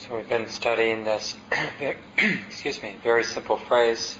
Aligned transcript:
So 0.00 0.16
we've 0.16 0.28
been 0.30 0.48
studying 0.48 1.04
this, 1.04 1.36
excuse 2.48 2.82
me, 2.82 2.96
very 3.02 3.22
simple 3.22 3.58
phrase 3.58 4.16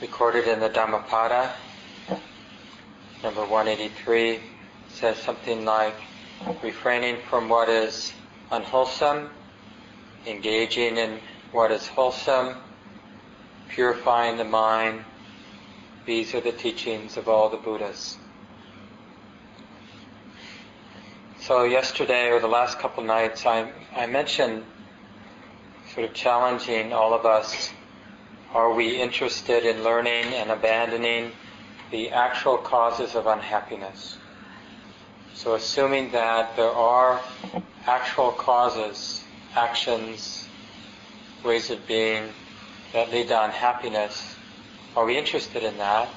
recorded 0.00 0.48
in 0.48 0.60
the 0.60 0.70
Dhammapada, 0.70 1.52
number 3.22 3.42
183, 3.42 4.40
says 4.88 5.18
something 5.18 5.66
like 5.66 5.94
refraining 6.62 7.18
from 7.28 7.50
what 7.50 7.68
is 7.68 8.14
unwholesome, 8.50 9.28
engaging 10.26 10.96
in 10.96 11.20
what 11.52 11.70
is 11.70 11.86
wholesome, 11.86 12.56
purifying 13.68 14.38
the 14.38 14.44
mind. 14.44 15.04
These 16.06 16.34
are 16.34 16.40
the 16.40 16.52
teachings 16.52 17.18
of 17.18 17.28
all 17.28 17.50
the 17.50 17.58
Buddhas. 17.58 18.16
So 21.48 21.64
yesterday 21.64 22.28
or 22.28 22.40
the 22.40 22.46
last 22.46 22.78
couple 22.78 23.02
nights, 23.02 23.46
I, 23.46 23.72
I 23.96 24.04
mentioned 24.04 24.64
sort 25.94 26.04
of 26.04 26.12
challenging 26.12 26.92
all 26.92 27.14
of 27.14 27.24
us. 27.24 27.70
Are 28.52 28.70
we 28.74 29.00
interested 29.00 29.64
in 29.64 29.82
learning 29.82 30.26
and 30.34 30.50
abandoning 30.50 31.32
the 31.90 32.10
actual 32.10 32.58
causes 32.58 33.14
of 33.14 33.26
unhappiness? 33.26 34.18
So 35.32 35.54
assuming 35.54 36.12
that 36.12 36.54
there 36.54 36.70
are 36.70 37.18
actual 37.86 38.32
causes, 38.32 39.24
actions, 39.56 40.46
ways 41.46 41.70
of 41.70 41.86
being 41.86 42.28
that 42.92 43.10
lead 43.10 43.28
to 43.28 43.42
unhappiness, 43.42 44.36
are 44.94 45.06
we 45.06 45.16
interested 45.16 45.62
in 45.62 45.78
that? 45.78 46.10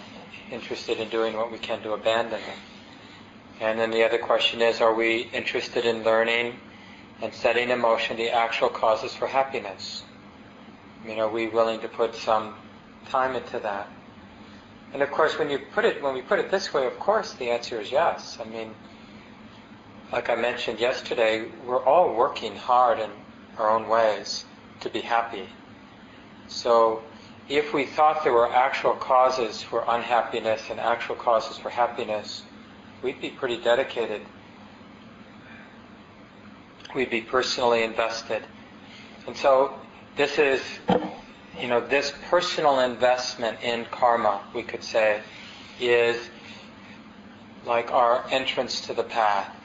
Interested 0.51 0.99
in 0.99 1.07
doing 1.07 1.37
what 1.37 1.53
we 1.53 1.57
can 1.57 1.81
to 1.83 1.93
abandon 1.93 2.41
them? 2.41 2.57
And 3.61 3.79
then 3.79 3.91
the 3.91 4.03
other 4.03 4.17
question 4.17 4.59
is, 4.59 4.81
are 4.81 4.93
we 4.93 5.29
interested 5.33 5.85
in 5.85 6.03
learning 6.03 6.59
and 7.21 7.31
setting 7.31 7.69
in 7.69 7.79
motion 7.79 8.17
the 8.17 8.31
actual 8.31 8.69
causes 8.69 9.13
for 9.13 9.27
happiness? 9.27 10.01
I 11.03 11.07
mean, 11.07 11.19
are 11.19 11.29
we 11.29 11.47
willing 11.47 11.79
to 11.81 11.87
put 11.87 12.15
some 12.15 12.55
time 13.09 13.35
into 13.35 13.59
that? 13.59 13.87
And 14.93 15.03
of 15.03 15.11
course, 15.11 15.37
when 15.37 15.51
you 15.51 15.59
put 15.73 15.85
it, 15.85 16.01
when 16.01 16.15
we 16.15 16.23
put 16.23 16.39
it 16.39 16.49
this 16.49 16.73
way, 16.73 16.87
of 16.87 16.97
course, 16.97 17.33
the 17.33 17.51
answer 17.51 17.79
is 17.79 17.91
yes. 17.91 18.39
I 18.43 18.49
mean, 18.49 18.73
like 20.11 20.31
I 20.31 20.35
mentioned 20.35 20.79
yesterday, 20.79 21.45
we're 21.63 21.85
all 21.85 22.15
working 22.15 22.55
hard 22.55 22.99
in 22.99 23.11
our 23.59 23.69
own 23.69 23.87
ways 23.87 24.43
to 24.79 24.89
be 24.89 25.01
happy. 25.01 25.47
So, 26.47 27.03
if 27.47 27.75
we 27.75 27.85
thought 27.85 28.23
there 28.23 28.33
were 28.33 28.51
actual 28.51 28.93
causes 28.93 29.61
for 29.61 29.85
unhappiness 29.87 30.71
and 30.71 30.79
actual 30.79 31.15
causes 31.15 31.59
for 31.59 31.69
happiness, 31.69 32.41
we'd 33.01 33.21
be 33.21 33.29
pretty 33.29 33.57
dedicated. 33.57 34.21
We'd 36.93 37.09
be 37.09 37.21
personally 37.21 37.83
invested. 37.83 38.43
And 39.27 39.35
so 39.35 39.79
this 40.17 40.37
is, 40.37 40.61
you 41.59 41.67
know, 41.67 41.85
this 41.85 42.13
personal 42.29 42.79
investment 42.79 43.59
in 43.63 43.85
karma, 43.85 44.41
we 44.53 44.63
could 44.63 44.83
say, 44.83 45.21
is 45.79 46.29
like 47.65 47.91
our 47.91 48.25
entrance 48.29 48.81
to 48.81 48.93
the 48.93 49.03
path. 49.03 49.55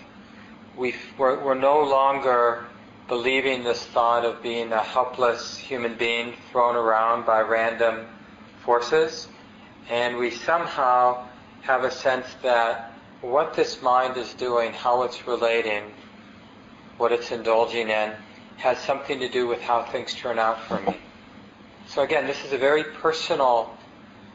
we 0.77 0.95
we're, 1.19 1.43
we're 1.43 1.55
no 1.55 1.83
longer 1.83 2.67
believing 3.09 3.65
this 3.65 3.83
thought 3.84 4.25
of 4.25 4.43
being 4.43 4.73
a 4.73 4.83
helpless 4.83 5.56
human 5.56 5.97
being 5.97 6.34
thrown 6.50 6.77
around 6.77 7.25
by 7.25 7.41
random 7.41 8.06
forces, 8.65 9.28
and 9.89 10.17
we 10.17 10.31
somehow 10.31 11.27
have 11.62 11.84
a 11.84 11.91
sense 11.91 12.27
that 12.43 12.95
what 13.20 13.55
this 13.55 13.83
mind 13.83 14.17
is 14.17 14.34
doing, 14.34 14.72
how 14.72 15.03
it's 15.03 15.27
relating, 15.27 15.92
what 16.98 17.12
it's 17.12 17.33
indulging 17.33 17.89
in, 17.89 18.12
has 18.56 18.78
something 18.78 19.19
to 19.20 19.28
do 19.28 19.47
with 19.47 19.61
how 19.61 19.83
things 19.83 20.14
turn 20.14 20.39
out 20.39 20.61
for 20.62 20.81
me. 20.81 20.97
So 21.87 22.03
again, 22.03 22.27
this 22.27 22.44
is 22.44 22.53
a 22.53 22.59
very 22.59 22.84
personal, 22.84 23.77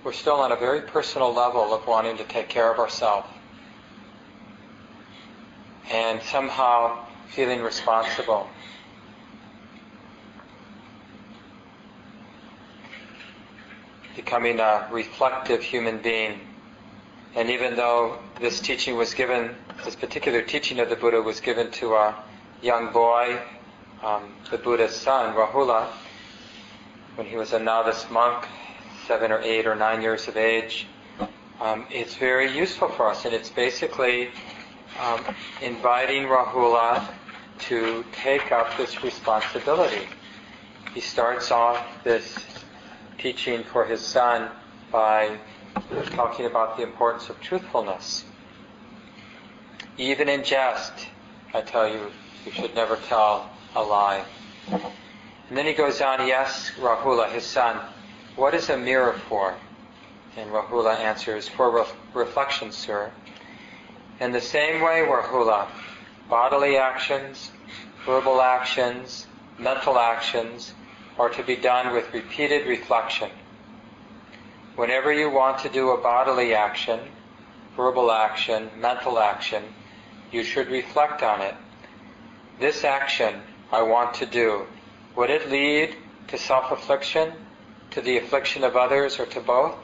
we're 0.04 0.14
still 0.14 0.36
on 0.36 0.52
a 0.52 0.56
very 0.56 0.82
personal 0.82 1.34
level 1.34 1.74
of 1.74 1.86
wanting 1.88 2.18
to 2.18 2.24
take 2.24 2.50
care 2.50 2.72
of 2.72 2.80
ourselves. 2.80 3.28
And 5.92 6.22
somehow 6.22 7.06
feeling 7.30 7.62
responsible. 7.62 8.48
Becoming 14.16 14.60
a 14.60 14.88
reflective 14.92 15.62
human 15.62 15.98
being 15.98 16.40
and 17.36 17.50
even 17.50 17.76
though 17.76 18.18
this 18.42 18.60
teaching 18.60 18.98
was 18.98 19.14
given, 19.14 19.56
this 19.86 19.96
particular 19.96 20.42
teaching 20.42 20.80
of 20.80 20.90
the 20.90 20.96
Buddha 20.96 21.22
was 21.22 21.40
given 21.40 21.70
to 21.74 21.94
a 21.94 22.16
young 22.64 22.92
boy, 22.92 23.40
um, 24.02 24.34
the 24.50 24.58
Buddha's 24.58 24.96
son, 24.96 25.36
Rahula, 25.36 25.88
when 27.16 27.28
he 27.28 27.36
was 27.36 27.54
a 27.54 27.60
novice 27.60 28.10
monk, 28.10 28.48
seven 29.06 29.32
or 29.32 29.40
eight 29.42 29.68
or 29.68 29.76
nine 29.76 30.02
years 30.02 30.28
of 30.28 30.38
age, 30.38 30.88
um, 31.60 31.86
it's 31.92 32.16
very 32.16 32.52
useful 32.52 32.90
for 32.90 33.08
us. 33.08 33.26
And 33.26 33.34
it's 33.36 33.50
basically 33.50 34.30
um, 35.00 35.24
inviting 35.62 36.24
Rahula 36.24 37.08
to 37.60 38.04
take 38.12 38.52
up 38.52 38.76
this 38.76 39.04
responsibility. 39.04 40.08
He 40.96 41.00
starts 41.00 41.52
off 41.52 41.86
this 42.04 42.40
teaching 43.20 43.64
for 43.66 43.86
his 43.86 44.02
son 44.02 44.50
by 44.92 45.38
talking 46.16 46.48
about 46.48 46.76
the 46.76 46.82
importance 46.84 47.30
of 47.30 47.40
truthfulness. 47.40 48.26
Even 50.02 50.30
in 50.30 50.44
jest, 50.44 51.10
I 51.54 51.62
tell 51.62 51.88
you, 51.88 52.12
you 52.44 52.52
should 52.52 52.74
never 52.74 52.96
tell 52.96 53.52
a 53.76 53.84
lie. 53.84 54.26
And 54.72 55.56
then 55.56 55.68
he 55.68 55.74
goes 55.74 56.02
on, 56.02 56.20
he 56.22 56.32
asks 56.32 56.76
Rahula, 56.80 57.32
his 57.32 57.46
son, 57.46 57.80
what 58.36 58.56
is 58.56 58.72
a 58.72 58.78
mirror 58.78 59.14
for? 59.30 59.54
And 60.36 60.50
Rahula 60.50 60.98
answers, 60.98 61.48
for 61.48 61.70
re- 61.70 61.86
reflection, 62.16 62.72
sir. 62.72 63.12
In 64.20 64.32
the 64.32 64.42
same 64.42 64.82
way, 64.82 65.06
Rahula, 65.08 65.68
bodily 66.28 66.78
actions, 66.78 67.52
verbal 68.04 68.42
actions, 68.42 69.28
mental 69.60 70.00
actions 70.00 70.74
are 71.20 71.30
to 71.30 71.44
be 71.44 71.56
done 71.56 71.94
with 71.94 72.12
repeated 72.12 72.66
reflection. 72.68 73.30
Whenever 74.76 75.14
you 75.14 75.30
want 75.30 75.60
to 75.60 75.70
do 75.70 75.92
a 75.92 76.02
bodily 76.02 76.56
action, 76.56 77.02
verbal 77.76 78.12
action, 78.12 78.72
mental 78.80 79.20
action, 79.20 79.64
you 80.32 80.44
should 80.44 80.70
reflect 80.70 81.24
on 81.24 81.42
it. 81.42 81.56
This 82.60 82.84
action 82.84 83.42
I 83.72 83.82
want 83.82 84.14
to 84.16 84.26
do, 84.26 84.66
would 85.16 85.30
it 85.30 85.50
lead 85.50 85.96
to 86.28 86.38
self-affliction, 86.38 87.34
to 87.92 88.02
the 88.02 88.18
affliction 88.18 88.64
of 88.64 88.76
others, 88.76 89.20
or 89.20 89.26
to 89.28 89.42
both? 89.42 89.76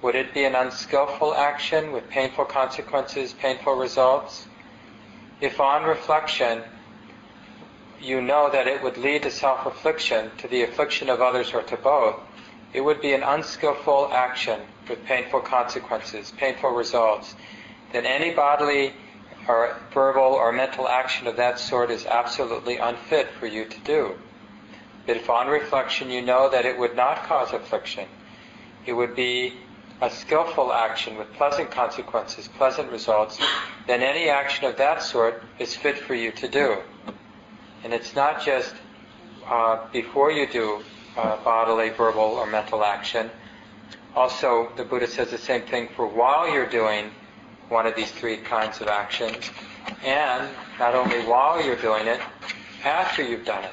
Would 0.00 0.14
it 0.14 0.32
be 0.32 0.44
an 0.44 0.54
unskillful 0.54 1.34
action 1.34 1.92
with 1.92 2.08
painful 2.08 2.44
consequences, 2.44 3.34
painful 3.34 3.74
results? 3.74 4.46
If 5.40 5.60
on 5.60 5.84
reflection 5.84 6.62
you 8.00 8.22
know 8.22 8.48
that 8.50 8.68
it 8.68 8.82
would 8.82 8.96
lead 8.96 9.24
to 9.24 9.30
self-affliction, 9.30 10.30
to 10.38 10.48
the 10.48 10.62
affliction 10.62 11.10
of 11.10 11.20
others, 11.20 11.52
or 11.52 11.62
to 11.64 11.76
both, 11.76 12.20
it 12.72 12.80
would 12.80 13.00
be 13.00 13.12
an 13.12 13.22
unskillful 13.22 14.10
action 14.12 14.60
with 14.88 15.04
painful 15.04 15.40
consequences, 15.40 16.32
painful 16.36 16.70
results. 16.70 17.34
Then 17.92 18.06
any 18.06 18.32
bodily 18.32 18.92
or 19.48 19.74
verbal 19.92 20.34
or 20.34 20.52
mental 20.52 20.86
action 20.86 21.26
of 21.26 21.36
that 21.36 21.58
sort 21.58 21.90
is 21.90 22.04
absolutely 22.04 22.76
unfit 22.76 23.28
for 23.40 23.46
you 23.46 23.64
to 23.64 23.80
do. 23.80 24.14
But 25.06 25.16
if 25.16 25.30
on 25.30 25.48
reflection 25.48 26.10
you 26.10 26.20
know 26.20 26.50
that 26.50 26.66
it 26.66 26.78
would 26.78 26.94
not 26.94 27.24
cause 27.24 27.52
affliction, 27.54 28.06
it 28.84 28.92
would 28.92 29.16
be 29.16 29.54
a 30.00 30.10
skillful 30.10 30.72
action 30.72 31.16
with 31.16 31.32
pleasant 31.32 31.70
consequences, 31.70 32.46
pleasant 32.46 32.92
results, 32.92 33.40
then 33.86 34.02
any 34.02 34.28
action 34.28 34.66
of 34.66 34.76
that 34.76 35.02
sort 35.02 35.42
is 35.58 35.74
fit 35.74 35.98
for 35.98 36.14
you 36.14 36.30
to 36.32 36.46
do. 36.46 36.76
And 37.82 37.94
it's 37.94 38.14
not 38.14 38.44
just 38.44 38.74
uh, 39.46 39.88
before 39.92 40.30
you 40.30 40.46
do 40.46 40.84
uh, 41.16 41.42
bodily, 41.42 41.88
verbal, 41.88 42.20
or 42.20 42.46
mental 42.46 42.84
action. 42.84 43.30
Also, 44.14 44.70
the 44.76 44.84
Buddha 44.84 45.06
says 45.06 45.30
the 45.30 45.38
same 45.38 45.62
thing 45.62 45.88
for 45.96 46.06
while 46.06 46.52
you're 46.52 46.68
doing 46.68 47.10
one 47.68 47.86
of 47.86 47.94
these 47.94 48.10
three 48.10 48.38
kinds 48.38 48.80
of 48.80 48.88
actions, 48.88 49.50
and 50.04 50.48
not 50.78 50.94
only 50.94 51.18
while 51.26 51.64
you're 51.64 51.76
doing 51.76 52.06
it, 52.06 52.20
after 52.84 53.22
you've 53.22 53.44
done 53.44 53.64
it. 53.64 53.70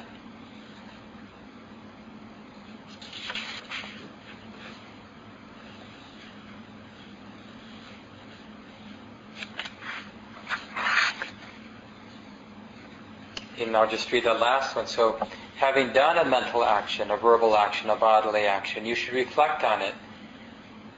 And 13.57 13.75
I'll 13.75 13.89
just 13.89 14.11
read 14.11 14.25
the 14.25 14.33
last 14.33 14.75
one. 14.75 14.85
So, 14.85 15.17
having 15.55 15.93
done 15.93 16.17
a 16.17 16.25
mental 16.25 16.63
action, 16.63 17.09
a 17.11 17.17
verbal 17.17 17.55
action, 17.55 17.89
a 17.89 17.95
bodily 17.95 18.41
action, 18.41 18.85
you 18.85 18.95
should 18.95 19.13
reflect 19.13 19.63
on 19.63 19.81
it. 19.81 19.95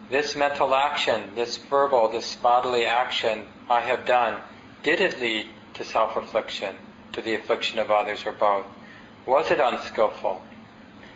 This 0.10 0.38
mental 0.38 0.74
action, 0.74 1.36
this 1.36 1.58
verbal, 1.58 2.08
this 2.10 2.36
bodily 2.36 2.86
action 2.86 3.46
I 3.70 3.82
have 3.82 4.06
done, 4.06 4.40
did 4.82 5.02
it 5.02 5.20
lead 5.20 5.48
to 5.74 5.84
self-affliction, 5.84 6.76
to 7.12 7.22
the 7.22 7.36
affliction 7.36 7.78
of 7.78 7.92
others 7.92 8.26
or 8.26 8.32
both? 8.32 8.66
Was 9.26 9.52
it 9.52 9.60
unskillful? 9.60 10.42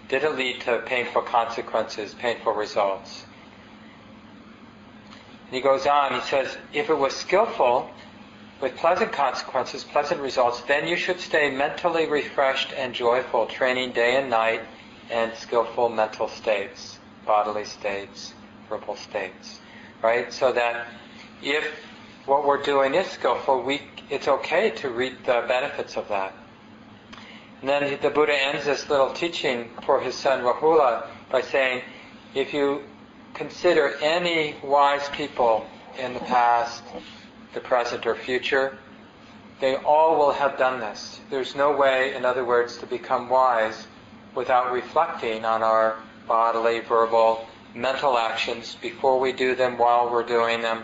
Did 0.09 0.25
it 0.25 0.35
lead 0.35 0.59
to 0.61 0.79
painful 0.79 1.21
consequences, 1.21 2.13
painful 2.13 2.51
results? 2.51 3.25
And 5.45 5.55
he 5.55 5.61
goes 5.61 5.87
on, 5.87 6.13
he 6.13 6.21
says, 6.21 6.57
if 6.73 6.89
it 6.89 6.97
was 6.97 7.15
skillful, 7.15 7.89
with 8.59 8.75
pleasant 8.75 9.13
consequences, 9.13 9.85
pleasant 9.85 10.19
results, 10.19 10.61
then 10.61 10.85
you 10.87 10.97
should 10.97 11.21
stay 11.21 11.49
mentally 11.49 12.07
refreshed 12.07 12.73
and 12.73 12.93
joyful, 12.93 13.47
training 13.47 13.93
day 13.93 14.17
and 14.17 14.29
night 14.29 14.61
and 15.09 15.33
skillful 15.35 15.87
mental 15.87 16.27
states, 16.27 16.99
bodily 17.25 17.63
states, 17.63 18.33
verbal 18.71 18.95
states. 18.95 19.59
Right? 20.01 20.31
So 20.33 20.51
that 20.53 20.87
if 21.43 21.67
what 22.25 22.47
we're 22.47 22.63
doing 22.63 22.95
is 22.95 23.07
skillful, 23.07 23.61
we, 23.61 23.81
it's 24.09 24.27
okay 24.27 24.71
to 24.77 24.89
reap 24.89 25.25
the 25.25 25.43
benefits 25.47 25.97
of 25.97 26.07
that. 26.07 26.33
And 27.59 27.69
then 27.69 27.99
the 28.01 28.09
Buddha 28.09 28.33
ends 28.33 28.65
this 28.65 28.89
little 28.89 29.13
teaching 29.13 29.69
for 29.85 29.99
his 29.99 30.15
son 30.15 30.41
Rahula 30.41 31.07
by 31.29 31.41
saying, 31.41 31.83
if 32.33 32.53
you 32.53 32.81
consider 33.33 33.95
any 34.01 34.55
wise 34.63 35.07
people 35.09 35.65
in 35.99 36.13
the 36.13 36.19
past, 36.21 36.81
the 37.53 37.59
present, 37.59 38.07
or 38.07 38.15
future, 38.15 38.77
they 39.59 39.75
all 39.75 40.17
will 40.17 40.31
have 40.31 40.57
done 40.57 40.79
this. 40.79 41.19
There's 41.29 41.55
no 41.55 41.75
way, 41.75 42.15
in 42.15 42.25
other 42.25 42.43
words, 42.45 42.77
to 42.77 42.87
become 42.87 43.29
wise 43.29 43.85
without 44.33 44.71
reflecting 44.71 45.45
on 45.45 45.61
our 45.61 45.97
bodily, 46.27 46.79
verbal, 46.79 47.45
mental 47.73 48.17
actions 48.17 48.75
before 48.81 49.19
we 49.19 49.31
do 49.31 49.55
them, 49.55 49.77
while 49.77 50.11
we're 50.11 50.25
doing 50.25 50.61
them, 50.61 50.83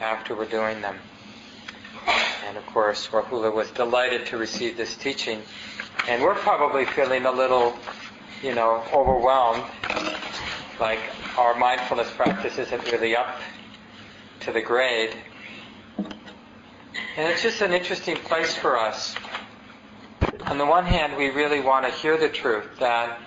after 0.00 0.34
we're 0.34 0.48
doing 0.48 0.80
them. 0.80 0.96
And 2.46 2.56
of 2.56 2.66
course, 2.66 3.08
Rahula 3.08 3.54
was 3.54 3.70
delighted 3.70 4.26
to 4.26 4.36
receive 4.36 4.76
this 4.76 4.96
teaching. 4.96 5.42
And 6.08 6.22
we're 6.22 6.34
probably 6.34 6.84
feeling 6.84 7.24
a 7.24 7.32
little, 7.32 7.76
you 8.42 8.54
know, 8.54 8.84
overwhelmed, 8.92 9.64
like 10.78 11.00
our 11.38 11.54
mindfulness 11.56 12.10
practice 12.10 12.58
isn't 12.58 12.92
really 12.92 13.16
up 13.16 13.38
to 14.40 14.52
the 14.52 14.60
grade. 14.60 15.16
And 15.96 17.28
it's 17.30 17.42
just 17.42 17.62
an 17.62 17.72
interesting 17.72 18.16
place 18.16 18.54
for 18.54 18.78
us. 18.78 19.14
On 20.46 20.58
the 20.58 20.66
one 20.66 20.84
hand, 20.84 21.16
we 21.16 21.30
really 21.30 21.60
want 21.60 21.86
to 21.86 21.92
hear 21.92 22.18
the 22.18 22.28
truth 22.28 22.66
that 22.80 23.18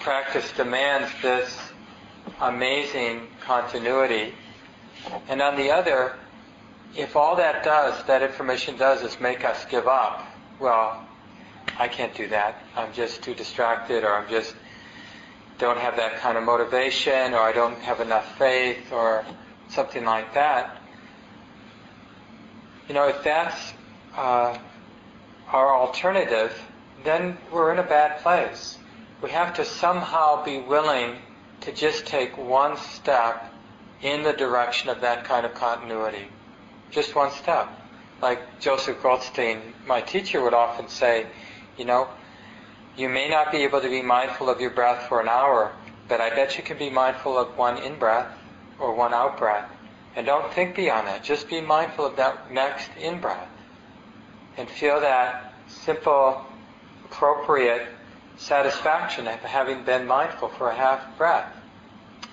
practice 0.00 0.50
demands 0.52 1.10
this 1.20 1.58
amazing 2.40 3.28
continuity. 3.40 4.34
And 5.28 5.42
on 5.42 5.56
the 5.56 5.70
other, 5.70 6.14
if 6.96 7.16
all 7.16 7.36
that 7.36 7.64
does, 7.64 8.02
that 8.04 8.22
information 8.22 8.76
does, 8.76 9.02
is 9.02 9.20
make 9.20 9.44
us 9.44 9.64
give 9.66 9.86
up, 9.86 10.26
well, 10.58 11.06
I 11.78 11.88
can't 11.88 12.14
do 12.14 12.28
that. 12.28 12.62
I'm 12.76 12.92
just 12.92 13.22
too 13.22 13.34
distracted, 13.34 14.04
or 14.04 14.14
I'm 14.14 14.28
just 14.28 14.54
don't 15.58 15.78
have 15.78 15.96
that 15.96 16.18
kind 16.18 16.38
of 16.38 16.44
motivation, 16.44 17.34
or 17.34 17.40
I 17.40 17.52
don't 17.52 17.78
have 17.80 18.00
enough 18.00 18.38
faith, 18.38 18.92
or 18.92 19.24
something 19.68 20.04
like 20.04 20.34
that. 20.34 20.80
You 22.88 22.94
know, 22.94 23.08
if 23.08 23.22
that's 23.22 23.72
uh, 24.16 24.56
our 25.48 25.74
alternative, 25.74 26.58
then 27.04 27.36
we're 27.52 27.72
in 27.72 27.78
a 27.78 27.82
bad 27.82 28.20
place. 28.22 28.78
We 29.22 29.30
have 29.30 29.54
to 29.54 29.64
somehow 29.64 30.44
be 30.44 30.58
willing 30.58 31.16
to 31.68 31.74
just 31.74 32.06
take 32.06 32.38
one 32.38 32.78
step 32.78 33.52
in 34.00 34.22
the 34.22 34.32
direction 34.32 34.88
of 34.88 35.02
that 35.02 35.24
kind 35.24 35.44
of 35.44 35.52
continuity. 35.52 36.26
Just 36.90 37.14
one 37.14 37.30
step. 37.30 37.68
Like 38.22 38.58
Joseph 38.58 39.02
Goldstein, 39.02 39.74
my 39.86 40.00
teacher, 40.00 40.40
would 40.40 40.54
often 40.54 40.88
say, 40.88 41.26
you 41.76 41.84
know, 41.84 42.08
you 42.96 43.10
may 43.10 43.28
not 43.28 43.52
be 43.52 43.58
able 43.58 43.82
to 43.82 43.88
be 43.90 44.00
mindful 44.00 44.48
of 44.48 44.62
your 44.62 44.70
breath 44.70 45.08
for 45.10 45.20
an 45.20 45.28
hour, 45.28 45.70
but 46.08 46.22
I 46.22 46.30
bet 46.30 46.56
you 46.56 46.64
can 46.64 46.78
be 46.78 46.88
mindful 46.88 47.36
of 47.36 47.54
one 47.58 47.76
in 47.82 47.98
breath 47.98 48.32
or 48.78 48.94
one 48.94 49.12
out 49.12 49.36
breath. 49.36 49.70
And 50.16 50.24
don't 50.24 50.50
think 50.54 50.74
beyond 50.74 51.06
that. 51.06 51.22
Just 51.22 51.50
be 51.50 51.60
mindful 51.60 52.06
of 52.06 52.16
that 52.16 52.50
next 52.50 52.88
in 52.98 53.20
breath. 53.20 53.48
And 54.56 54.70
feel 54.70 55.00
that 55.00 55.52
simple, 55.66 56.46
appropriate 57.04 57.88
satisfaction 58.38 59.28
of 59.28 59.40
having 59.40 59.84
been 59.84 60.06
mindful 60.06 60.48
for 60.48 60.70
a 60.70 60.74
half 60.74 61.18
breath. 61.18 61.56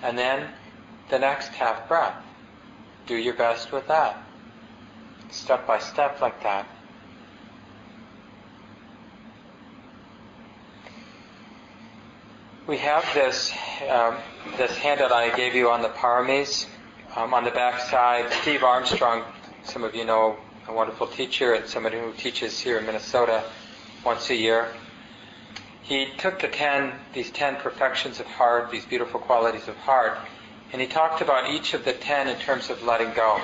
And 0.06 0.16
then 0.16 0.50
the 1.10 1.18
next 1.18 1.48
half 1.48 1.88
breath. 1.88 2.14
Do 3.08 3.16
your 3.16 3.34
best 3.34 3.72
with 3.72 3.88
that. 3.88 4.22
Step 5.30 5.66
by 5.66 5.80
step 5.80 6.20
like 6.20 6.40
that. 6.44 6.68
We 12.68 12.78
have 12.78 13.04
this 13.14 13.52
um, 13.90 14.18
this 14.56 14.76
handout 14.76 15.10
I 15.10 15.34
gave 15.34 15.56
you 15.56 15.70
on 15.70 15.82
the 15.82 15.88
paramis. 15.88 16.66
Um, 17.16 17.34
on 17.34 17.42
the 17.42 17.50
back 17.50 17.80
side, 17.80 18.32
Steve 18.42 18.62
Armstrong, 18.62 19.24
some 19.64 19.82
of 19.82 19.96
you 19.96 20.04
know, 20.04 20.36
a 20.68 20.72
wonderful 20.72 21.08
teacher 21.08 21.54
and 21.54 21.66
somebody 21.66 21.98
who 21.98 22.12
teaches 22.12 22.60
here 22.60 22.78
in 22.78 22.86
Minnesota 22.86 23.42
once 24.04 24.30
a 24.30 24.36
year. 24.36 24.68
He 25.86 26.08
took 26.18 26.40
the 26.40 26.48
ten, 26.48 26.92
these 27.12 27.30
ten 27.30 27.56
perfections 27.56 28.18
of 28.18 28.26
heart, 28.26 28.72
these 28.72 28.84
beautiful 28.84 29.20
qualities 29.20 29.68
of 29.68 29.76
heart, 29.76 30.18
and 30.72 30.80
he 30.80 30.88
talked 30.88 31.20
about 31.20 31.48
each 31.50 31.74
of 31.74 31.84
the 31.84 31.92
ten 31.92 32.26
in 32.26 32.36
terms 32.38 32.70
of 32.70 32.82
letting 32.82 33.12
go. 33.14 33.40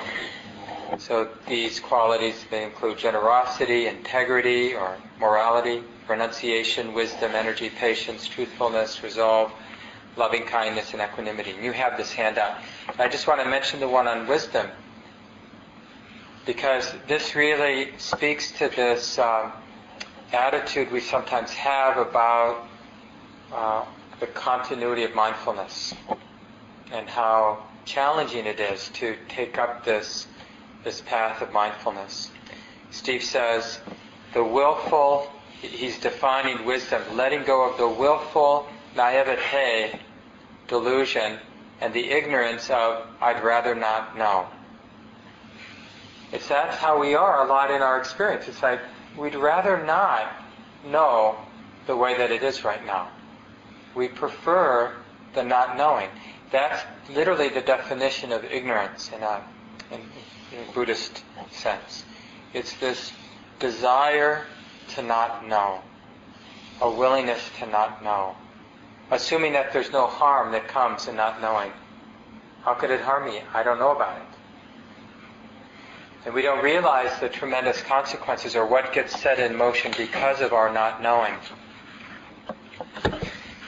So 0.97 1.29
these 1.47 1.79
qualities 1.79 2.45
may 2.51 2.65
include 2.65 2.97
generosity, 2.97 3.87
integrity, 3.87 4.75
or 4.75 4.97
morality, 5.19 5.83
renunciation, 6.09 6.93
wisdom, 6.93 7.31
energy, 7.33 7.69
patience, 7.69 8.27
truthfulness, 8.27 9.01
resolve, 9.03 9.51
loving 10.17 10.43
kindness, 10.43 10.91
and 10.91 11.01
equanimity. 11.01 11.51
And 11.51 11.63
you 11.63 11.71
have 11.71 11.97
this 11.97 12.11
handout. 12.11 12.57
I 12.99 13.07
just 13.07 13.25
want 13.25 13.41
to 13.41 13.49
mention 13.49 13.79
the 13.79 13.87
one 13.87 14.07
on 14.07 14.27
wisdom 14.27 14.67
because 16.45 16.93
this 17.07 17.35
really 17.35 17.97
speaks 17.97 18.51
to 18.59 18.67
this 18.67 19.17
um, 19.17 19.53
attitude 20.33 20.91
we 20.91 20.99
sometimes 20.99 21.51
have 21.51 21.97
about 21.97 22.67
uh, 23.51 23.85
the 24.19 24.27
continuity 24.27 25.03
of 25.03 25.13
mindfulness 25.13 25.93
and 26.91 27.07
how 27.07 27.63
challenging 27.85 28.45
it 28.45 28.59
is 28.59 28.89
to 28.89 29.15
take 29.29 29.57
up 29.57 29.85
this 29.85 30.27
this 30.83 31.01
path 31.01 31.41
of 31.41 31.53
mindfulness. 31.53 32.29
Steve 32.91 33.23
says 33.23 33.79
the 34.33 34.43
willful 34.43 35.31
he's 35.61 35.97
defining 35.99 36.65
wisdom, 36.65 37.01
letting 37.15 37.43
go 37.43 37.69
of 37.69 37.77
the 37.77 37.87
willful 37.87 38.67
naivete, 38.95 39.99
delusion, 40.67 41.39
and 41.79 41.93
the 41.93 42.09
ignorance 42.09 42.69
of 42.69 43.07
I'd 43.21 43.43
rather 43.43 43.75
not 43.75 44.17
know. 44.17 44.47
It's 46.31 46.47
that's 46.47 46.77
how 46.77 46.99
we 46.99 47.15
are 47.15 47.45
a 47.45 47.47
lot 47.47 47.71
in 47.71 47.81
our 47.81 47.99
experience. 47.99 48.47
It's 48.47 48.61
like 48.63 48.81
we'd 49.17 49.35
rather 49.35 49.83
not 49.83 50.31
know 50.85 51.37
the 51.87 51.95
way 51.95 52.17
that 52.17 52.31
it 52.31 52.43
is 52.43 52.63
right 52.63 52.85
now. 52.85 53.09
We 53.95 54.07
prefer 54.07 54.95
the 55.33 55.43
not 55.43 55.77
knowing. 55.77 56.09
That's 56.51 56.83
literally 57.09 57.49
the 57.49 57.61
definition 57.61 58.31
of 58.31 58.43
ignorance 58.45 59.11
in 59.15 59.21
a, 59.23 59.41
in, 59.91 59.99
in 60.51 60.69
a 60.69 60.71
Buddhist 60.73 61.23
sense. 61.51 62.05
It's 62.53 62.73
this 62.75 63.11
desire 63.59 64.45
to 64.89 65.01
not 65.01 65.47
know, 65.47 65.81
a 66.81 66.89
willingness 66.89 67.49
to 67.59 67.65
not 67.65 68.03
know, 68.03 68.35
assuming 69.11 69.53
that 69.53 69.73
there's 69.73 69.91
no 69.91 70.07
harm 70.07 70.51
that 70.51 70.67
comes 70.67 71.07
in 71.07 71.15
not 71.15 71.41
knowing. 71.41 71.71
How 72.63 72.73
could 72.73 72.91
it 72.91 73.01
harm 73.01 73.25
me? 73.25 73.41
I 73.53 73.63
don't 73.63 73.79
know 73.79 73.95
about 73.95 74.21
it. 74.21 74.27
And 76.25 76.33
we 76.33 76.41
don't 76.41 76.63
realize 76.63 77.19
the 77.19 77.27
tremendous 77.27 77.81
consequences 77.81 78.55
or 78.55 78.65
what 78.65 78.93
gets 78.93 79.19
set 79.19 79.39
in 79.39 79.55
motion 79.55 79.91
because 79.97 80.39
of 80.39 80.53
our 80.53 80.71
not 80.71 81.01
knowing. 81.01 81.33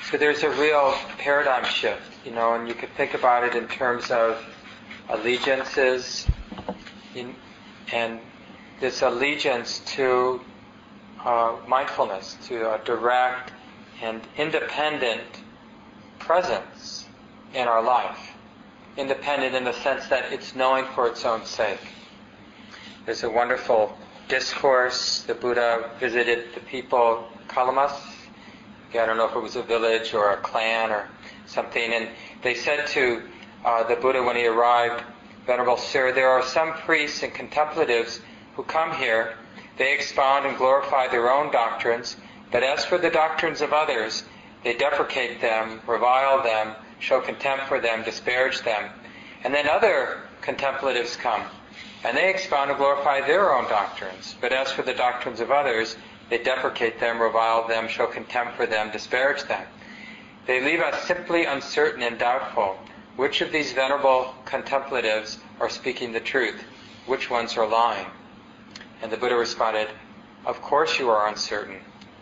So 0.09 0.17
there's 0.17 0.43
a 0.43 0.50
real 0.51 0.93
paradigm 1.17 1.65
shift, 1.65 2.01
you 2.24 2.31
know, 2.31 2.53
and 2.53 2.67
you 2.67 2.74
could 2.74 2.91
think 2.95 3.13
about 3.13 3.43
it 3.43 3.55
in 3.55 3.67
terms 3.67 4.09
of 4.09 4.41
allegiances 5.09 6.27
in, 7.13 7.35
and 7.91 8.19
this 8.79 9.01
allegiance 9.01 9.79
to 9.88 10.39
uh, 11.25 11.57
mindfulness, 11.67 12.38
to 12.47 12.74
a 12.74 12.79
direct 12.85 13.51
and 14.01 14.21
independent 14.38 15.24
presence 16.19 17.05
in 17.53 17.67
our 17.67 17.83
life. 17.83 18.31
Independent 18.95 19.55
in 19.55 19.65
the 19.65 19.74
sense 19.74 20.07
that 20.07 20.31
it's 20.31 20.55
knowing 20.55 20.85
for 20.93 21.07
its 21.07 21.25
own 21.25 21.45
sake. 21.45 21.79
There's 23.05 23.24
a 23.24 23.29
wonderful 23.29 23.95
discourse. 24.27 25.21
The 25.21 25.35
Buddha 25.35 25.91
visited 26.00 26.55
the 26.55 26.62
people, 26.62 27.27
Kalamas. 27.47 27.93
I 28.91 29.05
don't 29.05 29.17
know 29.17 29.27
if 29.27 29.35
it 29.35 29.39
was 29.39 29.55
a 29.55 29.62
village 29.62 30.15
or 30.15 30.31
a 30.31 30.38
clan 30.38 30.89
or 30.89 31.07
something, 31.45 31.93
and 31.93 32.09
they 32.41 32.55
said 32.55 32.88
to 32.88 33.21
uh, 33.63 33.83
the 33.83 33.95
Buddha 33.95 34.24
when 34.24 34.35
he 34.35 34.47
arrived, 34.47 35.03
Venerable 35.45 35.77
Sir, 35.77 36.13
there 36.13 36.29
are 36.29 36.41
some 36.41 36.74
priests 36.74 37.21
and 37.21 37.31
contemplatives 37.31 38.21
who 38.55 38.63
come 38.63 38.91
here 38.95 39.35
they 39.77 39.93
expound 39.93 40.45
and 40.45 40.57
glorify 40.57 41.07
their 41.07 41.29
own 41.29 41.51
doctrines, 41.51 42.15
but 42.51 42.63
as 42.63 42.85
for 42.85 42.97
the 42.97 43.09
doctrines 43.09 43.62
of 43.62 43.74
others, 43.74 44.24
they 44.63 44.74
deprecate 44.74 45.41
them, 45.41 45.81
revile 45.85 46.41
them, 46.41 46.75
show 47.00 47.19
contempt 47.19 47.67
for 47.67 47.79
them, 47.79 48.03
disparage 48.03 48.62
them. 48.62 48.89
And 49.43 49.53
then 49.53 49.67
other 49.67 50.21
contemplatives 50.41 51.15
come, 51.15 51.43
and 52.05 52.15
they 52.15 52.29
expound 52.29 52.69
and 52.69 52.77
glorify 52.77 53.19
their 53.19 53.51
own 53.51 53.63
doctrines. 53.63 54.35
But 54.39 54.53
as 54.53 54.71
for 54.71 54.83
the 54.83 54.93
doctrines 54.93 55.39
of 55.39 55.50
others, 55.50 55.97
they 56.29 56.38
deprecate 56.38 57.00
them, 57.00 57.19
revile 57.19 57.67
them, 57.67 57.88
show 57.88 58.05
contempt 58.05 58.55
for 58.55 58.67
them, 58.67 58.91
disparage 58.91 59.43
them. 59.45 59.65
They 60.45 60.62
leave 60.62 60.81
us 60.81 61.07
simply 61.07 61.45
uncertain 61.45 62.03
and 62.03 62.19
doubtful. 62.19 62.77
Which 63.15 63.41
of 63.41 63.51
these 63.51 63.74
venerable 63.74 64.35
contemplatives 64.45 65.39
are 65.59 65.67
speaking 65.67 66.13
the 66.13 66.19
truth? 66.19 66.63
Which 67.07 67.31
ones 67.31 67.57
are 67.57 67.67
lying? 67.67 68.05
And 69.01 69.12
the 69.12 69.17
Buddha 69.17 69.35
responded, 69.35 69.88
Of 70.45 70.62
course 70.62 71.00
you 71.00 71.09
are 71.09 71.27
uncertain. 71.27 71.79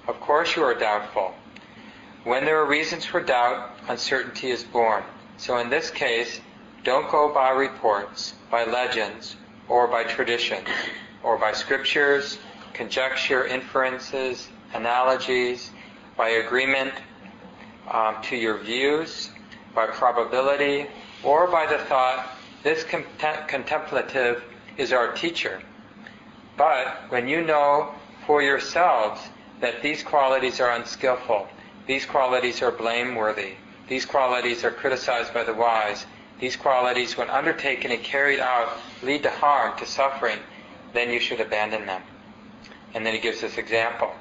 Of 0.08 0.18
course 0.22 0.56
you 0.56 0.64
are 0.64 0.74
doubtful. 0.74 1.36
When 2.24 2.46
there 2.46 2.62
are 2.62 2.66
reasons 2.66 3.04
for 3.04 3.20
doubt, 3.20 3.72
uncertainty 3.90 4.50
is 4.50 4.64
born. 4.64 5.04
So 5.36 5.58
in 5.58 5.70
this 5.70 5.90
case, 5.90 6.40
don't 6.86 7.12
go 7.12 7.34
by 7.34 7.50
reports, 7.50 8.34
by 8.50 8.64
legends, 8.64 9.36
or 9.70 9.88
by 9.88 10.04
traditions, 10.04 10.68
or 11.24 11.38
by 11.38 11.52
scriptures, 11.52 12.38
conjecture, 12.74 13.46
inferences, 13.46 14.50
analogies, 14.74 15.72
by 16.18 16.30
agreement 16.30 16.94
um, 17.92 18.22
to 18.24 18.36
your 18.36 18.58
views, 18.58 19.30
by 19.74 19.88
probability, 19.88 20.88
or 21.24 21.48
by 21.48 21.66
the 21.66 21.78
thought, 21.86 22.38
this 22.64 22.84
contemplative 22.84 24.44
is 24.78 24.92
our 24.94 25.12
teacher. 25.14 25.62
But 26.58 27.10
when 27.10 27.28
you 27.28 27.42
know 27.44 27.94
for 28.26 28.42
yourselves 28.42 29.22
that 29.60 29.82
these 29.82 30.04
qualities 30.04 30.60
are 30.60 30.72
unskillful, 30.72 31.48
these 31.88 32.06
qualities 32.06 32.62
are 32.62 32.72
blameworthy, 32.72 33.54
these 33.88 34.06
qualities 34.06 34.64
are 34.64 34.72
criticized 34.72 35.34
by 35.34 35.44
the 35.44 35.54
wise, 35.54 36.06
these 36.40 36.56
qualities, 36.56 37.18
when 37.18 37.30
undertaken 37.30 37.92
and 37.92 38.04
carried 38.04 38.40
out, 38.40 38.78
lead 39.02 39.24
to 39.24 39.30
harm, 39.30 39.78
to 39.78 39.86
suffering, 39.86 40.40
then 40.94 41.10
you 41.10 41.20
should 41.20 41.40
abandon 41.40 41.86
them. 41.86 42.02
And 42.94 43.06
then 43.06 43.14
he 43.14 43.20
gives 43.20 43.42
this 43.42 43.58
example. 43.58 44.12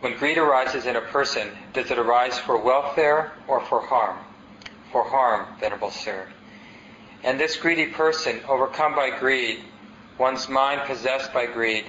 When 0.00 0.16
greed 0.16 0.38
arises 0.38 0.86
in 0.86 0.96
a 0.96 1.00
person, 1.00 1.50
does 1.72 1.90
it 1.90 1.98
arise 1.98 2.38
for 2.38 2.56
welfare 2.56 3.32
or 3.46 3.60
for 3.60 3.80
harm? 3.80 4.18
For 4.92 5.04
harm, 5.04 5.46
Venerable 5.60 5.90
Sir. 5.90 6.26
And 7.22 7.38
this 7.38 7.56
greedy 7.56 7.86
person, 7.86 8.40
overcome 8.48 8.94
by 8.94 9.10
greed, 9.10 9.60
one's 10.16 10.48
mind 10.48 10.82
possessed 10.86 11.32
by 11.34 11.46
greed, 11.46 11.84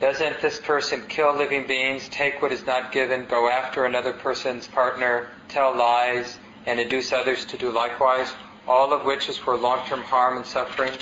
doesn't 0.00 0.40
this 0.40 0.60
person 0.60 1.02
kill 1.08 1.34
living 1.34 1.66
beings, 1.66 2.08
take 2.08 2.40
what 2.40 2.52
is 2.52 2.64
not 2.64 2.92
given, 2.92 3.26
go 3.26 3.48
after 3.48 3.84
another 3.84 4.12
person's 4.12 4.68
partner, 4.68 5.28
tell 5.48 5.76
lies, 5.76 6.38
and 6.68 6.78
induce 6.78 7.14
others 7.14 7.46
to 7.46 7.56
do 7.56 7.70
likewise, 7.70 8.30
all 8.66 8.92
of 8.92 9.06
which 9.06 9.30
is 9.30 9.38
for 9.38 9.56
long-term 9.56 10.02
harm 10.02 10.36
and 10.36 10.44
suffering? 10.44 10.92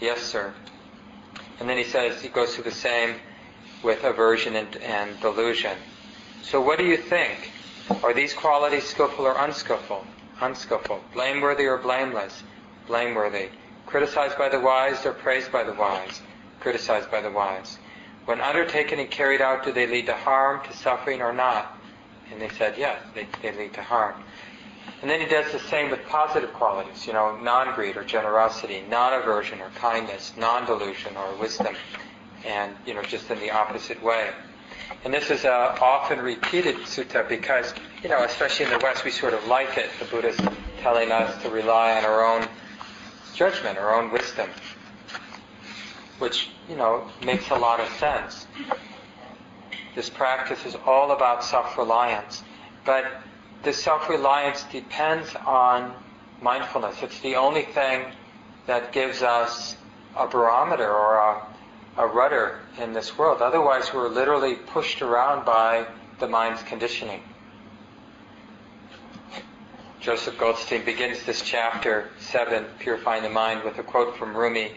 Yes, 0.00 0.22
sir. 0.22 0.54
And 1.58 1.68
then 1.68 1.76
he 1.76 1.82
says, 1.82 2.22
he 2.22 2.28
goes 2.28 2.54
through 2.54 2.64
the 2.64 2.70
same 2.70 3.16
with 3.82 4.04
aversion 4.04 4.54
and, 4.54 4.76
and 4.76 5.20
delusion. 5.20 5.76
So 6.42 6.60
what 6.60 6.78
do 6.78 6.84
you 6.84 6.96
think? 6.96 7.50
Are 8.04 8.14
these 8.14 8.32
qualities 8.32 8.84
skillful 8.84 9.26
or 9.26 9.36
unskillful? 9.36 10.06
Unskillful. 10.40 11.00
Blameworthy 11.12 11.66
or 11.66 11.78
blameless? 11.78 12.44
Blameworthy. 12.86 13.48
Criticized 13.86 14.38
by 14.38 14.48
the 14.48 14.60
wise 14.60 15.04
or 15.04 15.12
praised 15.12 15.50
by 15.50 15.64
the 15.64 15.74
wise? 15.74 16.22
Criticized 16.60 17.10
by 17.10 17.20
the 17.20 17.32
wise. 17.32 17.78
When 18.26 18.40
undertaken 18.40 19.00
and 19.00 19.10
carried 19.10 19.40
out, 19.40 19.64
do 19.64 19.72
they 19.72 19.88
lead 19.88 20.06
to 20.06 20.14
harm, 20.14 20.64
to 20.68 20.76
suffering, 20.76 21.20
or 21.20 21.32
not? 21.32 21.76
And 22.30 22.40
they 22.40 22.50
said, 22.50 22.78
yes, 22.78 23.02
they, 23.12 23.26
they 23.42 23.50
lead 23.50 23.74
to 23.74 23.82
harm. 23.82 24.22
And 25.02 25.10
then 25.10 25.20
he 25.20 25.26
does 25.26 25.50
the 25.50 25.58
same 25.58 25.90
with 25.90 26.04
positive 26.06 26.52
qualities, 26.52 27.06
you 27.06 27.14
know, 27.14 27.36
non-greed 27.38 27.96
or 27.96 28.04
generosity, 28.04 28.84
non-aversion 28.90 29.60
or 29.60 29.70
kindness, 29.70 30.34
non-delusion 30.36 31.16
or 31.16 31.34
wisdom, 31.36 31.74
and, 32.44 32.76
you 32.84 32.92
know, 32.92 33.02
just 33.02 33.30
in 33.30 33.38
the 33.40 33.50
opposite 33.50 34.02
way. 34.02 34.30
And 35.04 35.14
this 35.14 35.30
is 35.30 35.44
a 35.44 35.78
often 35.80 36.20
repeated 36.20 36.76
sutta 36.76 37.26
because, 37.26 37.72
you 38.02 38.10
know, 38.10 38.22
especially 38.24 38.66
in 38.66 38.72
the 38.72 38.78
West, 38.78 39.04
we 39.04 39.10
sort 39.10 39.32
of 39.32 39.46
like 39.46 39.78
it. 39.78 39.88
The 39.98 40.04
Buddha's 40.04 40.36
telling 40.80 41.10
us 41.12 41.42
to 41.42 41.48
rely 41.48 41.96
on 41.96 42.04
our 42.04 42.24
own 42.24 42.46
judgment, 43.34 43.78
our 43.78 43.94
own 43.94 44.12
wisdom, 44.12 44.50
which, 46.18 46.50
you 46.68 46.76
know, 46.76 47.08
makes 47.24 47.48
a 47.50 47.56
lot 47.56 47.80
of 47.80 47.88
sense. 47.96 48.46
This 49.94 50.10
practice 50.10 50.66
is 50.66 50.76
all 50.84 51.12
about 51.12 51.42
self-reliance. 51.42 52.42
But 52.84 53.22
this 53.62 53.82
self-reliance 53.82 54.64
depends 54.72 55.34
on 55.46 55.94
mindfulness. 56.40 57.02
It's 57.02 57.20
the 57.20 57.36
only 57.36 57.62
thing 57.62 58.12
that 58.66 58.92
gives 58.92 59.22
us 59.22 59.76
a 60.16 60.26
barometer 60.26 60.90
or 60.90 61.16
a 61.18 61.46
a 61.96 62.06
rudder 62.06 62.60
in 62.78 62.92
this 62.92 63.18
world. 63.18 63.42
Otherwise, 63.42 63.92
we're 63.92 64.08
literally 64.08 64.54
pushed 64.54 65.02
around 65.02 65.44
by 65.44 65.86
the 66.18 66.26
mind's 66.26 66.62
conditioning. 66.62 67.22
Joseph 70.00 70.38
Goldstein 70.38 70.84
begins 70.84 71.22
this 71.24 71.42
chapter 71.42 72.08
7, 72.18 72.64
Purifying 72.78 73.22
the 73.22 73.28
Mind, 73.28 73.64
with 73.64 73.78
a 73.78 73.82
quote 73.82 74.16
from 74.16 74.34
Rumi 74.34 74.72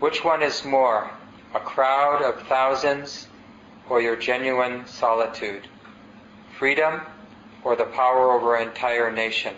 Which 0.00 0.22
one 0.22 0.42
is 0.42 0.64
more, 0.64 1.10
a 1.54 1.60
crowd 1.60 2.20
of 2.22 2.46
thousands 2.46 3.28
or 3.88 4.02
your 4.02 4.16
genuine 4.16 4.86
solitude? 4.86 5.66
Freedom 6.58 7.00
or 7.64 7.76
the 7.76 7.84
power 7.84 8.32
over 8.32 8.56
an 8.56 8.68
entire 8.68 9.10
nation? 9.10 9.54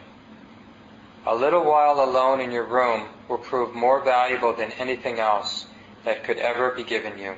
A 1.27 1.35
little 1.35 1.65
while 1.65 2.05
alone 2.05 2.41
in 2.41 2.51
your 2.51 2.65
room 2.65 3.09
will 3.29 3.39
prove 3.39 3.75
more 3.75 4.05
valuable 4.05 4.53
than 4.53 4.73
anything 4.73 5.19
else 5.19 5.67
that 6.05 6.23
could 6.25 6.39
ever 6.39 6.71
be 6.73 6.85
given 6.85 7.19
you. 7.19 7.35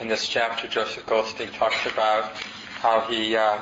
In 0.00 0.06
this 0.06 0.28
chapter, 0.28 0.68
Joseph 0.68 1.04
Goldstein 1.06 1.48
talks 1.48 1.84
about 1.86 2.30
how 2.80 3.00
he, 3.00 3.34
uh, 3.34 3.60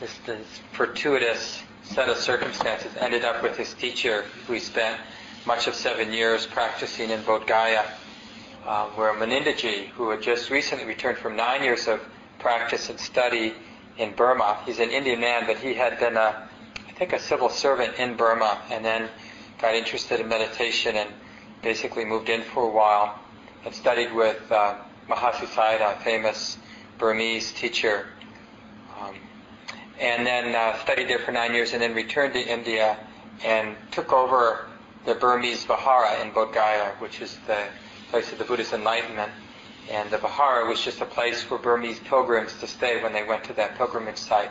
this, 0.00 0.16
this 0.24 0.46
fortuitous 0.72 1.62
set 1.82 2.08
of 2.08 2.16
circumstances, 2.16 2.90
ended 2.98 3.22
up 3.22 3.42
with 3.42 3.54
his 3.54 3.74
teacher, 3.74 4.24
who 4.46 4.54
he 4.54 4.60
spent 4.60 4.98
much 5.46 5.66
of 5.66 5.74
seven 5.74 6.12
years 6.12 6.46
practicing 6.46 7.10
in 7.10 7.20
Bodh 7.20 7.46
Gaya, 7.46 7.84
uh, 8.66 8.86
where 8.90 9.12
Munindraji, 9.12 9.88
who 9.88 10.08
had 10.10 10.22
just 10.22 10.48
recently 10.50 10.86
returned 10.86 11.18
from 11.18 11.36
nine 11.36 11.62
years 11.62 11.86
of 11.86 12.00
practice 12.38 12.88
and 12.88 12.98
study 12.98 13.52
in 13.98 14.14
Burma. 14.14 14.58
He's 14.64 14.78
an 14.78 14.90
Indian 14.90 15.20
man, 15.20 15.44
but 15.46 15.58
he 15.58 15.74
had 15.74 15.98
been 15.98 16.16
a, 16.16 16.48
I 16.88 16.92
think, 16.92 17.12
a 17.12 17.18
civil 17.18 17.50
servant 17.50 17.98
in 17.98 18.16
Burma, 18.16 18.58
and 18.70 18.82
then 18.82 19.08
got 19.60 19.74
interested 19.74 20.20
in 20.20 20.28
meditation 20.28 20.96
and 20.96 21.10
basically 21.62 22.04
moved 22.04 22.30
in 22.30 22.42
for 22.42 22.64
a 22.64 22.70
while 22.70 23.18
and 23.64 23.74
studied 23.74 24.12
with 24.14 24.50
uh, 24.50 24.76
Mahasi 25.08 25.46
Sayadaw, 25.46 25.98
a 25.98 26.00
famous 26.00 26.56
Burmese 26.98 27.52
teacher, 27.52 28.06
um, 28.98 29.14
and 30.00 30.26
then 30.26 30.54
uh, 30.54 30.78
studied 30.78 31.08
there 31.08 31.18
for 31.18 31.32
nine 31.32 31.52
years, 31.52 31.74
and 31.74 31.82
then 31.82 31.94
returned 31.94 32.32
to 32.32 32.40
India 32.40 32.96
and 33.44 33.76
took 33.90 34.12
over 34.12 34.66
the 35.04 35.14
Burmese 35.14 35.64
Vihara 35.64 36.20
in 36.20 36.30
Bodh 36.30 36.52
Gaya, 36.52 36.92
which 36.98 37.20
is 37.20 37.38
the 37.46 37.64
place 38.10 38.32
of 38.32 38.38
the 38.38 38.44
Buddha's 38.44 38.72
enlightenment. 38.72 39.30
And 39.90 40.10
the 40.10 40.18
Vihara 40.18 40.66
was 40.66 40.82
just 40.82 41.00
a 41.00 41.06
place 41.06 41.42
for 41.42 41.58
Burmese 41.58 42.00
pilgrims 42.00 42.58
to 42.60 42.66
stay 42.66 43.02
when 43.02 43.12
they 43.12 43.22
went 43.22 43.44
to 43.44 43.52
that 43.54 43.76
pilgrimage 43.76 44.16
site. 44.16 44.50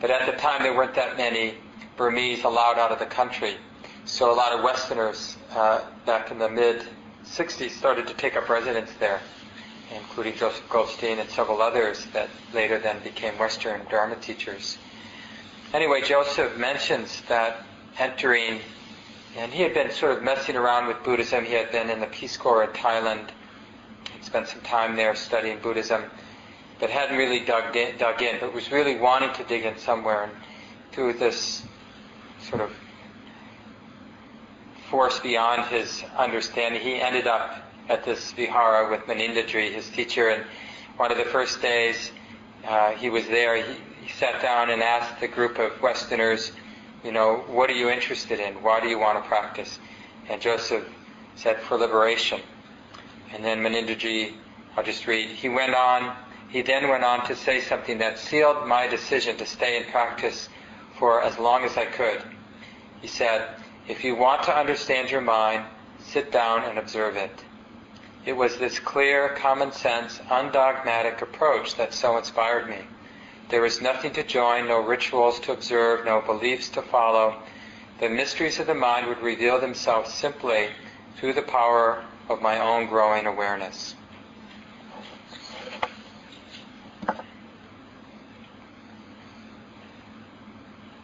But 0.00 0.10
at 0.10 0.26
the 0.26 0.38
time, 0.40 0.62
there 0.62 0.74
weren't 0.74 0.94
that 0.94 1.16
many 1.16 1.54
Burmese 1.96 2.44
allowed 2.44 2.78
out 2.78 2.92
of 2.92 2.98
the 2.98 3.06
country. 3.06 3.56
So 4.04 4.32
a 4.32 4.34
lot 4.34 4.52
of 4.52 4.64
Westerners 4.64 5.36
uh, 5.54 5.82
back 6.06 6.30
in 6.30 6.38
the 6.38 6.48
mid 6.48 6.86
60s 7.24 7.70
started 7.70 8.06
to 8.06 8.14
take 8.14 8.36
up 8.36 8.48
residence 8.48 8.90
there, 8.98 9.20
including 9.94 10.36
Joseph 10.36 10.68
Goldstein 10.68 11.18
and 11.18 11.28
several 11.28 11.60
others 11.60 12.06
that 12.12 12.30
later 12.54 12.78
then 12.78 13.02
became 13.02 13.36
Western 13.38 13.82
Dharma 13.90 14.16
teachers. 14.16 14.78
Anyway, 15.74 16.00
Joseph 16.02 16.56
mentions 16.56 17.20
that 17.28 17.64
entering, 17.98 18.60
and 19.36 19.52
he 19.52 19.62
had 19.62 19.74
been 19.74 19.90
sort 19.90 20.16
of 20.16 20.22
messing 20.22 20.56
around 20.56 20.88
with 20.88 21.02
Buddhism. 21.02 21.44
He 21.44 21.54
had 21.54 21.70
been 21.70 21.90
in 21.90 22.00
the 22.00 22.06
Peace 22.06 22.36
Corps 22.36 22.64
in 22.64 22.70
Thailand 22.70 23.30
He 24.16 24.24
spent 24.24 24.48
some 24.48 24.60
time 24.60 24.96
there 24.96 25.14
studying 25.14 25.58
Buddhism, 25.60 26.04
but 26.78 26.90
hadn't 26.90 27.16
really 27.16 27.40
dug 27.40 27.76
in, 27.76 27.96
dug 27.96 28.22
in, 28.22 28.38
but 28.40 28.52
was 28.52 28.70
really 28.72 28.96
wanting 28.96 29.32
to 29.34 29.44
dig 29.44 29.64
in 29.64 29.78
somewhere. 29.78 30.24
And 30.24 30.32
through 30.92 31.14
this 31.14 31.62
sort 32.40 32.60
of 32.62 32.72
force 34.90 35.20
beyond 35.20 35.66
his 35.66 36.02
understanding, 36.16 36.80
he 36.80 37.00
ended 37.00 37.26
up 37.26 37.64
at 37.88 38.04
this 38.04 38.32
vihara 38.32 38.90
with 38.90 39.00
Munindraji, 39.02 39.72
his 39.72 39.88
teacher. 39.90 40.28
And 40.28 40.44
one 40.96 41.12
of 41.12 41.18
the 41.18 41.24
first 41.24 41.62
days 41.62 42.10
uh, 42.66 42.92
he 42.92 43.08
was 43.10 43.26
there, 43.26 43.56
he, 43.56 43.74
he 44.02 44.10
he 44.10 44.16
sat 44.18 44.42
down 44.42 44.70
and 44.70 44.82
asked 44.82 45.20
the 45.20 45.28
group 45.28 45.58
of 45.58 45.80
Westerners, 45.80 46.52
you 47.04 47.12
know, 47.12 47.44
what 47.46 47.70
are 47.70 47.74
you 47.74 47.88
interested 47.88 48.40
in? 48.40 48.54
Why 48.62 48.80
do 48.80 48.88
you 48.88 48.98
want 48.98 49.22
to 49.22 49.28
practice? 49.28 49.78
And 50.28 50.40
Joseph 50.40 50.86
said, 51.34 51.60
for 51.60 51.76
liberation. 51.76 52.40
And 53.32 53.44
then 53.44 53.60
Munindraji, 53.60 54.34
I'll 54.76 54.84
just 54.84 55.06
read, 55.06 55.30
he 55.30 55.48
went 55.48 55.74
on, 55.74 56.14
he 56.48 56.62
then 56.62 56.88
went 56.88 57.04
on 57.04 57.26
to 57.26 57.36
say 57.36 57.60
something 57.60 57.98
that 57.98 58.18
sealed 58.18 58.66
my 58.66 58.86
decision 58.86 59.36
to 59.36 59.46
stay 59.46 59.76
in 59.76 59.84
practice 59.84 60.48
for 60.98 61.22
as 61.22 61.38
long 61.38 61.64
as 61.64 61.76
I 61.76 61.86
could. 61.86 62.22
He 63.00 63.08
said, 63.08 63.48
if 63.88 64.04
you 64.04 64.14
want 64.14 64.42
to 64.44 64.56
understand 64.56 65.10
your 65.10 65.20
mind, 65.20 65.64
sit 65.98 66.30
down 66.30 66.64
and 66.64 66.78
observe 66.78 67.16
it. 67.16 67.44
It 68.26 68.34
was 68.34 68.58
this 68.58 68.78
clear, 68.78 69.30
common 69.36 69.72
sense, 69.72 70.20
undogmatic 70.30 71.22
approach 71.22 71.76
that 71.76 71.94
so 71.94 72.18
inspired 72.18 72.68
me. 72.68 72.84
There 73.50 73.62
was 73.62 73.80
nothing 73.80 74.12
to 74.12 74.22
join, 74.22 74.68
no 74.68 74.78
rituals 74.78 75.40
to 75.40 75.52
observe, 75.52 76.04
no 76.04 76.20
beliefs 76.20 76.68
to 76.70 76.82
follow. 76.82 77.34
The 77.98 78.08
mysteries 78.08 78.60
of 78.60 78.68
the 78.68 78.74
mind 78.74 79.08
would 79.08 79.20
reveal 79.20 79.60
themselves 79.60 80.14
simply 80.14 80.68
through 81.16 81.32
the 81.32 81.42
power 81.42 82.04
of 82.28 82.40
my 82.40 82.60
own 82.60 82.86
growing 82.86 83.26
awareness. 83.26 83.96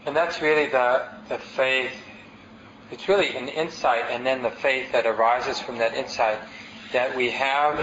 And 0.07 0.15
that's 0.15 0.41
really 0.41 0.67
the, 0.67 1.09
the 1.29 1.38
faith. 1.38 1.91
It's 2.93 3.09
really 3.09 3.37
an 3.37 3.49
insight 3.49 4.05
and 4.09 4.25
then 4.25 4.43
the 4.43 4.53
faith 4.53 4.93
that 4.93 5.05
arises 5.05 5.59
from 5.59 5.79
that 5.79 5.95
insight 5.95 6.38
that 6.93 7.17
we 7.17 7.31
have 7.31 7.76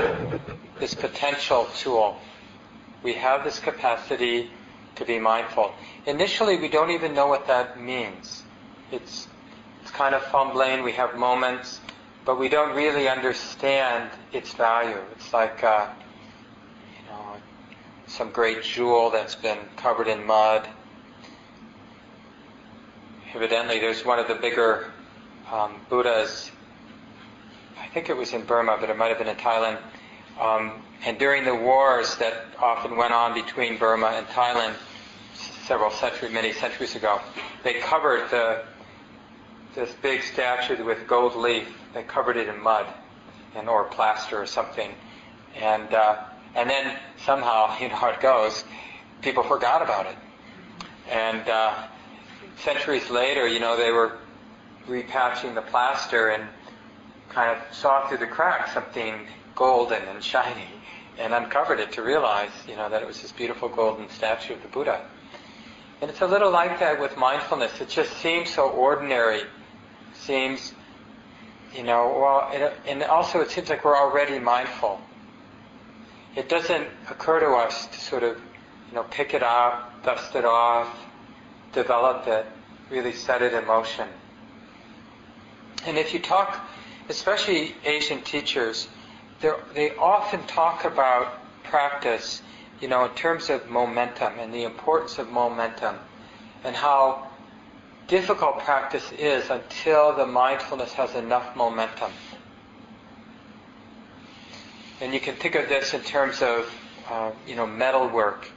this 0.80 0.96
potential 0.96 1.68
tool. 1.78 2.18
We 3.04 3.14
have 3.14 3.44
this 3.44 3.60
capacity 3.60 4.50
to 4.96 5.06
be 5.06 5.20
mindful. 5.20 5.74
Initially, 6.06 6.58
we 6.58 6.68
don't 6.68 6.92
even 6.92 7.14
know 7.14 7.28
what 7.28 7.48
that 7.48 7.80
means. 7.80 8.44
It's, 8.92 9.28
it's 9.82 9.92
kind 9.92 10.16
of 10.16 10.24
fumbling. 10.24 10.84
We 10.84 10.94
have 10.94 11.16
moments, 11.16 11.82
but 12.26 12.40
we 12.40 12.50
don't 12.50 12.76
really 12.76 13.08
understand 13.08 14.10
its 14.32 14.54
value. 14.54 15.00
It's 15.16 15.34
like, 15.34 15.64
uh, 15.64 15.90
you 16.98 17.10
know, 17.10 17.36
some 18.08 18.32
great 18.32 18.64
jewel 18.64 19.10
that's 19.10 19.36
been 19.36 19.60
covered 19.76 20.08
in 20.08 20.26
mud. 20.26 20.68
Evidently, 23.34 23.80
there's 23.80 24.06
one 24.06 24.20
of 24.20 24.28
the 24.28 24.36
bigger 24.36 24.92
um, 25.52 25.82
Buddhas 25.90 26.52
I 27.84 27.88
think 27.88 28.10
it 28.10 28.18
was 28.18 28.34
in 28.34 28.44
Burma, 28.46 28.78
but 28.80 28.90
it 28.90 28.98
might 28.98 29.10
have 29.10 29.18
been 29.18 29.28
in 29.28 29.36
Thailand. 29.36 29.78
Um, 30.40 30.82
and 31.06 31.20
during 31.20 31.44
the 31.44 31.56
wars 31.56 32.16
that 32.18 32.46
often 32.60 32.98
went 32.98 33.14
on 33.14 33.34
between 33.34 33.78
Burma 33.78 34.08
and 34.08 34.26
Thailand 34.28 34.76
several 35.66 35.92
centuries, 35.92 36.32
many 36.32 36.54
centuries 36.54 36.96
ago, 36.96 37.22
they 37.64 37.76
covered 37.76 38.30
the, 38.30 38.64
this 39.76 39.92
big 40.02 40.22
statue 40.22 40.84
with 40.84 41.08
gold 41.08 41.36
leaf. 41.36 41.68
They 41.94 42.04
covered 42.04 42.38
it 42.38 42.48
in 42.48 42.62
mud 42.62 42.88
and 43.56 43.70
or 43.70 43.86
plaster 43.86 44.42
or 44.42 44.46
something, 44.46 44.92
and 45.56 45.94
uh, 45.94 46.24
and 46.56 46.70
then 46.70 46.98
somehow, 47.24 47.78
you 47.80 47.90
know 47.90 47.96
how 47.96 48.10
it 48.10 48.20
goes, 48.20 48.64
people 49.22 49.44
forgot 49.44 49.82
about 49.82 50.08
it. 50.08 50.16
And 51.10 51.48
uh, 51.48 51.88
centuries 52.58 53.10
later, 53.10 53.48
you 53.48 53.60
know, 53.60 53.78
they 53.78 53.92
were 53.92 54.18
repatching 54.88 55.54
the 55.56 55.62
plaster 55.62 56.30
and 56.30 56.48
kind 57.30 57.58
of 57.58 57.76
saw 57.76 58.08
through 58.08 58.18
the 58.18 58.28
cracks 58.28 58.74
something 58.74 59.28
golden 59.56 60.02
and 60.04 60.24
shiny 60.24 60.68
and 61.18 61.34
uncovered 61.34 61.80
it 61.80 61.92
to 61.94 62.02
realize, 62.02 62.52
you 62.68 62.76
know, 62.76 62.90
that 62.90 63.02
it 63.02 63.08
was 63.08 63.22
this 63.22 63.32
beautiful 63.32 63.70
golden 63.70 64.10
statue 64.10 64.54
of 64.54 64.62
the 64.62 64.68
Buddha. 64.68 65.06
And 66.02 66.10
it's 66.10 66.22
a 66.22 66.28
little 66.28 66.52
like 66.52 66.80
that 66.80 67.00
with 67.00 67.16
mindfulness. 67.18 67.80
It 67.80 67.90
just 67.90 68.12
seems 68.18 68.54
so 68.54 68.70
ordinary. 68.70 69.44
Seems, 70.14 70.74
you 71.76 71.84
know, 71.84 72.18
well, 72.20 72.50
it, 72.52 72.74
and 72.88 73.04
also 73.04 73.42
it 73.42 73.52
seems 73.52 73.70
like 73.70 73.86
we're 73.86 73.98
already 73.98 74.40
mindful. 74.40 75.00
It 76.36 76.50
doesn't 76.50 76.88
occur 77.10 77.40
to 77.42 77.52
us 77.52 77.88
to 77.88 78.00
sort 78.00 78.24
of, 78.24 78.38
you 78.90 78.96
know, 78.96 79.04
pick 79.04 79.34
it 79.34 79.44
up, 79.44 80.04
dust 80.04 80.36
it 80.36 80.46
off, 80.46 80.90
develop 81.74 82.28
it, 82.28 82.46
really 82.90 83.14
set 83.14 83.42
it 83.42 83.54
in 83.54 83.66
motion. 83.68 84.08
And 85.86 85.98
if 85.98 86.14
you 86.14 86.20
talk 86.20 86.60
especially 87.10 87.76
Asian 87.86 88.22
teachers, 88.22 88.88
they 89.74 89.96
often 89.96 90.42
talk 90.48 90.86
about 90.86 91.40
practice, 91.64 92.42
you 92.80 92.88
know, 92.88 93.06
in 93.06 93.12
terms 93.12 93.50
of 93.50 93.70
momentum 93.70 94.40
and 94.40 94.54
the 94.54 94.64
importance 94.64 95.18
of 95.18 95.30
momentum 95.30 95.96
and 96.64 96.76
how 96.76 97.28
difficult 98.08 98.60
practice 98.60 99.12
is 99.14 99.50
until 99.50 100.16
the 100.16 100.26
mindfulness 100.26 100.94
has 100.94 101.16
enough 101.16 101.56
momentum. 101.56 102.12
And 105.02 105.14
you 105.14 105.20
can 105.20 105.36
think 105.36 105.56
of 105.56 105.68
this 105.68 105.94
in 105.94 106.02
terms 106.02 106.42
of, 106.42 106.72
uh, 107.10 107.32
you 107.48 107.56
know, 107.56 107.66
metal 107.66 108.08
work. 108.08 108.48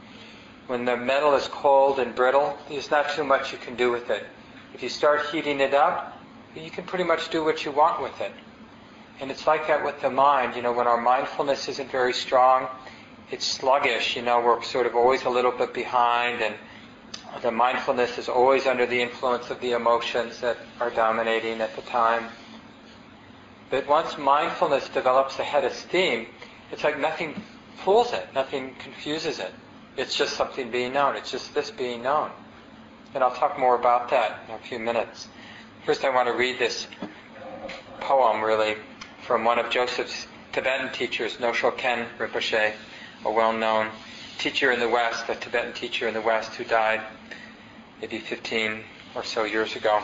When 0.67 0.85
the 0.85 0.97
metal 0.97 1.35
is 1.35 1.49
cold 1.49 1.99
and 1.99 2.15
brittle, 2.15 2.59
there's 2.69 2.91
not 2.91 3.11
too 3.11 3.25
much 3.25 3.53
you 3.53 3.59
can 3.59 3.77
do 3.77 3.91
with 3.91 4.11
it. 4.11 4.27
If 4.75 4.83
you 4.83 4.89
start 4.89 5.27
heating 5.33 5.61
it 5.61 5.75
up, 5.75 6.21
you 6.55 6.71
can 6.71 6.85
pretty 6.85 7.05
much 7.05 7.31
do 7.31 7.45
what 7.45 7.65
you 7.65 7.71
want 7.71 8.03
with 8.03 8.21
it. 8.21 8.33
And 9.21 9.31
it's 9.31 9.47
like 9.47 9.67
that 9.69 9.85
with 9.85 10.01
the 10.01 10.11
mind. 10.11 10.57
You 10.57 10.63
know, 10.63 10.73
when 10.73 10.87
our 10.87 11.01
mindfulness 11.01 11.69
isn't 11.69 11.91
very 11.91 12.13
strong, 12.13 12.69
it's 13.31 13.47
sluggish. 13.47 14.17
You 14.17 14.23
know, 14.23 14.41
we're 14.41 14.63
sort 14.63 14.87
of 14.87 14.95
always 14.95 15.25
a 15.25 15.31
little 15.31 15.53
bit 15.53 15.73
behind, 15.73 16.43
and 16.43 16.55
the 17.43 17.51
mindfulness 17.51 18.19
is 18.19 18.29
always 18.29 18.67
under 18.67 18.87
the 18.87 19.01
influence 19.01 19.51
of 19.51 19.61
the 19.61 19.73
emotions 19.73 20.41
that 20.41 20.59
are 20.81 20.91
dominating 20.91 21.61
at 21.61 21.75
the 21.77 21.83
time. 21.83 22.29
But 23.71 23.87
once 23.89 24.17
mindfulness 24.17 24.89
develops 24.89 25.39
a 25.39 25.45
head 25.45 25.65
of 25.65 25.73
steam, 25.73 26.27
it's 26.71 26.85
like 26.85 26.99
nothing 26.99 27.43
fools 27.85 28.13
it, 28.13 28.29
nothing 28.35 28.75
confuses 28.79 29.39
it. 29.39 29.53
It's 29.97 30.17
just 30.17 30.37
something 30.37 30.71
being 30.71 30.93
known. 30.93 31.17
It's 31.17 31.31
just 31.31 31.55
this 31.55 31.71
being 31.71 32.03
known. 32.03 32.31
And 33.15 33.25
I'll 33.25 33.35
talk 33.35 33.59
more 33.59 33.75
about 33.75 34.11
that 34.11 34.41
in 34.49 34.55
a 34.55 34.59
few 34.59 34.79
minutes. 34.79 35.29
First, 35.85 36.05
I 36.05 36.11
want 36.11 36.29
to 36.29 36.35
read 36.35 36.59
this 36.59 36.87
poem, 38.01 38.43
really, 38.43 38.77
from 39.27 39.45
one 39.45 39.59
of 39.59 39.69
Joseph's 39.71 40.29
Tibetan 40.53 40.93
teachers, 40.93 41.39
Nyoshul 41.39 41.77
Khen 41.77 42.07
Rinpoche, 42.17 42.73
a 43.25 43.31
well-known 43.31 43.89
teacher 44.39 44.71
in 44.71 44.79
the 44.79 44.89
West, 44.89 45.29
a 45.29 45.35
Tibetan 45.35 45.73
teacher 45.73 46.07
in 46.07 46.15
the 46.15 46.21
West 46.21 46.55
who 46.55 46.63
died 46.63 47.01
maybe 48.01 48.21
15 48.21 48.85
or 49.17 49.25
so 49.25 49.43
years 49.43 49.75
ago. 49.75 50.01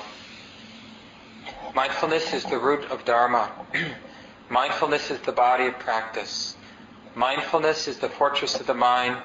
Mindfulness 1.72 2.34
is 2.34 2.42
the 2.44 2.58
root 2.58 2.90
of 2.90 3.04
Dharma. 3.04 3.48
Mindfulness 4.48 5.12
is 5.12 5.20
the 5.20 5.30
body 5.30 5.66
of 5.66 5.78
practice. 5.78 6.56
Mindfulness 7.14 7.86
is 7.86 7.98
the 7.98 8.08
fortress 8.08 8.58
of 8.58 8.66
the 8.66 8.74
mind. 8.74 9.16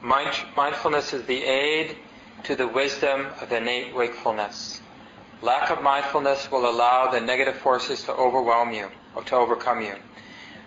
Mind- 0.00 0.42
mindfulness 0.56 1.12
is 1.12 1.22
the 1.26 1.44
aid 1.44 1.98
to 2.44 2.56
the 2.56 2.66
wisdom 2.66 3.26
of 3.42 3.52
innate 3.52 3.94
wakefulness. 3.94 4.80
Lack 5.42 5.70
of 5.70 5.82
mindfulness 5.82 6.50
will 6.50 6.66
allow 6.66 7.10
the 7.10 7.20
negative 7.20 7.56
forces 7.56 8.04
to 8.04 8.14
overwhelm 8.14 8.72
you 8.72 8.88
to 9.22 9.36
overcome 9.36 9.80
you. 9.80 9.94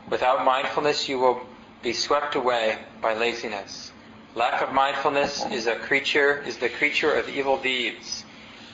Without 0.10 0.46
mindfulness, 0.46 1.10
you 1.10 1.20
will 1.20 1.42
be 1.84 1.94
swept 1.94 2.36
away 2.36 2.78
by 3.02 3.14
laziness. 3.14 3.92
Lack 4.36 4.62
of 4.62 4.74
mindfulness 4.74 5.46
is 5.52 5.68
a 5.68 5.76
creature, 5.76 6.44
is 6.44 6.58
the 6.58 6.70
creature 6.70 7.14
of 7.14 7.28
evil 7.30 7.58
deeds. 7.58 8.24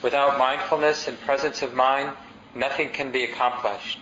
Without 0.02 0.38
mindfulness 0.38 1.08
and 1.08 1.18
presence 1.20 1.62
of 1.62 1.74
mind, 1.74 2.10
nothing 2.54 2.90
can 2.90 3.10
be 3.10 3.24
accomplished. 3.24 3.98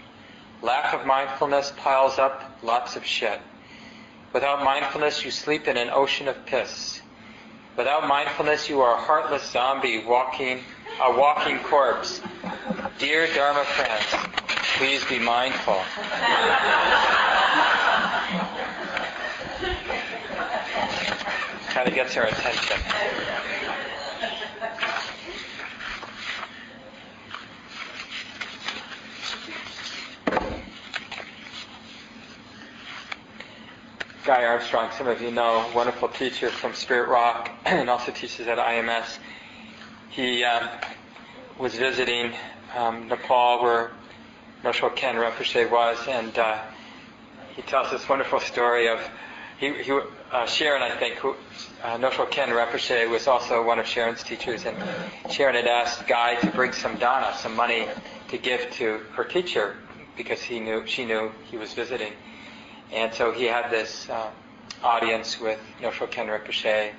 Lack 0.60 0.92
of 0.92 1.06
mindfulness 1.06 1.72
piles 1.76 2.18
up 2.18 2.58
lots 2.62 2.96
of 2.96 3.04
shit. 3.04 3.40
Without 4.32 4.64
mindfulness, 4.64 5.24
you 5.24 5.30
sleep 5.30 5.68
in 5.68 5.76
an 5.76 5.90
ocean 5.90 6.28
of 6.28 6.46
piss. 6.46 7.00
Without 7.76 8.06
mindfulness, 8.06 8.68
you 8.68 8.80
are 8.80 8.94
a 8.96 9.00
heartless 9.00 9.42
zombie 9.50 10.04
walking 10.04 10.62
a 11.00 11.16
walking 11.18 11.58
corpse. 11.60 12.20
Dear 12.98 13.26
Dharma 13.34 13.64
friends, 13.64 14.41
please 14.76 15.04
be 15.04 15.18
mindful. 15.18 15.80
kind 21.68 21.88
of 21.88 21.94
gets 21.94 22.16
our 22.16 22.24
attention. 22.26 22.78
Guy 34.24 34.44
Armstrong, 34.44 34.90
some 34.96 35.08
of 35.08 35.20
you 35.20 35.30
know, 35.30 35.68
wonderful 35.74 36.08
teacher 36.08 36.48
from 36.50 36.74
Spirit 36.74 37.08
Rock 37.08 37.50
and 37.64 37.90
also 37.90 38.12
teaches 38.12 38.46
at 38.46 38.58
IMS 38.58 39.18
he 40.12 40.44
um, 40.44 40.68
was 41.58 41.74
visiting 41.74 42.32
um, 42.76 43.08
Nepal 43.08 43.62
where 43.62 43.92
Nyoshul 44.62 44.94
Khen 44.94 45.16
Rinpoche 45.16 45.68
was, 45.68 45.98
and 46.06 46.38
uh, 46.38 46.62
he 47.56 47.62
tells 47.62 47.90
this 47.90 48.08
wonderful 48.08 48.38
story 48.38 48.88
of 48.88 49.00
he, 49.58 49.72
he 49.82 49.98
uh, 50.30 50.46
Sharon, 50.46 50.82
I 50.82 50.96
think, 50.96 51.16
who 51.16 51.34
uh, 51.82 51.98
Khen 51.98 52.48
Rinpoche 52.50 53.10
was 53.10 53.26
also 53.26 53.64
one 53.64 53.80
of 53.80 53.86
Sharon's 53.86 54.22
teachers, 54.22 54.64
and 54.64 54.76
Sharon 55.32 55.56
had 55.56 55.66
asked 55.66 56.06
Guy 56.06 56.36
to 56.36 56.46
bring 56.52 56.72
some 56.72 56.96
dana, 56.96 57.34
some 57.36 57.56
money 57.56 57.88
to 58.28 58.38
give 58.38 58.70
to 58.74 58.98
her 59.14 59.24
teacher, 59.24 59.76
because 60.16 60.40
he 60.40 60.60
knew 60.60 60.86
she 60.86 61.04
knew 61.04 61.32
he 61.50 61.56
was 61.56 61.72
visiting, 61.72 62.12
and 62.92 63.12
so 63.12 63.32
he 63.32 63.46
had 63.46 63.68
this 63.68 64.08
uh, 64.08 64.30
audience 64.84 65.40
with 65.40 65.58
Nyoshul 65.80 66.08
Khen 66.08 66.28
Rinpoche, 66.28 66.92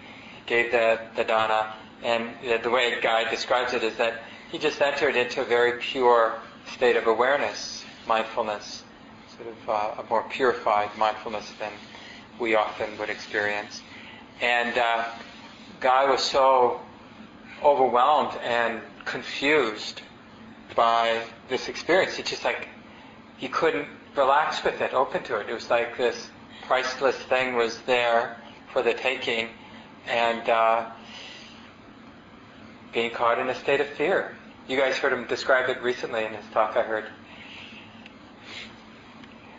gave 0.48 0.72
the, 0.74 1.00
the 1.16 1.24
dana, 1.24 1.74
and 2.04 2.30
the, 2.44 2.58
the 2.58 2.70
way 2.70 3.00
Guy 3.00 3.30
describes 3.30 3.74
it 3.74 3.84
is 3.84 3.96
that 3.96 4.22
he 4.52 4.58
just 4.58 4.82
entered 4.82 5.16
into 5.16 5.42
a 5.42 5.46
very 5.46 5.80
pure 5.80 6.36
state 6.72 6.96
of 6.96 7.08
awareness, 7.08 7.84
mindfulness, 8.08 8.84
sort 9.38 9.50
of 9.50 9.70
uh, 9.70 10.02
a 10.02 10.10
more 10.10 10.24
purified 10.30 10.90
mindfulness 10.98 11.52
than 11.60 11.72
we 12.40 12.56
often 12.56 12.98
would 12.98 13.10
experience. 13.10 13.82
And 14.42 14.78
uh, 14.78 15.06
Guy 15.80 16.10
was 16.10 16.22
so 16.22 16.82
overwhelmed 17.64 18.38
and 18.44 18.82
confused 19.06 20.02
by 20.76 21.22
this 21.50 21.68
experience. 21.68 22.16
He 22.16 22.24
just 22.24 22.44
like, 22.44 22.68
he 23.38 23.48
couldn't 23.48 23.88
relax 24.16 24.64
with 24.64 24.82
it, 24.82 24.94
open 24.94 25.24
to 25.24 25.40
it. 25.40 25.50
It 25.50 25.54
was 25.54 25.70
like 25.70 25.98
this 25.98 26.30
priceless 26.66 27.16
thing 27.16 27.56
was 27.56 27.80
there 27.82 28.38
for 28.72 28.82
the 28.82 28.94
taking 28.94 29.50
and 30.08 30.50
uh, 30.50 30.90
being 32.94 33.12
caught 33.12 33.40
in 33.40 33.50
a 33.50 33.56
state 33.56 33.82
of 33.82 33.88
fear. 33.90 34.36
You 34.68 34.78
guys 34.78 34.98
heard 34.98 35.12
him 35.12 35.28
describe 35.28 35.70
it 35.70 35.82
recently 35.82 36.24
in 36.24 36.34
his 36.34 36.46
talk, 36.54 36.78
I 36.78 36.84
heard. 36.84 37.06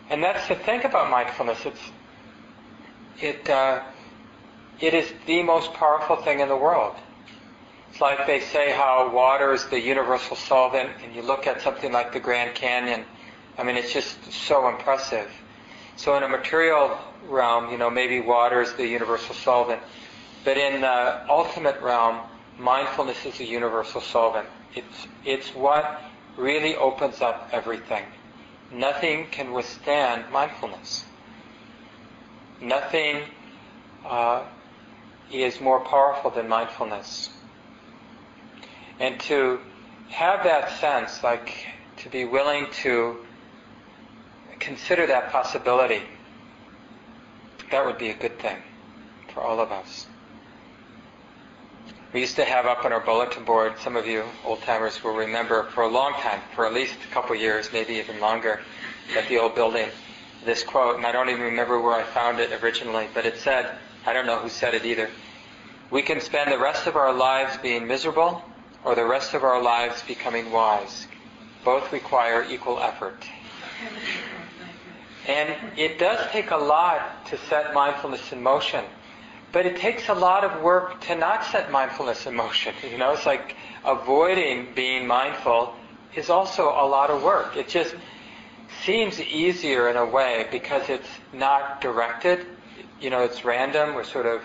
And 0.09 0.23
that's 0.23 0.47
the 0.47 0.55
thing 0.55 0.83
about 0.83 1.11
mindfulness. 1.11 1.65
It's 1.65 1.91
it 3.19 3.49
uh, 3.49 3.83
it 4.79 4.93
is 4.93 5.11
the 5.25 5.41
most 5.43 5.73
powerful 5.73 6.15
thing 6.17 6.39
in 6.39 6.49
the 6.49 6.57
world. 6.57 6.95
It's 7.91 8.01
like 8.01 8.27
they 8.27 8.41
say 8.41 8.71
how 8.71 9.11
water 9.13 9.53
is 9.53 9.65
the 9.67 9.79
universal 9.79 10.35
solvent, 10.35 10.89
and 11.03 11.15
you 11.15 11.21
look 11.21 11.47
at 11.47 11.61
something 11.61 11.91
like 11.91 12.11
the 12.11 12.19
Grand 12.19 12.55
Canyon. 12.55 13.05
I 13.57 13.63
mean, 13.63 13.77
it's 13.77 13.93
just 13.93 14.31
so 14.31 14.67
impressive. 14.67 15.31
So 15.95 16.17
in 16.17 16.23
a 16.23 16.27
material 16.27 16.97
realm, 17.27 17.71
you 17.71 17.77
know, 17.77 17.89
maybe 17.89 18.19
water 18.19 18.61
is 18.61 18.73
the 18.73 18.85
universal 18.85 19.33
solvent, 19.33 19.81
but 20.43 20.57
in 20.57 20.81
the 20.81 21.25
ultimate 21.29 21.79
realm, 21.81 22.19
mindfulness 22.59 23.25
is 23.25 23.37
the 23.37 23.45
universal 23.45 24.01
solvent. 24.01 24.47
It's 24.75 25.07
it's 25.23 25.55
what 25.55 26.01
really 26.37 26.75
opens 26.75 27.21
up 27.21 27.49
everything. 27.51 28.03
Nothing 28.71 29.27
can 29.31 29.53
withstand 29.53 30.31
mindfulness. 30.31 31.05
Nothing 32.61 33.21
uh, 34.05 34.43
is 35.31 35.61
more 35.61 35.79
powerful 35.79 36.31
than 36.31 36.47
mindfulness. 36.47 37.29
And 38.99 39.19
to 39.21 39.59
have 40.09 40.43
that 40.43 40.79
sense, 40.79 41.23
like 41.23 41.67
to 41.97 42.09
be 42.09 42.25
willing 42.25 42.67
to 42.83 43.17
consider 44.59 45.07
that 45.07 45.31
possibility, 45.31 46.01
that 47.71 47.85
would 47.85 47.97
be 47.97 48.09
a 48.09 48.13
good 48.13 48.39
thing 48.39 48.57
for 49.33 49.41
all 49.41 49.59
of 49.59 49.71
us. 49.71 50.07
We 52.15 52.21
used 52.21 52.37
to 52.37 52.45
have 52.45 52.65
up 52.65 52.85
on 52.85 52.93
our 52.93 53.01
bulletin 53.01 53.43
board, 53.43 53.77
some 53.77 53.97
of 53.97 54.07
you 54.07 54.23
old 54.45 54.61
timers 54.61 55.03
will 55.03 55.11
remember 55.11 55.63
for 55.71 55.83
a 55.83 55.89
long 55.89 56.13
time, 56.13 56.39
for 56.55 56.65
at 56.65 56.73
least 56.73 56.95
a 57.03 57.13
couple 57.13 57.35
years, 57.35 57.73
maybe 57.73 57.95
even 57.95 58.21
longer, 58.21 58.61
at 59.17 59.27
the 59.27 59.37
old 59.37 59.53
building, 59.53 59.89
this 60.45 60.63
quote, 60.63 60.95
and 60.95 61.05
I 61.05 61.11
don't 61.11 61.27
even 61.27 61.41
remember 61.41 61.81
where 61.81 61.91
I 61.91 62.03
found 62.03 62.39
it 62.39 62.53
originally, 62.63 63.09
but 63.13 63.25
it 63.25 63.37
said, 63.39 63.69
I 64.05 64.13
don't 64.13 64.25
know 64.25 64.37
who 64.37 64.47
said 64.47 64.73
it 64.73 64.85
either. 64.85 65.09
We 65.91 66.01
can 66.01 66.21
spend 66.21 66.53
the 66.53 66.57
rest 66.57 66.87
of 66.87 66.95
our 66.95 67.11
lives 67.11 67.57
being 67.57 67.85
miserable 67.85 68.41
or 68.85 68.95
the 68.95 69.03
rest 69.03 69.33
of 69.33 69.43
our 69.43 69.61
lives 69.61 70.01
becoming 70.07 70.53
wise. 70.53 71.07
Both 71.65 71.91
require 71.91 72.45
equal 72.49 72.79
effort. 72.79 73.25
And 75.27 75.53
it 75.75 75.99
does 75.99 76.25
take 76.31 76.51
a 76.51 76.57
lot 76.57 77.25
to 77.25 77.37
set 77.49 77.73
mindfulness 77.73 78.31
in 78.31 78.41
motion. 78.41 78.85
But 79.55 79.65
it 79.65 79.77
takes 79.77 80.09
a 80.09 80.13
lot 80.13 80.43
of 80.43 80.61
work 80.61 80.99
to 81.07 81.15
not 81.15 81.45
set 81.45 81.71
mindfulness 81.71 82.25
in 82.25 82.35
motion. 82.35 82.75
You 82.91 82.97
know, 82.97 83.13
it's 83.13 83.25
like 83.25 83.55
avoiding 83.85 84.73
being 84.75 85.07
mindful 85.07 85.73
is 86.13 86.29
also 86.29 86.63
a 86.71 86.85
lot 86.85 87.09
of 87.09 87.23
work. 87.23 87.55
It 87.55 87.69
just 87.69 87.95
seems 88.83 89.21
easier 89.21 89.87
in 89.87 89.95
a 89.95 90.05
way 90.05 90.45
because 90.51 90.89
it's 90.89 91.07
not 91.31 91.79
directed. 91.79 92.45
You 92.99 93.09
know, 93.09 93.23
it's 93.23 93.45
random. 93.45 93.95
We're 93.95 94.03
sort 94.03 94.25
of 94.25 94.41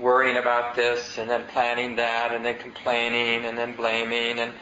worrying 0.00 0.38
about 0.38 0.74
this 0.74 1.18
and 1.18 1.28
then 1.28 1.44
planning 1.48 1.96
that 1.96 2.32
and 2.32 2.42
then 2.42 2.56
complaining 2.56 3.44
and 3.44 3.58
then 3.58 3.76
blaming 3.76 4.38
and 4.38 4.54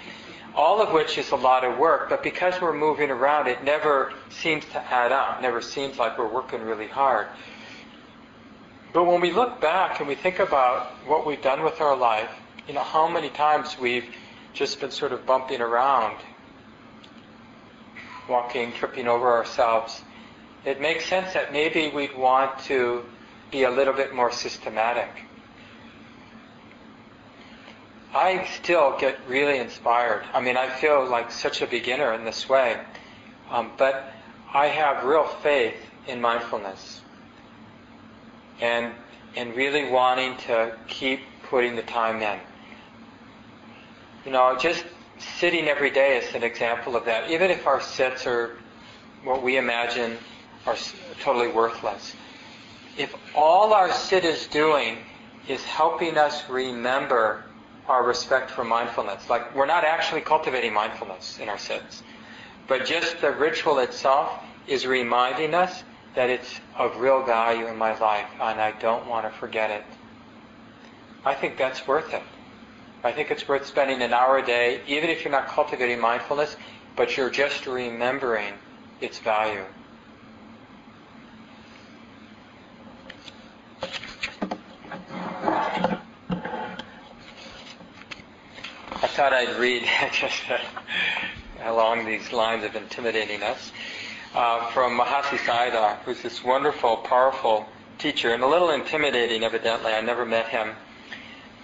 all 0.56 0.82
of 0.82 0.92
which 0.92 1.18
is 1.18 1.30
a 1.30 1.36
lot 1.36 1.62
of 1.62 1.78
work. 1.78 2.08
But 2.10 2.24
because 2.24 2.60
we're 2.60 2.74
moving 2.74 3.12
around, 3.12 3.46
it 3.46 3.62
never 3.62 4.12
seems 4.28 4.64
to 4.72 4.82
add 4.92 5.12
up. 5.12 5.40
Never 5.40 5.62
seems 5.62 5.98
like 5.98 6.18
we're 6.18 6.26
working 6.26 6.62
really 6.62 6.88
hard. 6.88 7.28
But 8.92 9.04
when 9.04 9.20
we 9.20 9.30
look 9.30 9.60
back 9.60 10.00
and 10.00 10.08
we 10.08 10.16
think 10.16 10.40
about 10.40 10.86
what 11.06 11.24
we've 11.24 11.40
done 11.40 11.62
with 11.62 11.80
our 11.80 11.96
life, 11.96 12.30
you 12.66 12.74
know, 12.74 12.82
how 12.82 13.08
many 13.08 13.28
times 13.28 13.78
we've 13.78 14.06
just 14.52 14.80
been 14.80 14.90
sort 14.90 15.12
of 15.12 15.24
bumping 15.26 15.60
around, 15.60 16.16
walking, 18.28 18.72
tripping 18.72 19.06
over 19.06 19.30
ourselves, 19.30 20.02
it 20.64 20.80
makes 20.80 21.06
sense 21.06 21.32
that 21.34 21.52
maybe 21.52 21.88
we'd 21.88 22.16
want 22.16 22.58
to 22.64 23.04
be 23.52 23.62
a 23.62 23.70
little 23.70 23.94
bit 23.94 24.12
more 24.12 24.32
systematic. 24.32 25.08
I 28.12 28.44
still 28.60 28.98
get 28.98 29.18
really 29.28 29.58
inspired. 29.58 30.24
I 30.34 30.40
mean, 30.40 30.56
I 30.56 30.68
feel 30.68 31.08
like 31.08 31.30
such 31.30 31.62
a 31.62 31.66
beginner 31.68 32.12
in 32.12 32.24
this 32.24 32.48
way, 32.48 32.80
um, 33.50 33.70
but 33.78 34.12
I 34.52 34.66
have 34.66 35.04
real 35.04 35.26
faith 35.26 35.76
in 36.08 36.20
mindfulness 36.20 37.02
and 38.60 38.92
and 39.36 39.54
really 39.54 39.90
wanting 39.90 40.36
to 40.36 40.76
keep 40.88 41.20
putting 41.48 41.76
the 41.76 41.82
time 41.82 42.20
in. 42.22 42.38
You 44.24 44.32
know, 44.32 44.56
just 44.58 44.84
sitting 45.18 45.68
every 45.68 45.90
day 45.90 46.18
is 46.18 46.34
an 46.34 46.42
example 46.42 46.96
of 46.96 47.04
that. 47.04 47.30
Even 47.30 47.50
if 47.50 47.66
our 47.66 47.80
sits 47.80 48.26
are 48.26 48.56
what 49.24 49.42
we 49.42 49.56
imagine 49.56 50.16
are 50.66 50.76
totally 51.20 51.48
worthless, 51.48 52.14
if 52.98 53.14
all 53.34 53.72
our 53.72 53.92
sit 53.92 54.24
is 54.24 54.46
doing 54.48 54.98
is 55.48 55.62
helping 55.64 56.18
us 56.18 56.48
remember 56.48 57.44
our 57.88 58.04
respect 58.04 58.50
for 58.50 58.64
mindfulness, 58.64 59.28
like 59.30 59.54
we're 59.54 59.66
not 59.66 59.84
actually 59.84 60.20
cultivating 60.20 60.72
mindfulness 60.72 61.38
in 61.38 61.48
our 61.48 61.58
sits, 61.58 62.02
but 62.68 62.84
just 62.84 63.20
the 63.20 63.30
ritual 63.32 63.78
itself 63.78 64.32
is 64.66 64.86
reminding 64.86 65.54
us 65.54 65.82
that 66.14 66.28
it's 66.28 66.60
of 66.76 66.96
real 66.98 67.22
value 67.22 67.66
in 67.66 67.76
my 67.76 67.96
life 67.98 68.28
and 68.40 68.60
I 68.60 68.72
don't 68.72 69.06
want 69.06 69.26
to 69.26 69.38
forget 69.38 69.70
it. 69.70 69.84
I 71.24 71.34
think 71.34 71.56
that's 71.56 71.86
worth 71.86 72.12
it. 72.14 72.22
I 73.02 73.12
think 73.12 73.30
it's 73.30 73.46
worth 73.48 73.66
spending 73.66 74.02
an 74.02 74.12
hour 74.12 74.38
a 74.38 74.44
day, 74.44 74.82
even 74.86 75.08
if 75.08 75.24
you're 75.24 75.32
not 75.32 75.48
cultivating 75.48 76.00
mindfulness, 76.00 76.56
but 76.96 77.16
you're 77.16 77.30
just 77.30 77.66
remembering 77.66 78.54
its 79.00 79.18
value. 79.20 79.64
I 89.02 89.06
thought 89.06 89.32
I'd 89.32 89.56
read 89.58 89.84
just 90.12 90.42
uh, 90.50 90.58
along 91.64 92.04
these 92.04 92.32
lines 92.32 92.64
of 92.64 92.76
intimidating 92.76 93.42
us 93.42 93.72
uh, 94.34 94.66
from 94.70 94.98
Mahasi 94.98 95.38
Sayadaw, 95.38 95.98
who's 96.00 96.22
this 96.22 96.44
wonderful, 96.44 96.98
powerful 96.98 97.66
teacher, 97.98 98.32
and 98.32 98.42
a 98.42 98.46
little 98.46 98.70
intimidating, 98.70 99.44
evidently. 99.44 99.92
I 99.92 100.00
never 100.00 100.24
met 100.24 100.48
him, 100.48 100.70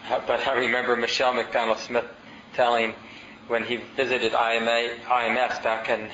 but 0.09 0.47
I 0.47 0.55
remember 0.55 0.97
Michelle 0.97 1.33
McDonald 1.33 1.79
Smith 1.79 2.07
telling 2.55 2.95
when 3.49 3.65
he 3.65 3.77
visited 3.97 4.33
IMA, 4.35 4.97
IMS 5.05 5.63
back 5.63 5.89
in, 5.89 6.11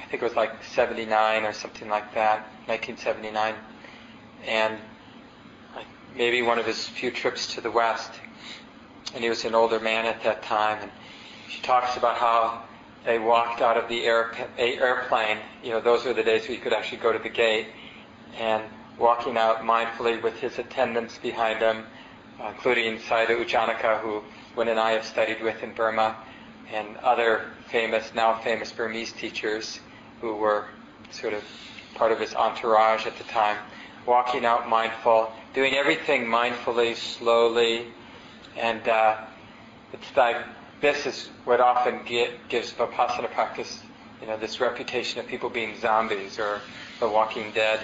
I 0.00 0.04
think 0.08 0.22
it 0.22 0.24
was 0.24 0.34
like 0.34 0.64
79 0.64 1.44
or 1.44 1.52
something 1.52 1.88
like 1.88 2.14
that, 2.14 2.48
1979, 2.66 3.54
and 4.46 4.78
maybe 6.16 6.40
one 6.40 6.58
of 6.58 6.64
his 6.64 6.88
few 6.88 7.10
trips 7.10 7.54
to 7.54 7.60
the 7.60 7.70
West. 7.70 8.10
And 9.14 9.22
he 9.22 9.28
was 9.28 9.44
an 9.44 9.54
older 9.54 9.78
man 9.78 10.06
at 10.06 10.22
that 10.24 10.42
time, 10.42 10.78
and 10.82 10.90
she 11.48 11.60
talks 11.60 11.96
about 11.96 12.16
how 12.16 12.65
they 13.06 13.20
walked 13.20 13.62
out 13.62 13.76
of 13.76 13.88
the 13.88 14.04
air, 14.04 14.32
airplane. 14.58 15.38
You 15.62 15.70
know, 15.70 15.80
those 15.80 16.04
were 16.04 16.12
the 16.12 16.24
days 16.24 16.48
you 16.48 16.58
could 16.58 16.72
actually 16.72 16.98
go 16.98 17.12
to 17.12 17.18
the 17.18 17.28
gate, 17.30 17.68
and 18.38 18.64
walking 18.98 19.36
out 19.38 19.58
mindfully 19.58 20.20
with 20.20 20.38
his 20.40 20.58
attendants 20.58 21.16
behind 21.18 21.60
him, 21.60 21.84
including 22.46 22.98
Sayadaw 22.98 23.38
U 23.38 23.44
Janaka, 23.44 23.98
who 23.98 24.22
Win 24.56 24.68
and 24.68 24.80
I 24.80 24.92
have 24.92 25.04
studied 25.04 25.42
with 25.42 25.62
in 25.62 25.72
Burma, 25.72 26.16
and 26.72 26.96
other 26.98 27.44
famous, 27.68 28.12
now 28.14 28.38
famous 28.38 28.72
Burmese 28.72 29.12
teachers 29.12 29.80
who 30.20 30.34
were 30.34 30.66
sort 31.10 31.32
of 31.32 31.44
part 31.94 32.10
of 32.10 32.18
his 32.18 32.34
entourage 32.34 33.06
at 33.06 33.16
the 33.18 33.24
time, 33.24 33.56
walking 34.04 34.44
out 34.44 34.68
mindful, 34.68 35.30
doing 35.54 35.74
everything 35.74 36.24
mindfully, 36.24 36.96
slowly, 36.96 37.86
and 38.56 38.88
uh, 38.88 39.18
it's 39.92 40.16
like 40.16 40.36
this 40.80 41.06
is 41.06 41.28
what 41.44 41.60
often 41.60 42.00
get, 42.04 42.48
gives 42.48 42.72
vipassana 42.72 43.30
practice, 43.32 43.82
you 44.20 44.26
know, 44.26 44.36
this 44.36 44.60
reputation 44.60 45.20
of 45.20 45.26
people 45.26 45.48
being 45.48 45.78
zombies 45.80 46.38
or 46.38 46.60
the 47.00 47.08
Walking 47.08 47.52
Dead. 47.52 47.80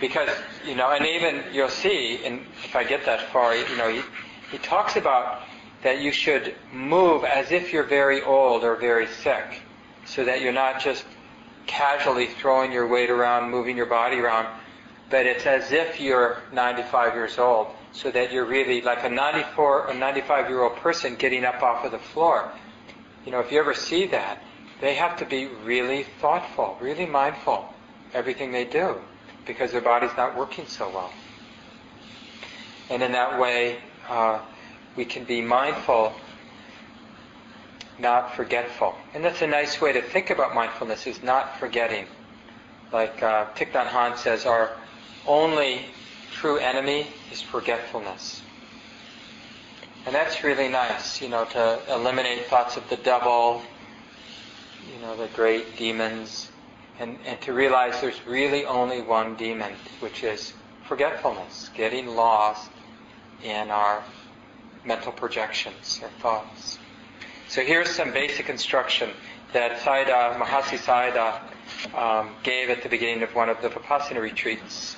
Because, 0.00 0.28
you 0.66 0.74
know, 0.74 0.90
and 0.90 1.06
even 1.06 1.42
you'll 1.52 1.68
see, 1.68 2.24
and 2.24 2.40
if 2.64 2.76
I 2.76 2.84
get 2.84 3.06
that 3.06 3.32
far, 3.32 3.56
you 3.56 3.76
know, 3.76 3.90
he, 3.90 4.02
he 4.50 4.58
talks 4.58 4.96
about 4.96 5.42
that 5.82 6.00
you 6.00 6.12
should 6.12 6.54
move 6.72 7.24
as 7.24 7.50
if 7.50 7.72
you're 7.72 7.82
very 7.84 8.22
old 8.22 8.62
or 8.62 8.76
very 8.76 9.06
sick, 9.06 9.60
so 10.04 10.24
that 10.24 10.42
you're 10.42 10.52
not 10.52 10.80
just 10.80 11.04
casually 11.66 12.26
throwing 12.26 12.72
your 12.72 12.86
weight 12.86 13.10
around, 13.10 13.50
moving 13.50 13.76
your 13.76 13.86
body 13.86 14.18
around, 14.18 14.46
but 15.10 15.26
it's 15.26 15.46
as 15.46 15.72
if 15.72 16.00
you're 16.00 16.38
95 16.52 17.14
years 17.14 17.38
old 17.38 17.68
so 17.96 18.10
that 18.10 18.30
you're 18.30 18.44
really 18.44 18.82
like 18.82 19.02
a 19.04 19.08
94 19.08 19.88
or 19.88 19.94
95 19.94 20.50
year 20.50 20.62
old 20.62 20.76
person 20.76 21.16
getting 21.16 21.44
up 21.44 21.62
off 21.62 21.84
of 21.84 21.92
the 21.92 21.98
floor. 21.98 22.52
You 23.24 23.32
know, 23.32 23.40
if 23.40 23.50
you 23.50 23.58
ever 23.58 23.72
see 23.72 24.06
that, 24.08 24.42
they 24.82 24.94
have 24.94 25.16
to 25.18 25.24
be 25.24 25.46
really 25.64 26.04
thoughtful, 26.20 26.76
really 26.80 27.06
mindful, 27.06 27.72
everything 28.12 28.52
they 28.52 28.66
do, 28.66 28.96
because 29.46 29.72
their 29.72 29.80
body's 29.80 30.14
not 30.14 30.36
working 30.36 30.66
so 30.66 30.90
well. 30.90 31.10
And 32.90 33.02
in 33.02 33.12
that 33.12 33.40
way, 33.40 33.78
uh, 34.08 34.40
we 34.94 35.06
can 35.06 35.24
be 35.24 35.40
mindful, 35.40 36.12
not 37.98 38.36
forgetful. 38.36 38.94
And 39.14 39.24
that's 39.24 39.40
a 39.40 39.46
nice 39.46 39.80
way 39.80 39.94
to 39.94 40.02
think 40.02 40.28
about 40.28 40.54
mindfulness, 40.54 41.06
is 41.06 41.22
not 41.22 41.58
forgetting. 41.58 42.06
Like 42.92 43.22
uh, 43.22 43.46
Thich 43.54 43.72
Nhat 43.72 43.88
Hanh 43.88 44.18
says, 44.18 44.44
our 44.44 44.76
only 45.26 45.86
true 46.40 46.58
enemy 46.58 47.06
is 47.32 47.40
forgetfulness. 47.40 48.42
And 50.04 50.14
that's 50.14 50.44
really 50.44 50.68
nice, 50.68 51.20
you 51.20 51.28
know, 51.28 51.46
to 51.46 51.80
eliminate 51.90 52.46
thoughts 52.46 52.76
of 52.76 52.88
the 52.90 52.96
devil, 52.96 53.62
you 54.92 55.00
know, 55.00 55.16
the 55.16 55.28
great 55.34 55.76
demons, 55.76 56.50
and, 57.00 57.18
and 57.26 57.40
to 57.40 57.52
realize 57.52 58.00
there's 58.00 58.24
really 58.26 58.66
only 58.66 59.00
one 59.00 59.34
demon, 59.36 59.72
which 60.00 60.22
is 60.22 60.52
forgetfulness, 60.84 61.70
getting 61.74 62.06
lost 62.06 62.70
in 63.42 63.70
our 63.70 64.02
mental 64.84 65.12
projections 65.12 66.00
or 66.02 66.08
thoughts. 66.20 66.78
So 67.48 67.62
here's 67.62 67.90
some 67.90 68.12
basic 68.12 68.48
instruction 68.48 69.10
that 69.52 69.80
Sayadaw, 69.80 70.38
Mahasi 70.38 70.78
Sayadaw 70.78 71.40
um, 71.94 72.30
gave 72.42 72.68
at 72.68 72.82
the 72.82 72.88
beginning 72.88 73.22
of 73.22 73.34
one 73.34 73.48
of 73.48 73.60
the 73.62 73.68
Vipassana 73.70 74.20
retreats. 74.20 74.96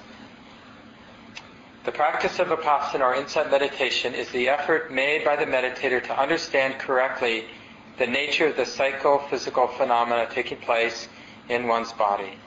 The 1.85 1.93
practice 1.93 2.39
of 2.39 2.49
vipassana 2.49 3.01
or 3.01 3.15
insight 3.15 3.51
meditation 3.51 4.13
is 4.13 4.29
the 4.31 4.49
effort 4.49 4.91
made 4.91 5.25
by 5.25 5.37
the 5.37 5.47
meditator 5.47 6.03
to 6.05 6.21
understand 6.21 6.79
correctly 6.79 7.47
the 7.99 8.07
nature 8.07 8.49
of 8.49 8.57
the 8.57 8.67
psychophysical 8.67 9.69
phenomena 9.69 10.29
taking 10.31 10.59
place 10.59 11.09
in 11.49 11.67
one's 11.67 11.93
body. 11.93 12.39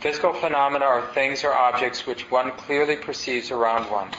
Physical 0.00 0.32
phenomena 0.32 0.84
are 0.84 1.06
things 1.12 1.44
or 1.44 1.52
objects 1.52 2.06
which 2.06 2.30
one 2.30 2.52
clearly 2.52 2.96
perceives 2.96 3.50
around 3.50 3.90
one. 3.90 4.10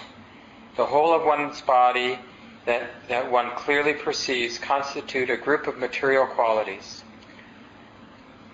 The 0.76 0.86
whole 0.86 1.14
of 1.14 1.26
one's 1.26 1.62
body 1.62 2.20
that, 2.66 2.90
that 3.08 3.32
one 3.32 3.52
clearly 3.52 3.94
perceives 3.94 4.60
constitute 4.60 5.30
a 5.30 5.38
group 5.38 5.68
of 5.68 5.78
material 5.78 6.28
qualities. 6.28 7.04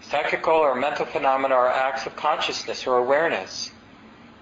Psychical 0.02 0.54
or 0.54 0.76
mental 0.76 1.06
phenomena 1.06 1.56
are 1.56 1.68
acts 1.68 2.06
of 2.06 2.16
consciousness 2.16 2.86
or 2.86 2.98
awareness 2.98 3.72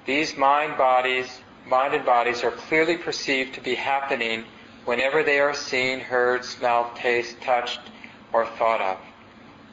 these 0.06 0.36
mind 0.36 0.78
bodies, 0.78 1.42
mind 1.66 1.94
and 1.94 2.06
bodies 2.06 2.44
are 2.44 2.52
clearly 2.52 2.98
perceived 2.98 3.54
to 3.56 3.62
be 3.62 3.76
happening 3.76 4.46
whenever 4.86 5.24
they 5.24 5.40
are 5.40 5.54
seen, 5.54 6.00
heard, 6.00 6.44
smelled, 6.44 6.96
tasted, 6.96 7.42
touched, 7.42 7.82
or 8.34 8.46
thought 8.46 8.82
of. 8.82 8.98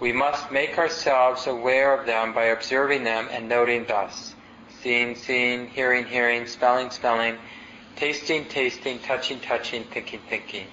We 0.01 0.13
must 0.13 0.53
make 0.53 0.79
ourselves 0.79 1.47
aware 1.47 1.99
of 1.99 2.07
them 2.07 2.33
by 2.33 2.45
observing 2.45 3.05
them 3.05 3.29
and 3.31 3.49
noting 3.49 3.87
thus. 3.87 4.35
Seeing, 4.83 5.17
seeing, 5.17 5.67
hearing, 5.69 6.05
hearing, 6.05 6.47
smelling, 6.47 6.91
smelling, 6.91 7.37
tasting, 7.97 8.45
tasting, 8.45 9.01
touching, 9.01 9.41
touching, 9.41 9.85
thinking, 9.85 10.21
thinking. 10.29 10.67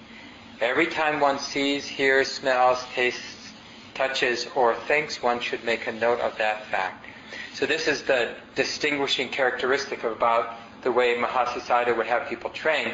Every 0.62 0.88
time 0.88 1.20
one 1.20 1.40
sees, 1.40 1.88
hears, 1.88 2.30
smells, 2.32 2.86
tastes, 2.94 3.52
touches, 3.96 4.48
or 4.54 4.76
thinks, 4.76 5.24
one 5.24 5.40
should 5.40 5.64
make 5.64 5.88
a 5.88 5.92
note 5.92 6.20
of 6.20 6.38
that 6.38 6.66
fact. 6.68 7.05
So 7.54 7.66
this 7.66 7.88
is 7.88 8.04
the 8.04 8.36
distinguishing 8.56 9.30
characteristic 9.30 10.04
about 10.04 10.56
the 10.82 10.92
way 10.92 11.16
Mahasi 11.16 11.62
Sayadaw 11.62 11.98
would 11.98 12.08
have 12.08 12.28
people 12.28 12.50
train. 12.50 12.94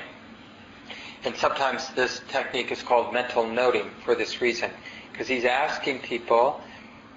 And 1.24 1.36
sometimes 1.36 1.90
this 1.90 2.22
technique 2.30 2.72
is 2.72 2.82
called 2.82 3.14
mental 3.14 3.48
noting 3.48 3.92
for 4.04 4.16
this 4.16 4.42
reason, 4.42 4.72
because 5.12 5.28
he's 5.28 5.46
asking 5.46 6.00
people 6.00 6.62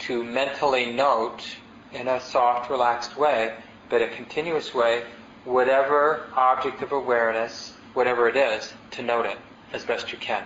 to 0.00 0.22
mentally 0.24 0.92
note 0.92 1.44
in 1.92 2.08
a 2.08 2.20
soft, 2.20 2.70
relaxed 2.70 3.16
way, 3.16 3.54
but 3.88 4.02
a 4.02 4.08
continuous 4.08 4.74
way, 4.74 5.04
whatever 5.44 6.26
object 6.34 6.82
of 6.82 6.92
awareness, 6.92 7.74
whatever 7.94 8.28
it 8.28 8.36
is, 8.36 8.74
to 8.90 9.02
note 9.02 9.26
it 9.26 9.38
as 9.72 9.84
best 9.84 10.10
you 10.12 10.18
can. 10.18 10.44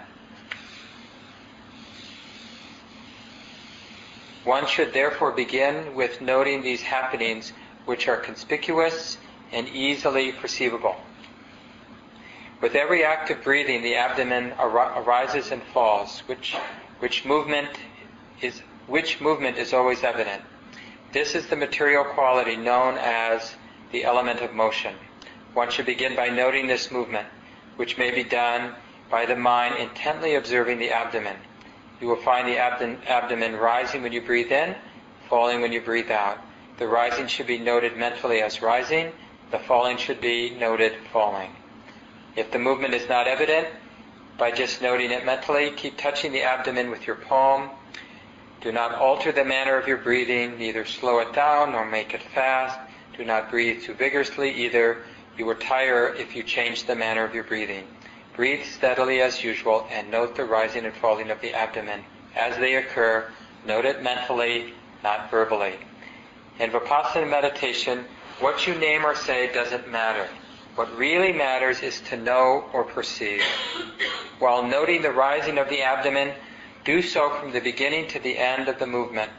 One 4.48 4.66
should 4.66 4.94
therefore 4.94 5.32
begin 5.32 5.94
with 5.94 6.22
noting 6.22 6.62
these 6.62 6.80
happenings 6.80 7.52
which 7.84 8.08
are 8.08 8.16
conspicuous 8.16 9.18
and 9.52 9.68
easily 9.68 10.32
perceivable. 10.32 10.96
With 12.62 12.74
every 12.74 13.04
act 13.04 13.28
of 13.28 13.44
breathing, 13.44 13.82
the 13.82 13.96
abdomen 13.96 14.54
ar- 14.54 15.02
arises 15.02 15.50
and 15.50 15.62
falls, 15.74 16.20
which, 16.20 16.56
which 17.00 17.26
movement 17.26 17.68
is 18.40 18.62
which 18.87 19.20
movement 19.20 19.58
is 19.58 19.74
always 19.74 20.02
evident. 20.02 20.40
This 21.12 21.34
is 21.34 21.48
the 21.48 21.56
material 21.56 22.04
quality 22.04 22.56
known 22.56 22.96
as 22.96 23.54
the 23.92 24.04
element 24.04 24.40
of 24.40 24.54
motion. 24.54 24.94
One 25.52 25.70
should 25.70 25.84
begin 25.84 26.16
by 26.16 26.30
noting 26.30 26.66
this 26.66 26.90
movement, 26.90 27.26
which 27.76 27.98
may 27.98 28.12
be 28.12 28.24
done 28.24 28.76
by 29.11 29.26
the 29.26 29.37
mind 29.37 29.76
intently 29.76 30.37
observing 30.37 30.78
the 30.78 30.90
abdomen. 30.90 31.37
You 32.00 32.08
will 32.08 32.22
find 32.22 32.46
the 32.46 32.58
abdomen 32.58 33.56
rising 33.56 34.02
when 34.02 34.12
you 34.12 34.20
breathe 34.20 34.52
in, 34.52 34.74
falling 35.28 35.61
when 35.61 35.72
you 35.72 35.80
breathe 35.80 36.11
out. 36.11 36.38
The 36.78 36.87
rising 36.87 37.26
should 37.26 37.46
be 37.46 37.58
noted 37.58 37.96
mentally 37.96 38.40
as 38.40 38.62
rising, 38.62 39.12
the 39.50 39.58
falling 39.58 39.96
should 39.96 40.20
be 40.20 40.50
noted 40.50 40.92
falling. 41.12 41.50
If 42.37 42.52
the 42.52 42.58
movement 42.58 42.94
is 42.94 43.08
not 43.08 43.26
evident, 43.26 43.66
by 44.37 44.52
just 44.52 44.80
noting 44.80 45.11
it 45.11 45.26
mentally, 45.26 45.72
keep 45.72 45.96
touching 45.96 46.32
the 46.32 46.42
abdomen 46.42 46.90
with 46.90 47.06
your 47.06 47.16
palm. 47.16 47.70
Do 48.61 48.70
not 48.70 48.94
alter 48.94 49.32
the 49.32 49.44
manner 49.44 49.76
of 49.76 49.88
your 49.88 49.96
breathing, 49.96 50.56
neither 50.58 50.84
slow 50.84 51.18
it 51.18 51.32
down 51.32 51.72
nor 51.72 51.84
make 51.84 52.14
it 52.14 52.22
fast. 52.22 52.78
Do 53.16 53.24
not 53.24 53.50
breathe 53.50 53.82
too 53.82 53.94
vigorously 53.94 54.52
either. 54.52 54.98
You 55.37 55.46
will 55.46 55.56
tire 55.56 56.14
if 56.14 56.37
you 56.37 56.44
change 56.44 56.84
the 56.84 56.94
manner 56.94 57.24
of 57.24 57.34
your 57.34 57.44
breathing. 57.44 57.87
Breathe 58.38 58.64
steadily 58.66 59.20
as 59.20 59.42
usual 59.42 59.88
and 59.90 60.12
note 60.12 60.37
the 60.37 60.44
rising 60.44 60.85
and 60.85 60.94
falling 60.94 61.29
of 61.33 61.40
the 61.40 61.55
abdomen 61.55 62.05
as 62.37 62.57
they 62.59 62.77
occur. 62.77 63.29
Note 63.66 63.85
it 63.85 64.01
mentally, 64.01 64.74
not 65.03 65.29
verbally. 65.29 65.74
In 66.61 66.70
Vipassana 66.70 67.29
meditation, 67.29 68.05
what 68.38 68.64
you 68.64 68.77
name 68.77 69.05
or 69.05 69.16
say 69.16 69.53
doesn't 69.53 69.90
matter. 69.90 70.29
What 70.77 70.96
really 70.96 71.33
matters 71.33 71.81
is 71.81 72.01
to 72.03 72.16
know 72.16 72.70
or 72.72 72.85
perceive. 72.85 73.42
While 74.38 74.62
noting 74.62 75.03
the 75.03 75.11
rising 75.11 75.59
of 75.59 75.68
the 75.68 75.83
abdomen, 75.83 76.33
do 76.85 77.03
so 77.03 77.31
from 77.40 77.51
the 77.51 77.61
beginning 77.61 78.07
to 78.11 78.20
the 78.20 78.38
end 78.38 78.68
of 78.68 78.79
the 78.79 78.87
movement, 78.87 79.33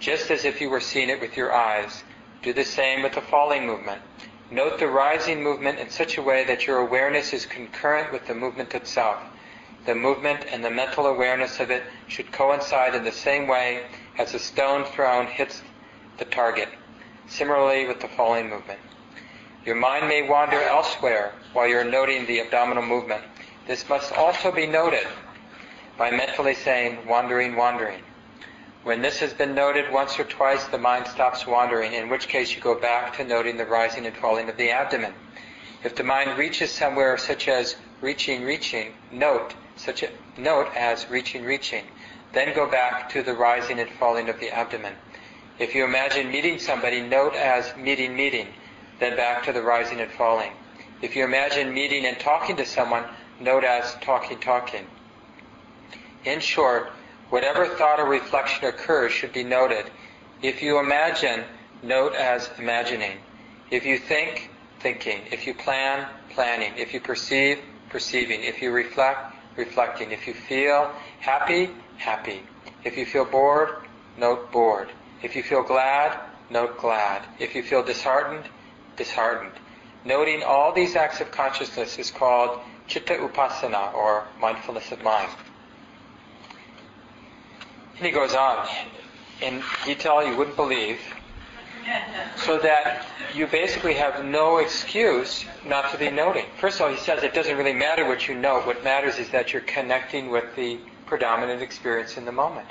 just 0.00 0.30
as 0.30 0.46
if 0.46 0.62
you 0.62 0.70
were 0.70 0.80
seeing 0.80 1.10
it 1.10 1.20
with 1.20 1.36
your 1.36 1.54
eyes. 1.54 2.04
Do 2.42 2.54
the 2.54 2.64
same 2.64 3.02
with 3.02 3.12
the 3.12 3.20
falling 3.20 3.66
movement. 3.66 4.00
Note 4.50 4.78
the 4.78 4.86
rising 4.86 5.42
movement 5.42 5.80
in 5.80 5.90
such 5.90 6.18
a 6.18 6.22
way 6.22 6.44
that 6.44 6.66
your 6.66 6.78
awareness 6.78 7.32
is 7.32 7.46
concurrent 7.46 8.12
with 8.12 8.26
the 8.26 8.34
movement 8.34 8.74
itself. 8.74 9.20
The 9.86 9.94
movement 9.94 10.46
and 10.50 10.64
the 10.64 10.70
mental 10.70 11.06
awareness 11.06 11.58
of 11.58 11.70
it 11.70 11.82
should 12.06 12.30
coincide 12.30 12.94
in 12.94 13.02
the 13.02 13.10
same 13.10 13.48
way 13.48 13.86
as 14.18 14.34
a 14.34 14.38
stone 14.38 14.84
thrown 14.84 15.26
hits 15.26 15.62
the 16.18 16.24
target. 16.26 16.68
Similarly 17.26 17.86
with 17.86 18.00
the 18.00 18.08
falling 18.08 18.48
movement. 18.48 18.78
Your 19.64 19.74
mind 19.74 20.06
may 20.06 20.22
wander 20.22 20.62
elsewhere 20.62 21.32
while 21.52 21.66
you're 21.66 21.82
noting 21.82 22.24
the 22.26 22.40
abdominal 22.40 22.84
movement. 22.84 23.24
This 23.66 23.88
must 23.88 24.12
also 24.12 24.52
be 24.52 24.66
noted 24.66 25.08
by 25.98 26.12
mentally 26.12 26.54
saying, 26.54 27.04
wandering, 27.08 27.56
wandering. 27.56 28.00
When 28.86 29.02
this 29.02 29.18
has 29.18 29.34
been 29.34 29.52
noted 29.52 29.90
once 29.90 30.16
or 30.16 30.22
twice, 30.22 30.64
the 30.68 30.78
mind 30.78 31.08
stops 31.08 31.44
wandering, 31.44 31.92
in 31.92 32.08
which 32.08 32.28
case 32.28 32.54
you 32.54 32.60
go 32.60 32.76
back 32.76 33.16
to 33.16 33.24
noting 33.24 33.56
the 33.56 33.66
rising 33.66 34.06
and 34.06 34.16
falling 34.16 34.48
of 34.48 34.56
the 34.56 34.70
abdomen. 34.70 35.12
If 35.82 35.96
the 35.96 36.04
mind 36.04 36.38
reaches 36.38 36.70
somewhere 36.70 37.18
such 37.18 37.48
as 37.48 37.74
reaching, 38.00 38.44
reaching, 38.44 38.94
note, 39.10 39.54
such 39.74 40.04
a 40.04 40.10
note 40.38 40.68
as 40.76 41.10
reaching, 41.10 41.42
reaching. 41.42 41.82
Then 42.32 42.54
go 42.54 42.70
back 42.70 43.08
to 43.08 43.24
the 43.24 43.34
rising 43.34 43.80
and 43.80 43.90
falling 43.90 44.28
of 44.28 44.38
the 44.38 44.50
abdomen. 44.50 44.94
If 45.58 45.74
you 45.74 45.84
imagine 45.84 46.30
meeting 46.30 46.60
somebody, 46.60 47.00
note 47.00 47.34
as 47.34 47.76
meeting, 47.76 48.14
meeting. 48.14 48.46
then 49.00 49.16
back 49.16 49.42
to 49.46 49.52
the 49.52 49.62
rising 49.62 50.00
and 50.00 50.12
falling. 50.12 50.52
If 51.02 51.16
you 51.16 51.24
imagine 51.24 51.74
meeting 51.74 52.06
and 52.06 52.20
talking 52.20 52.54
to 52.54 52.64
someone, 52.64 53.02
note 53.40 53.64
as 53.64 53.96
talking, 54.00 54.38
talking. 54.38 54.86
In 56.24 56.38
short, 56.38 56.92
whatever 57.30 57.66
thought 57.66 58.00
or 58.00 58.06
reflection 58.06 58.66
occurs 58.66 59.12
should 59.12 59.32
be 59.32 59.44
noted. 59.44 59.86
If 60.42 60.62
you 60.62 60.78
imagine, 60.78 61.44
note 61.82 62.14
as 62.14 62.50
imagining. 62.58 63.18
If 63.70 63.84
you 63.84 63.98
think, 63.98 64.50
thinking. 64.80 65.22
If 65.30 65.46
you 65.46 65.54
plan, 65.54 66.06
planning. 66.30 66.72
If 66.76 66.94
you 66.94 67.00
perceive, 67.00 67.58
perceiving. 67.88 68.42
If 68.44 68.62
you 68.62 68.70
reflect, 68.70 69.34
reflecting. 69.56 70.12
If 70.12 70.26
you 70.26 70.34
feel 70.34 70.92
happy, 71.20 71.70
happy. 71.96 72.42
If 72.84 72.96
you 72.96 73.06
feel 73.06 73.24
bored, 73.24 73.70
note 74.18 74.52
bored. 74.52 74.90
If 75.22 75.34
you 75.34 75.42
feel 75.42 75.62
glad, 75.62 76.18
note 76.50 76.78
glad. 76.78 77.22
If 77.38 77.54
you 77.54 77.62
feel 77.62 77.82
disheartened, 77.82 78.44
disheartened. 78.96 79.52
Noting 80.04 80.42
all 80.42 80.72
these 80.72 80.94
acts 80.94 81.20
of 81.20 81.32
consciousness 81.32 81.98
is 81.98 82.10
called 82.10 82.60
cittanupassana, 82.88 83.92
or 83.94 84.28
mindfulness 84.40 84.92
of 84.92 85.02
mind. 85.02 85.28
And 87.98 88.06
he 88.06 88.12
goes 88.12 88.34
on 88.34 88.66
in 89.40 89.62
detail 89.84 90.26
you 90.26 90.36
wouldn't 90.36 90.56
believe, 90.56 90.98
so 92.36 92.58
that 92.58 93.06
you 93.34 93.46
basically 93.46 93.94
have 93.94 94.24
no 94.24 94.58
excuse 94.58 95.44
not 95.64 95.90
to 95.92 95.98
be 95.98 96.10
noting. 96.10 96.44
First 96.58 96.76
of 96.80 96.86
all, 96.86 96.92
he 96.92 96.98
says 96.98 97.22
it 97.22 97.34
doesn't 97.34 97.56
really 97.56 97.72
matter 97.72 98.06
what 98.06 98.28
you 98.28 98.34
note. 98.34 98.66
What 98.66 98.82
matters 98.82 99.18
is 99.18 99.30
that 99.30 99.52
you're 99.52 99.62
connecting 99.62 100.30
with 100.30 100.56
the 100.56 100.78
predominant 101.06 101.62
experience 101.62 102.16
in 102.16 102.24
the 102.24 102.32
moment. 102.32 102.66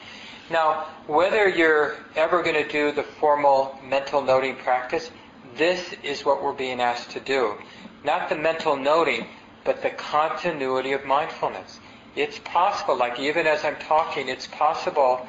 Now, 0.49 0.85
whether 1.07 1.47
you're 1.49 1.95
ever 2.15 2.43
going 2.43 2.63
to 2.63 2.67
do 2.67 2.91
the 2.91 3.03
formal 3.03 3.79
mental 3.83 4.21
noting 4.21 4.55
practice, 4.57 5.09
this 5.55 5.95
is 6.03 6.23
what 6.23 6.43
we're 6.43 6.53
being 6.53 6.81
asked 6.81 7.11
to 7.11 7.19
do. 7.19 7.55
Not 8.03 8.29
the 8.29 8.35
mental 8.35 8.75
noting, 8.75 9.27
but 9.63 9.81
the 9.81 9.89
continuity 9.89 10.91
of 10.91 11.05
mindfulness. 11.05 11.79
It's 12.15 12.39
possible, 12.39 12.97
like 12.97 13.19
even 13.19 13.45
as 13.45 13.65
I'm 13.65 13.75
talking, 13.75 14.29
it's 14.29 14.47
possible 14.47 15.27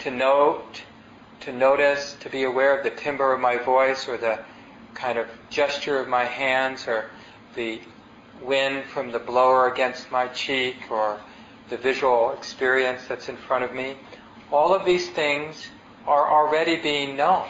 to 0.00 0.10
note, 0.10 0.82
to 1.40 1.52
notice, 1.52 2.16
to 2.20 2.28
be 2.28 2.44
aware 2.44 2.76
of 2.76 2.84
the 2.84 2.90
timbre 2.90 3.32
of 3.32 3.40
my 3.40 3.56
voice 3.56 4.06
or 4.06 4.18
the 4.18 4.38
kind 4.92 5.18
of 5.18 5.26
gesture 5.48 5.98
of 5.98 6.08
my 6.08 6.24
hands 6.24 6.86
or 6.86 7.10
the 7.54 7.80
wind 8.42 8.84
from 8.84 9.10
the 9.10 9.18
blower 9.18 9.72
against 9.72 10.10
my 10.10 10.28
cheek 10.28 10.76
or 10.90 11.18
the 11.70 11.76
visual 11.76 12.32
experience 12.32 13.02
that's 13.08 13.28
in 13.28 13.36
front 13.36 13.64
of 13.64 13.72
me. 13.72 13.96
All 14.52 14.74
of 14.74 14.84
these 14.84 15.08
things 15.08 15.68
are 16.06 16.30
already 16.30 16.76
being 16.76 17.16
known. 17.16 17.46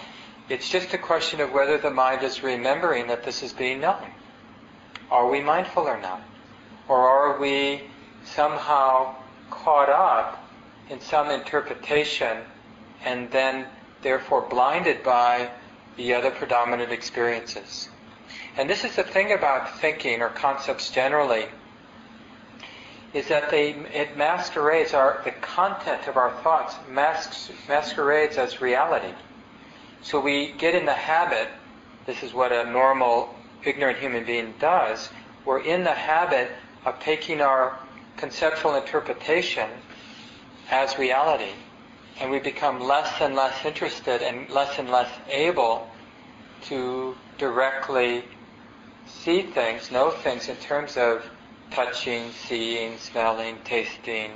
It's 0.48 0.68
just 0.68 0.94
a 0.94 0.98
question 0.98 1.40
of 1.40 1.52
whether 1.52 1.78
the 1.78 1.90
mind 1.90 2.22
is 2.22 2.42
remembering 2.42 3.08
that 3.08 3.24
this 3.24 3.42
is 3.42 3.52
being 3.52 3.80
known. 3.80 4.10
Are 5.10 5.28
we 5.28 5.40
mindful 5.40 5.84
or 5.84 6.00
not? 6.00 6.22
Or 6.88 6.96
are 6.96 7.40
we 7.40 7.82
somehow 8.34 9.14
caught 9.50 9.88
up 9.88 10.44
in 10.90 11.00
some 11.00 11.30
interpretation 11.30 12.38
and 13.04 13.30
then 13.30 13.66
therefore 14.02 14.42
blinded 14.48 15.02
by 15.02 15.50
the 15.96 16.14
other 16.14 16.30
predominant 16.30 16.92
experiences? 16.92 17.88
And 18.56 18.68
this 18.68 18.84
is 18.84 18.96
the 18.96 19.04
thing 19.04 19.32
about 19.32 19.78
thinking 19.80 20.20
or 20.20 20.28
concepts 20.28 20.90
generally 20.90 21.46
is 23.14 23.28
that 23.28 23.50
they 23.50 23.70
it 23.70 24.16
masquerades 24.16 24.92
our 24.92 25.20
the 25.24 25.30
content 25.30 26.06
of 26.08 26.16
our 26.16 26.30
thoughts 26.42 26.74
masks, 26.90 27.50
masquerades 27.68 28.36
as 28.36 28.60
reality. 28.60 29.14
So 30.02 30.20
we 30.20 30.52
get 30.58 30.74
in 30.74 30.86
the 30.86 30.92
habit. 30.92 31.48
This 32.06 32.22
is 32.22 32.34
what 32.34 32.52
a 32.52 32.70
normal 32.70 33.34
ignorant 33.64 33.98
human 33.98 34.24
being 34.24 34.54
does. 34.58 35.08
We're 35.44 35.60
in 35.60 35.84
the 35.84 35.92
habit 35.94 36.50
of 36.84 37.00
taking 37.00 37.40
our 37.40 37.78
conceptual 38.18 38.74
interpretation 38.74 39.70
as 40.70 40.98
reality, 40.98 41.52
and 42.20 42.30
we 42.30 42.38
become 42.38 42.80
less 42.80 43.20
and 43.20 43.34
less 43.34 43.64
interested 43.64 44.22
and 44.22 44.50
less 44.50 44.78
and 44.78 44.90
less 44.90 45.10
able 45.30 45.88
to 46.62 47.16
directly 47.38 48.24
see 49.06 49.42
things, 49.42 49.90
know 49.90 50.10
things 50.10 50.48
in 50.48 50.56
terms 50.56 50.96
of 50.96 51.24
touching, 51.70 52.30
seeing, 52.32 52.98
smelling, 52.98 53.56
tasting, 53.64 54.32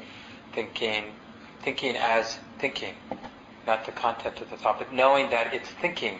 thinking, 0.54 1.04
thinking 1.62 1.96
as 1.96 2.38
thinking, 2.58 2.94
not 3.66 3.84
the 3.84 3.92
content 3.92 4.40
of 4.40 4.48
the 4.50 4.56
thought, 4.56 4.78
but 4.78 4.92
knowing 4.92 5.28
that 5.30 5.52
it's 5.52 5.68
thinking 5.68 6.18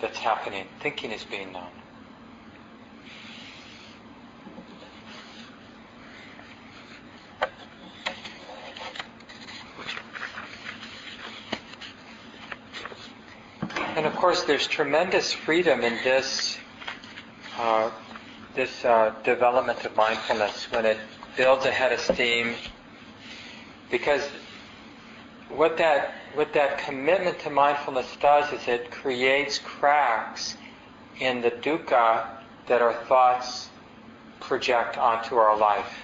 that's 0.00 0.18
happening. 0.18 0.66
Thinking 0.80 1.12
is 1.12 1.24
being 1.24 1.52
known. 1.52 1.83
And 13.96 14.06
of 14.06 14.16
course, 14.16 14.42
there's 14.42 14.66
tremendous 14.66 15.32
freedom 15.32 15.82
in 15.82 15.94
this 16.02 16.58
uh, 17.56 17.92
this 18.56 18.84
uh, 18.84 19.14
development 19.22 19.84
of 19.84 19.94
mindfulness 19.94 20.64
when 20.72 20.84
it 20.84 20.98
builds 21.36 21.64
a 21.64 21.70
head 21.70 21.92
of 21.92 22.00
steam, 22.00 22.54
because 23.92 24.28
what 25.48 25.76
that 25.76 26.12
what 26.34 26.52
that 26.54 26.78
commitment 26.78 27.38
to 27.40 27.50
mindfulness 27.50 28.16
does 28.20 28.52
is 28.52 28.66
it 28.66 28.90
creates 28.90 29.60
cracks 29.60 30.56
in 31.20 31.40
the 31.40 31.52
dukkha 31.52 32.26
that 32.66 32.82
our 32.82 32.94
thoughts 33.04 33.68
project 34.40 34.98
onto 34.98 35.36
our 35.36 35.56
life, 35.56 36.00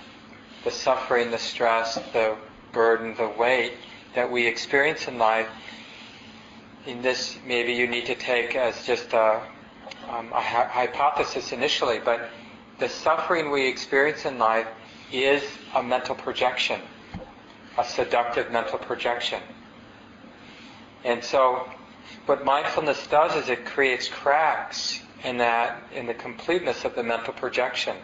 the 0.62 0.70
suffering, 0.70 1.32
the 1.32 1.38
stress, 1.38 1.96
the 2.12 2.36
burden, 2.70 3.16
the 3.16 3.28
weight 3.28 3.72
that 4.14 4.30
we 4.30 4.46
experience 4.46 5.08
in 5.08 5.18
life. 5.18 5.48
In 6.86 7.02
this, 7.02 7.38
maybe 7.46 7.72
you 7.72 7.86
need 7.86 8.06
to 8.06 8.14
take 8.14 8.56
as 8.56 8.86
just 8.86 9.12
a, 9.12 9.42
um, 10.08 10.32
a 10.32 10.40
hypothesis 10.40 11.52
initially, 11.52 11.98
but 11.98 12.30
the 12.78 12.88
suffering 12.88 13.50
we 13.50 13.66
experience 13.66 14.24
in 14.24 14.38
life 14.38 14.66
is 15.12 15.42
a 15.74 15.82
mental 15.82 16.14
projection, 16.14 16.80
a 17.76 17.84
seductive 17.84 18.50
mental 18.50 18.78
projection. 18.78 19.42
And 21.04 21.22
so, 21.22 21.68
what 22.26 22.44
mindfulness 22.44 23.06
does 23.08 23.34
is 23.36 23.50
it 23.50 23.66
creates 23.66 24.08
cracks 24.08 25.02
in 25.24 25.38
that, 25.38 25.82
in 25.94 26.06
the 26.06 26.14
completeness 26.14 26.84
of 26.84 26.94
the 26.94 27.02
mental 27.02 27.34
projection. 27.34 27.96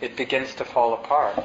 It 0.00 0.16
begins 0.16 0.54
to 0.54 0.64
fall 0.64 0.94
apart. 0.94 1.44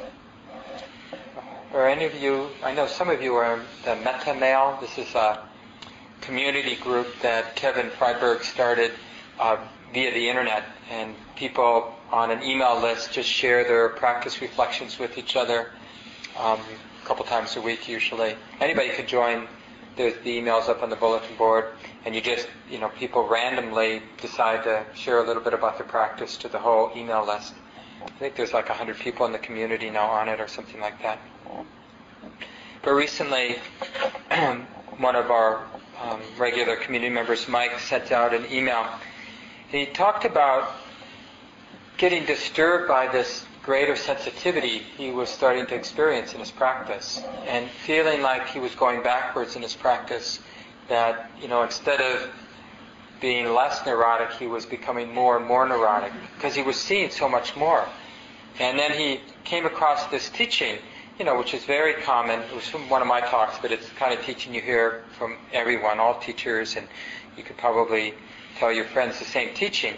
Or 1.72 1.86
any 1.86 2.06
of 2.06 2.14
you, 2.14 2.48
I 2.62 2.72
know 2.72 2.86
some 2.86 3.10
of 3.10 3.20
you 3.20 3.34
are 3.34 3.60
the 3.84 3.96
Metta 3.96 4.34
Mail, 4.34 4.78
This 4.80 4.96
is 4.96 5.14
a 5.14 5.42
community 6.20 6.76
group 6.76 7.06
that 7.22 7.56
Kevin 7.56 7.90
Freiberg 7.90 8.42
started 8.42 8.92
uh, 9.38 9.56
via 9.92 10.12
the 10.12 10.28
internet, 10.28 10.64
and 10.90 11.14
people 11.36 11.94
on 12.10 12.30
an 12.30 12.42
email 12.42 12.80
list 12.80 13.12
just 13.12 13.28
share 13.28 13.64
their 13.64 13.88
practice 13.90 14.40
reflections 14.40 14.98
with 14.98 15.18
each 15.18 15.36
other 15.36 15.70
um, 16.38 16.60
a 17.02 17.06
couple 17.06 17.24
times 17.24 17.56
a 17.56 17.60
week 17.60 17.88
usually. 17.88 18.34
Anybody 18.60 18.90
could 18.90 19.08
join. 19.08 19.46
There's 19.96 20.14
the 20.24 20.38
emails 20.38 20.68
up 20.68 20.82
on 20.82 20.90
the 20.90 20.96
bulletin 20.96 21.36
board, 21.36 21.66
and 22.04 22.14
you 22.14 22.20
just, 22.20 22.48
you 22.70 22.78
know, 22.78 22.90
people 22.90 23.26
randomly 23.26 24.02
decide 24.20 24.62
to 24.64 24.84
share 24.94 25.18
a 25.18 25.26
little 25.26 25.42
bit 25.42 25.54
about 25.54 25.78
their 25.78 25.86
practice 25.86 26.36
to 26.38 26.48
the 26.48 26.58
whole 26.58 26.92
email 26.94 27.26
list. 27.26 27.54
I 28.02 28.10
think 28.18 28.36
there's 28.36 28.52
like 28.52 28.68
100 28.68 28.98
people 28.98 29.24
in 29.26 29.32
the 29.32 29.38
community 29.38 29.88
now 29.88 30.06
on 30.06 30.28
it 30.28 30.38
or 30.38 30.48
something 30.48 30.80
like 30.80 31.00
that. 31.02 31.18
But 32.82 32.92
recently, 32.92 33.56
one 34.98 35.16
of 35.16 35.30
our 35.30 35.66
um, 36.02 36.20
regular 36.38 36.76
community 36.76 37.12
members, 37.12 37.48
Mike, 37.48 37.78
sent 37.80 38.12
out 38.12 38.34
an 38.34 38.46
email. 38.50 38.86
He 39.68 39.86
talked 39.86 40.24
about 40.24 40.74
getting 41.96 42.24
disturbed 42.24 42.88
by 42.88 43.08
this 43.08 43.44
greater 43.62 43.96
sensitivity 43.96 44.78
he 44.78 45.10
was 45.10 45.28
starting 45.28 45.66
to 45.66 45.74
experience 45.74 46.32
in 46.34 46.38
his 46.38 46.52
practice 46.52 47.20
and 47.48 47.68
feeling 47.68 48.22
like 48.22 48.46
he 48.48 48.60
was 48.60 48.72
going 48.76 49.02
backwards 49.02 49.56
in 49.56 49.62
his 49.62 49.74
practice 49.74 50.38
that 50.88 51.32
you 51.42 51.48
know 51.48 51.64
instead 51.64 52.00
of 52.00 52.30
being 53.20 53.52
less 53.52 53.84
neurotic 53.84 54.30
he 54.38 54.46
was 54.46 54.64
becoming 54.64 55.12
more 55.12 55.36
and 55.36 55.44
more 55.44 55.66
neurotic 55.66 56.12
because 56.36 56.54
he 56.54 56.62
was 56.62 56.76
seeing 56.76 57.10
so 57.10 57.28
much 57.28 57.56
more 57.56 57.88
and 58.60 58.78
then 58.78 58.92
he 58.92 59.20
came 59.42 59.66
across 59.66 60.06
this 60.06 60.30
teaching 60.30 60.78
you 61.18 61.24
know 61.24 61.38
which 61.38 61.54
is 61.54 61.64
very 61.64 61.94
common 62.02 62.40
it 62.40 62.54
was 62.54 62.68
from 62.68 62.88
one 62.88 63.02
of 63.02 63.08
my 63.08 63.20
talks 63.20 63.58
but 63.60 63.72
it's 63.72 63.88
kind 63.90 64.12
of 64.16 64.24
teaching 64.24 64.54
you 64.54 64.60
hear 64.60 65.04
from 65.18 65.36
everyone 65.52 65.98
all 65.98 66.18
teachers 66.20 66.76
and 66.76 66.86
you 67.36 67.42
could 67.42 67.56
probably 67.56 68.14
tell 68.58 68.72
your 68.72 68.84
friends 68.86 69.18
the 69.18 69.24
same 69.24 69.54
teaching 69.54 69.94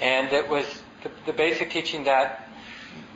and 0.00 0.32
it 0.32 0.48
was 0.48 0.82
the, 1.02 1.10
the 1.26 1.32
basic 1.32 1.70
teaching 1.70 2.04
that 2.04 2.48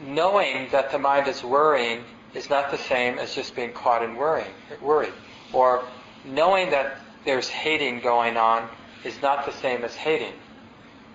knowing 0.07 0.69
that 0.71 0.91
the 0.91 0.99
mind 0.99 1.29
is 1.29 1.43
worrying 1.43 2.05
is 2.35 2.49
not 2.49 2.71
the 2.71 2.79
same 2.79 3.19
as 3.19 3.35
just 3.35 3.55
being 3.57 3.73
caught 3.73 4.03
in 4.03 4.15
worrying, 4.15 4.53
worry. 4.81 5.11
Or 5.53 5.85
knowing 6.25 6.71
that 6.71 7.01
there's 7.25 7.49
hating 7.49 8.01
going 8.01 8.37
on 8.37 8.69
is 9.05 9.21
not 9.21 9.47
the 9.47 9.53
same 9.53 9.83
as 9.85 9.95
hating. 9.95 10.35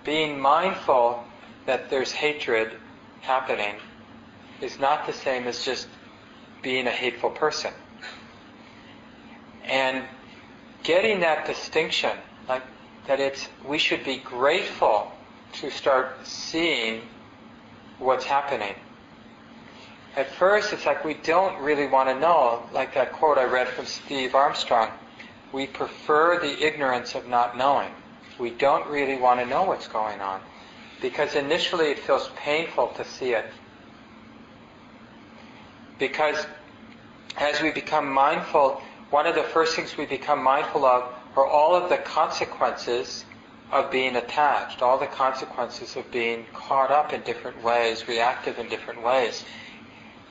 being 0.04 0.38
mindful 0.40 1.24
that 1.64 1.90
there's 1.90 2.12
hatred 2.12 2.70
happening 3.22 3.74
is 4.60 4.78
not 4.78 5.06
the 5.06 5.12
same 5.12 5.46
as 5.46 5.64
just 5.64 5.88
being 6.62 6.86
a 6.86 6.90
hateful 6.90 7.30
person. 7.30 7.72
And 9.64 10.04
getting 10.82 11.20
that 11.20 11.46
distinction, 11.46 12.12
like 12.48 12.62
that 13.06 13.20
it's 13.20 13.48
we 13.66 13.78
should 13.78 14.04
be 14.04 14.18
grateful 14.18 15.12
to 15.54 15.70
start 15.70 16.26
seeing 16.26 17.02
what's 17.98 18.24
happening. 18.24 18.74
At 20.16 20.30
first, 20.30 20.72
it's 20.72 20.86
like 20.86 21.04
we 21.04 21.14
don't 21.14 21.60
really 21.62 21.86
want 21.86 22.08
to 22.08 22.18
know, 22.18 22.62
like 22.72 22.94
that 22.94 23.12
quote 23.12 23.38
I 23.38 23.44
read 23.44 23.68
from 23.68 23.84
Steve 23.84 24.34
Armstrong. 24.34 24.90
We 25.52 25.66
prefer 25.66 26.40
the 26.40 26.66
ignorance 26.66 27.14
of 27.14 27.28
not 27.28 27.56
knowing. 27.56 27.90
We 28.38 28.50
don't 28.50 28.86
really 28.88 29.18
want 29.18 29.40
to 29.40 29.46
know 29.46 29.64
what's 29.64 29.88
going 29.88 30.20
on 30.20 30.40
because 31.00 31.34
initially 31.34 31.86
it 31.90 31.98
feels 31.98 32.30
painful 32.36 32.88
to 32.96 33.04
see 33.04 33.32
it. 33.32 33.46
Because 35.98 36.46
as 37.36 37.60
we 37.60 37.70
become 37.70 38.12
mindful, 38.12 38.80
one 39.10 39.26
of 39.26 39.34
the 39.34 39.42
first 39.42 39.76
things 39.76 39.96
we 39.96 40.06
become 40.06 40.42
mindful 40.42 40.84
of 40.84 41.12
are 41.36 41.46
all 41.46 41.74
of 41.74 41.88
the 41.88 41.98
consequences 41.98 43.24
of 43.70 43.90
being 43.90 44.16
attached, 44.16 44.82
all 44.82 44.98
the 44.98 45.06
consequences 45.06 45.96
of 45.96 46.10
being 46.10 46.46
caught 46.52 46.90
up 46.90 47.12
in 47.12 47.20
different 47.22 47.62
ways, 47.62 48.08
reactive 48.08 48.58
in 48.58 48.68
different 48.68 49.02
ways. 49.02 49.44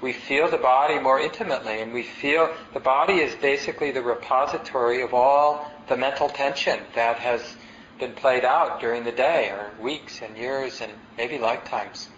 We 0.01 0.13
feel 0.13 0.49
the 0.49 0.57
body 0.57 0.99
more 0.99 1.19
intimately, 1.19 1.81
and 1.81 1.93
we 1.93 2.03
feel 2.03 2.53
the 2.73 2.79
body 2.79 3.15
is 3.15 3.35
basically 3.35 3.91
the 3.91 4.01
repository 4.01 5.01
of 5.01 5.13
all 5.13 5.71
the 5.87 5.97
mental 5.97 6.29
tension 6.29 6.79
that 6.95 7.17
has 7.19 7.55
been 7.99 8.13
played 8.13 8.43
out 8.43 8.81
during 8.81 9.03
the 9.03 9.11
day, 9.11 9.49
or 9.49 9.71
weeks 9.81 10.21
and 10.21 10.37
years 10.37 10.81
and 10.81 10.91
maybe 11.17 11.37
lifetimes. 11.37 12.09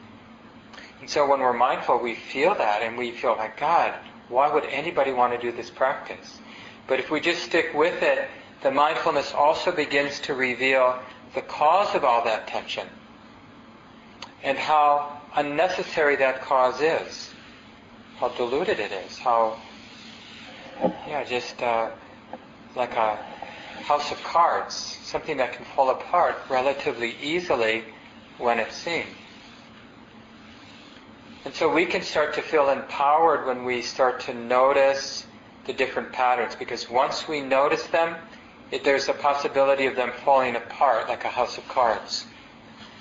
And 0.99 1.09
so 1.09 1.29
when 1.29 1.39
we're 1.39 1.53
mindful, 1.53 1.99
we 1.99 2.15
feel 2.15 2.55
that, 2.55 2.81
and 2.81 2.97
we 2.97 3.11
feel 3.11 3.35
like, 3.35 3.59
God, 3.59 3.93
why 4.29 4.51
would 4.51 4.65
anybody 4.65 5.11
want 5.11 5.33
to 5.33 5.39
do 5.39 5.55
this 5.55 5.69
practice? 5.69 6.39
But 6.87 6.99
if 6.99 7.11
we 7.11 7.19
just 7.19 7.43
stick 7.43 7.73
with 7.73 8.01
it, 8.01 8.27
the 8.63 8.71
mindfulness 8.71 9.33
also 9.33 9.71
begins 9.71 10.19
to 10.21 10.33
reveal 10.33 10.99
the 11.35 11.41
cause 11.41 11.93
of 11.93 12.03
all 12.03 12.23
that 12.25 12.47
tension 12.47 12.87
and 14.43 14.57
how 14.57 15.19
unnecessary 15.35 16.15
that 16.15 16.41
cause 16.41 16.81
is, 16.81 17.29
how 18.17 18.29
diluted 18.29 18.79
it 18.79 18.91
is, 18.91 19.17
how, 19.17 19.57
yeah, 21.07 21.23
just 21.23 21.61
uh, 21.61 21.89
like 22.75 22.95
a 22.95 23.15
house 23.83 24.11
of 24.11 24.21
cards, 24.23 24.73
something 25.03 25.37
that 25.37 25.53
can 25.53 25.65
fall 25.75 25.89
apart 25.89 26.35
relatively 26.49 27.15
easily 27.21 27.83
when 28.37 28.59
it's 28.59 28.75
seen. 28.75 29.05
And 31.47 31.55
so 31.55 31.73
we 31.73 31.85
can 31.85 32.01
start 32.01 32.33
to 32.33 32.41
feel 32.41 32.67
empowered 32.67 33.45
when 33.45 33.63
we 33.63 33.81
start 33.81 34.19
to 34.23 34.33
notice 34.33 35.25
the 35.65 35.71
different 35.71 36.11
patterns 36.11 36.57
because 36.57 36.89
once 36.89 37.25
we 37.25 37.39
notice 37.39 37.87
them, 37.87 38.17
it, 38.69 38.83
there's 38.83 39.07
a 39.07 39.13
possibility 39.13 39.85
of 39.85 39.95
them 39.95 40.11
falling 40.25 40.57
apart 40.57 41.07
like 41.07 41.23
a 41.23 41.29
house 41.29 41.57
of 41.57 41.65
cards. 41.69 42.25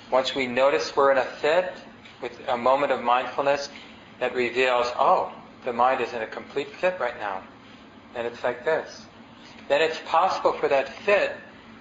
Once 0.09 0.33
we 0.33 0.47
notice 0.47 0.95
we're 0.95 1.11
in 1.11 1.17
a 1.17 1.25
fit 1.25 1.73
with 2.21 2.39
a 2.47 2.55
moment 2.55 2.93
of 2.93 3.03
mindfulness 3.03 3.67
that 4.21 4.33
reveals, 4.33 4.87
oh, 4.97 5.29
the 5.65 5.73
mind 5.73 5.99
is 5.99 6.13
in 6.13 6.21
a 6.21 6.27
complete 6.27 6.73
fit 6.73 6.97
right 7.01 7.19
now. 7.19 7.43
And 8.15 8.25
it's 8.25 8.45
like 8.45 8.63
this. 8.63 9.07
Then 9.67 9.81
it's 9.81 9.99
possible 10.05 10.53
for 10.53 10.69
that 10.69 10.87
fit 10.99 11.35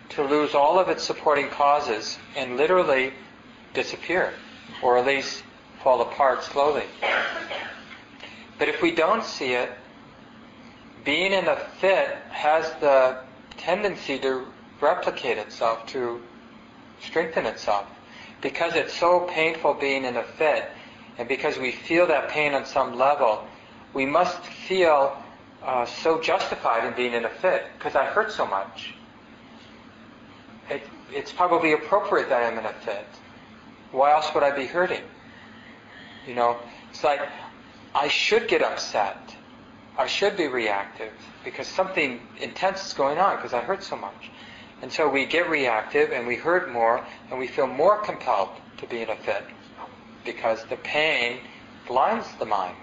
to 0.09 0.25
lose 0.25 0.53
all 0.53 0.81
of 0.81 0.89
its 0.89 1.05
supporting 1.05 1.49
causes 1.49 2.19
and 2.35 2.57
literally 2.57 3.13
disappear, 3.73 4.35
or 4.83 4.99
at 4.99 5.07
least 5.07 5.45
fall 5.87 6.01
apart 6.01 6.43
slowly. 6.43 6.83
But 8.59 8.69
if 8.69 8.83
we 8.83 8.91
don't 8.91 9.23
see 9.23 9.53
it, 9.53 9.71
being 11.05 11.33
in 11.33 11.47
a 11.47 11.55
fit 11.81 12.09
has 12.29 12.69
the 12.81 13.19
tendency 13.57 14.19
to 14.19 14.49
replicate 14.81 15.39
itself, 15.39 15.87
to 15.87 16.21
strengthen 17.01 17.47
itself. 17.47 17.87
Because 18.41 18.75
it's 18.75 18.95
so 18.95 19.29
painful 19.31 19.75
being 19.75 20.05
in 20.05 20.17
a 20.17 20.25
fit, 20.25 20.69
and 21.19 21.29
because 21.29 21.57
we 21.57 21.71
feel 21.71 22.09
that 22.09 22.31
pain 22.31 22.55
on 22.55 22.67
some 22.67 22.99
level, 22.99 23.47
we 23.95 24.05
must 24.05 24.41
feel 24.43 25.17
uh, 25.63 25.87
so 25.87 26.21
justified 26.21 26.85
in 26.85 26.95
being 26.95 27.13
in 27.13 27.27
a 27.27 27.31
fit 27.31 27.65
because 27.79 27.95
I 27.95 28.07
hurt 28.07 28.33
so 28.33 28.45
much. 28.45 28.93
It, 30.69 30.83
it's 31.13 31.31
probably 31.31 31.75
appropriate 31.75 32.29
that 32.31 32.43
I'm 32.43 32.59
in 32.59 32.65
a 32.65 32.73
fit. 32.73 33.07
Why 33.93 34.11
else 34.11 34.35
would 34.35 34.43
I 34.43 34.51
be 34.51 34.67
hurting? 34.67 35.03
You 36.27 36.35
know, 36.35 36.59
it's 36.91 37.05
like 37.05 37.21
I 37.95 38.09
should 38.09 38.49
get 38.49 38.63
upset. 38.63 39.37
I 39.97 40.07
should 40.07 40.37
be 40.37 40.49
reactive 40.49 41.13
because 41.45 41.67
something 41.67 42.21
intense 42.41 42.87
is 42.87 42.93
going 42.93 43.19
on 43.19 43.37
because 43.37 43.55
I 43.55 43.61
hurt 43.61 43.83
so 43.83 43.97
much. 43.97 44.31
And 44.83 44.93
so 44.93 45.09
we 45.09 45.25
get 45.25 45.49
reactive 45.49 46.13
and 46.13 46.27
we 46.27 46.37
hurt 46.37 46.71
more 46.71 47.05
and 47.31 47.39
we 47.39 47.47
feel 47.47 47.67
more 47.67 48.03
compelled 48.03 48.51
to 48.79 48.87
be 48.87 49.01
in 49.01 49.09
a 49.09 49.17
fit 49.17 49.45
because 50.25 50.65
the 50.65 50.77
pain 50.77 51.39
blinds 51.87 52.27
the 52.39 52.45
mind. 52.45 52.77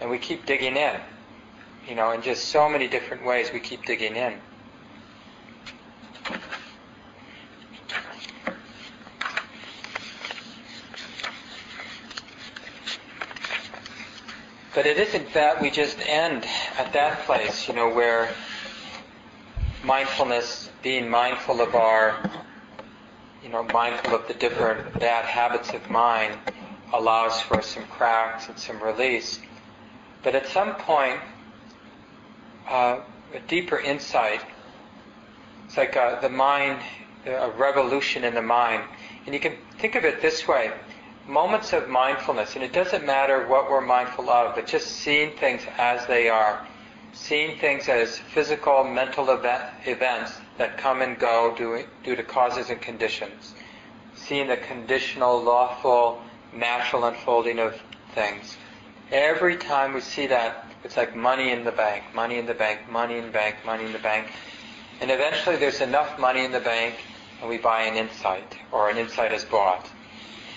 And 0.00 0.10
we 0.10 0.18
keep 0.18 0.44
digging 0.44 0.76
in. 0.76 1.00
You 1.88 1.94
know, 1.94 2.10
in 2.10 2.20
just 2.20 2.46
so 2.46 2.68
many 2.68 2.86
different 2.86 3.24
ways 3.24 3.50
we 3.52 3.60
keep 3.60 3.86
digging 3.86 4.14
in. 4.14 4.34
But 14.74 14.86
it 14.86 14.98
isn't 14.98 15.32
that 15.32 15.62
we 15.62 15.70
just 15.70 15.98
end 16.06 16.46
at 16.76 16.92
that 16.92 17.20
place, 17.20 17.68
you 17.68 17.74
know, 17.74 17.88
where 17.88 18.28
mindfulness, 19.82 20.70
being 20.82 21.08
mindful 21.08 21.62
of 21.62 21.74
our, 21.74 22.16
you 23.42 23.48
know, 23.48 23.62
mindful 23.62 24.14
of 24.14 24.28
the 24.28 24.34
different 24.34 24.98
bad 25.00 25.24
habits 25.24 25.72
of 25.72 25.88
mind 25.88 26.38
allows 26.92 27.40
for 27.40 27.62
some 27.62 27.84
cracks 27.84 28.48
and 28.48 28.58
some 28.58 28.82
release. 28.82 29.40
But 30.22 30.34
at 30.34 30.46
some 30.48 30.74
point, 30.74 31.20
uh, 32.68 33.00
a 33.34 33.40
deeper 33.40 33.78
insight, 33.78 34.42
it's 35.66 35.78
like 35.78 35.96
uh, 35.96 36.20
the 36.20 36.28
mind, 36.28 36.80
a 37.24 37.50
revolution 37.50 38.22
in 38.22 38.34
the 38.34 38.42
mind. 38.42 38.82
And 39.24 39.34
you 39.34 39.40
can 39.40 39.56
think 39.78 39.94
of 39.94 40.04
it 40.04 40.20
this 40.20 40.46
way 40.46 40.72
moments 41.28 41.74
of 41.74 41.88
mindfulness, 41.88 42.54
and 42.54 42.64
it 42.64 42.72
doesn't 42.72 43.04
matter 43.04 43.46
what 43.46 43.70
we're 43.70 43.82
mindful 43.82 44.30
of, 44.30 44.54
but 44.54 44.66
just 44.66 44.86
seeing 44.86 45.36
things 45.36 45.62
as 45.76 46.06
they 46.06 46.28
are, 46.28 46.66
seeing 47.12 47.58
things 47.58 47.88
as 47.88 48.16
physical, 48.18 48.82
mental 48.82 49.30
event, 49.30 49.62
events 49.84 50.32
that 50.56 50.78
come 50.78 51.02
and 51.02 51.18
go 51.18 51.54
due, 51.56 51.84
due 52.02 52.16
to 52.16 52.22
causes 52.22 52.70
and 52.70 52.80
conditions, 52.80 53.54
seeing 54.14 54.48
the 54.48 54.56
conditional, 54.56 55.42
lawful, 55.42 56.22
natural 56.54 57.04
unfolding 57.04 57.58
of 57.58 57.78
things. 58.14 58.56
Every 59.12 59.56
time 59.56 59.92
we 59.92 60.00
see 60.00 60.26
that, 60.28 60.66
it's 60.82 60.96
like 60.96 61.14
money 61.14 61.50
in 61.50 61.64
the 61.64 61.72
bank, 61.72 62.04
money 62.14 62.38
in 62.38 62.46
the 62.46 62.54
bank, 62.54 62.90
money 62.90 63.18
in 63.18 63.26
the 63.26 63.32
bank, 63.32 63.56
money 63.66 63.84
in 63.84 63.92
the 63.92 63.98
bank. 63.98 64.28
And 65.00 65.10
eventually 65.10 65.56
there's 65.56 65.80
enough 65.80 66.18
money 66.18 66.44
in 66.44 66.52
the 66.52 66.60
bank 66.60 66.94
and 67.40 67.48
we 67.48 67.58
buy 67.58 67.82
an 67.82 67.96
insight, 67.96 68.56
or 68.72 68.90
an 68.90 68.96
insight 68.96 69.32
is 69.32 69.44
bought. 69.44 69.88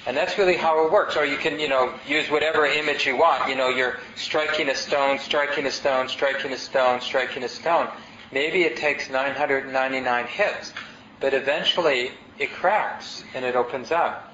And 0.07 0.17
that's 0.17 0.37
really 0.37 0.57
how 0.57 0.85
it 0.85 0.91
works. 0.91 1.15
Or 1.15 1.25
you 1.25 1.37
can, 1.37 1.59
you 1.59 1.67
know, 1.67 1.93
use 2.07 2.29
whatever 2.29 2.65
image 2.65 3.05
you 3.05 3.15
want. 3.15 3.47
You 3.47 3.55
know, 3.55 3.69
you're 3.69 3.99
striking 4.15 4.69
a 4.69 4.75
stone, 4.75 5.19
striking 5.19 5.65
a 5.67 5.71
stone, 5.71 6.07
striking 6.07 6.51
a 6.53 6.57
stone, 6.57 7.01
striking 7.01 7.43
a 7.43 7.49
stone. 7.49 7.87
Maybe 8.31 8.63
it 8.63 8.77
takes 8.77 9.09
999 9.09 10.25
hits, 10.25 10.73
but 11.19 11.33
eventually 11.33 12.11
it 12.39 12.51
cracks 12.51 13.23
and 13.35 13.45
it 13.45 13.55
opens 13.55 13.91
up. 13.91 14.33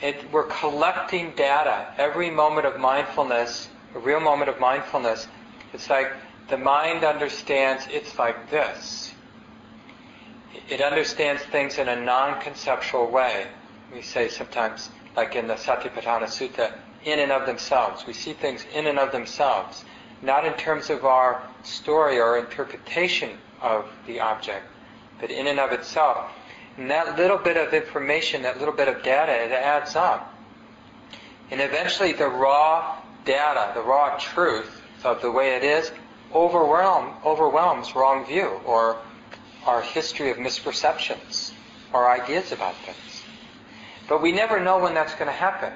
It, 0.00 0.30
we're 0.32 0.46
collecting 0.46 1.32
data. 1.32 1.92
Every 1.98 2.30
moment 2.30 2.66
of 2.66 2.80
mindfulness, 2.80 3.68
a 3.94 3.98
real 3.98 4.20
moment 4.20 4.48
of 4.48 4.58
mindfulness, 4.58 5.26
it's 5.74 5.90
like 5.90 6.10
the 6.48 6.56
mind 6.56 7.04
understands 7.04 7.86
it's 7.90 8.18
like 8.18 8.50
this. 8.50 9.12
It 10.70 10.80
understands 10.80 11.42
things 11.42 11.78
in 11.78 11.88
a 11.88 12.00
non-conceptual 12.00 13.10
way 13.10 13.46
we 13.92 14.02
say 14.02 14.28
sometimes, 14.28 14.90
like 15.16 15.34
in 15.36 15.46
the 15.46 15.54
Satipatthana 15.54 16.24
Sutta, 16.24 16.72
in 17.04 17.18
and 17.18 17.32
of 17.32 17.46
themselves. 17.46 18.06
We 18.06 18.12
see 18.12 18.32
things 18.32 18.66
in 18.74 18.86
and 18.86 18.98
of 18.98 19.12
themselves, 19.12 19.84
not 20.22 20.44
in 20.44 20.52
terms 20.54 20.90
of 20.90 21.04
our 21.04 21.42
story 21.62 22.20
or 22.20 22.38
interpretation 22.38 23.38
of 23.60 23.86
the 24.06 24.20
object, 24.20 24.66
but 25.20 25.30
in 25.30 25.46
and 25.46 25.58
of 25.58 25.72
itself. 25.72 26.30
And 26.76 26.90
that 26.90 27.18
little 27.18 27.38
bit 27.38 27.56
of 27.56 27.74
information, 27.74 28.42
that 28.42 28.58
little 28.58 28.74
bit 28.74 28.88
of 28.88 29.02
data, 29.02 29.32
it 29.32 29.52
adds 29.52 29.96
up. 29.96 30.34
And 31.50 31.60
eventually 31.60 32.12
the 32.12 32.28
raw 32.28 32.96
data, 33.24 33.72
the 33.74 33.82
raw 33.82 34.16
truth 34.18 34.82
of 35.04 35.20
the 35.20 35.30
way 35.30 35.56
it 35.56 35.64
is, 35.64 35.90
overwhelm, 36.32 37.14
overwhelms 37.24 37.94
wrong 37.96 38.24
view 38.24 38.60
or 38.64 38.96
our 39.66 39.82
history 39.82 40.30
of 40.30 40.36
misperceptions 40.36 41.52
our 41.92 42.10
ideas 42.10 42.52
about 42.52 42.74
things. 42.76 43.24
But 44.10 44.20
we 44.22 44.32
never 44.32 44.58
know 44.58 44.80
when 44.80 44.92
that's 44.92 45.14
going 45.14 45.28
to 45.28 45.32
happen. 45.32 45.72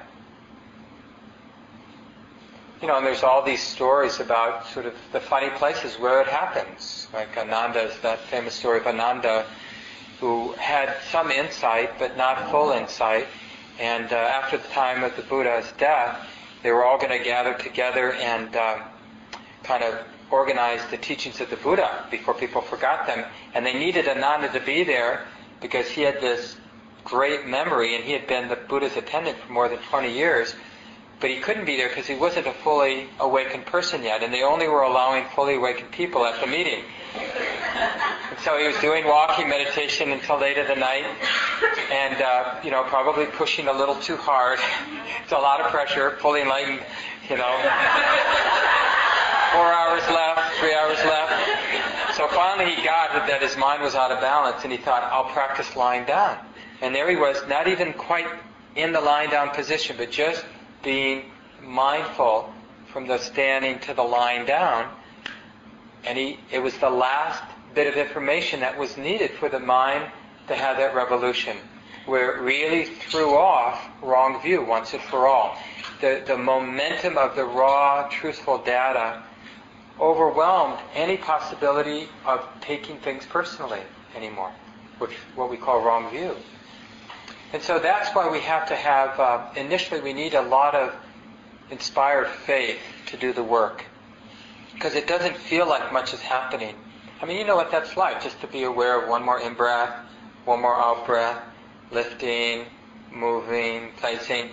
You 2.81 2.89
know, 2.89 2.97
and 2.97 3.05
there's 3.05 3.23
all 3.23 3.41
these 3.41 3.63
stories 3.63 4.19
about 4.19 4.67
sort 4.67 4.85
of 4.85 4.93
the 5.13 5.21
funny 5.21 5.49
places 5.51 5.97
where 5.97 6.19
it 6.19 6.27
happens. 6.27 7.07
Like 7.13 7.37
Ananda's, 7.37 7.97
that 8.01 8.19
famous 8.19 8.53
story 8.53 8.79
of 8.79 8.87
Ananda, 8.87 9.45
who 10.19 10.51
had 10.57 10.97
some 11.09 11.31
insight, 11.31 11.97
but 11.97 12.17
not 12.17 12.51
full 12.51 12.73
insight. 12.73 13.27
And 13.79 14.11
uh, 14.11 14.17
after 14.17 14.57
the 14.57 14.67
time 14.67 15.05
of 15.05 15.15
the 15.15 15.21
Buddha's 15.21 15.71
death, 15.77 16.27
they 16.61 16.71
were 16.73 16.83
all 16.83 16.97
going 16.97 17.17
to 17.17 17.23
gather 17.23 17.53
together 17.53 18.11
and 18.15 18.53
uh, 18.53 18.79
kind 19.63 19.81
of 19.81 20.05
organize 20.29 20.81
the 20.91 20.97
teachings 20.97 21.39
of 21.39 21.49
the 21.49 21.55
Buddha 21.55 22.05
before 22.11 22.33
people 22.33 22.61
forgot 22.61 23.07
them. 23.07 23.23
And 23.53 23.65
they 23.65 23.79
needed 23.79 24.09
Ananda 24.09 24.49
to 24.49 24.59
be 24.59 24.83
there 24.83 25.25
because 25.61 25.87
he 25.87 26.01
had 26.01 26.19
this 26.19 26.57
great 27.05 27.45
memory 27.45 27.95
and 27.95 28.03
he 28.03 28.11
had 28.11 28.27
been 28.27 28.49
the 28.49 28.55
Buddha's 28.55 28.97
attendant 28.97 29.37
for 29.37 29.53
more 29.53 29.69
than 29.69 29.77
20 29.77 30.11
years. 30.11 30.55
But 31.21 31.29
he 31.29 31.37
couldn't 31.37 31.65
be 31.65 31.77
there 31.77 31.87
because 31.87 32.07
he 32.07 32.15
wasn't 32.15 32.47
a 32.47 32.51
fully 32.51 33.07
awakened 33.21 33.65
person 33.65 34.03
yet, 34.03 34.21
and 34.21 34.33
they 34.33 34.43
only 34.43 34.67
were 34.67 34.81
allowing 34.81 35.23
fully 35.33 35.55
awakened 35.55 35.91
people 35.91 36.25
at 36.25 36.41
the 36.41 36.47
meeting. 36.47 36.83
And 37.15 38.39
so 38.43 38.57
he 38.57 38.67
was 38.67 38.75
doing 38.79 39.05
walking 39.05 39.47
meditation 39.47 40.11
until 40.11 40.37
late 40.39 40.57
in 40.57 40.67
the 40.67 40.75
night, 40.75 41.05
and 41.89 42.21
uh, 42.21 42.59
you 42.65 42.69
know 42.69 42.83
probably 42.83 43.27
pushing 43.27 43.69
a 43.69 43.73
little 43.73 43.95
too 43.95 44.17
hard. 44.17 44.59
It's 45.23 45.31
a 45.31 45.37
lot 45.37 45.61
of 45.61 45.71
pressure, 45.71 46.11
fully 46.19 46.41
enlightened, 46.41 46.81
you 47.29 47.37
know. 47.37 47.55
Four 49.53 49.71
hours 49.71 50.03
left, 50.11 50.59
three 50.59 50.73
hours 50.73 50.99
left. 51.05 52.17
So 52.17 52.27
finally 52.27 52.75
he 52.75 52.83
got 52.83 53.13
that 53.27 53.41
his 53.41 53.55
mind 53.55 53.81
was 53.81 53.95
out 53.95 54.11
of 54.11 54.19
balance, 54.19 54.63
and 54.63 54.71
he 54.71 54.77
thought, 54.77 55.03
"I'll 55.03 55.31
practice 55.31 55.77
lying 55.77 56.03
down." 56.03 56.37
And 56.81 56.93
there 56.93 57.09
he 57.09 57.15
was, 57.15 57.37
not 57.47 57.67
even 57.67 57.93
quite 57.93 58.27
in 58.75 58.91
the 58.91 59.01
lying 59.01 59.29
down 59.29 59.49
position, 59.51 59.95
but 59.97 60.11
just 60.11 60.45
being 60.83 61.31
mindful 61.61 62.53
from 62.91 63.07
the 63.07 63.17
standing 63.17 63.79
to 63.79 63.93
the 63.93 64.03
lying 64.03 64.45
down. 64.45 64.89
And 66.05 66.17
he, 66.17 66.39
it 66.51 66.59
was 66.59 66.77
the 66.77 66.89
last 66.89 67.43
bit 67.73 67.87
of 67.87 67.95
information 67.95 68.59
that 68.61 68.77
was 68.77 68.97
needed 68.97 69.31
for 69.31 69.49
the 69.49 69.59
mind 69.59 70.09
to 70.47 70.55
have 70.55 70.77
that 70.77 70.93
revolution, 70.93 71.57
where 72.05 72.35
it 72.35 72.41
really 72.41 72.85
threw 72.85 73.35
off 73.35 73.85
wrong 74.01 74.41
view 74.41 74.63
once 74.63 74.93
and 74.93 75.01
for 75.03 75.27
all. 75.27 75.57
The, 76.01 76.23
the 76.27 76.37
momentum 76.37 77.17
of 77.17 77.35
the 77.35 77.45
raw, 77.45 78.07
truthful 78.09 78.59
data 78.59 79.23
overwhelmed 79.99 80.79
any 80.93 81.17
possibility 81.17 82.09
of 82.25 82.45
taking 82.61 82.97
things 82.97 83.25
personally 83.25 83.81
anymore, 84.15 84.51
which 84.99 85.11
what 85.35 85.49
we 85.49 85.57
call 85.57 85.81
wrong 85.81 86.09
view. 86.11 86.35
And 87.53 87.61
so 87.61 87.79
that's 87.79 88.13
why 88.15 88.29
we 88.29 88.39
have 88.41 88.67
to 88.67 88.75
have, 88.75 89.19
uh, 89.19 89.47
initially, 89.55 90.01
we 90.01 90.13
need 90.13 90.33
a 90.33 90.41
lot 90.41 90.75
of 90.75 90.93
inspired 91.69 92.27
faith 92.27 92.79
to 93.07 93.17
do 93.17 93.33
the 93.33 93.43
work. 93.43 93.85
Because 94.73 94.95
it 94.95 95.07
doesn't 95.07 95.37
feel 95.37 95.67
like 95.67 95.93
much 95.93 96.13
is 96.13 96.21
happening. 96.21 96.75
I 97.21 97.25
mean, 97.25 97.37
you 97.37 97.45
know 97.45 97.55
what 97.55 97.71
that's 97.71 97.95
like, 97.95 98.21
just 98.21 98.41
to 98.41 98.47
be 98.47 98.63
aware 98.63 99.01
of 99.01 99.09
one 99.09 99.23
more 99.23 99.39
in 99.39 99.53
breath, 99.53 99.95
one 100.43 100.61
more 100.61 100.75
out 100.75 101.05
breath, 101.05 101.41
lifting, 101.91 102.65
moving, 103.11 103.91
placing 103.97 104.49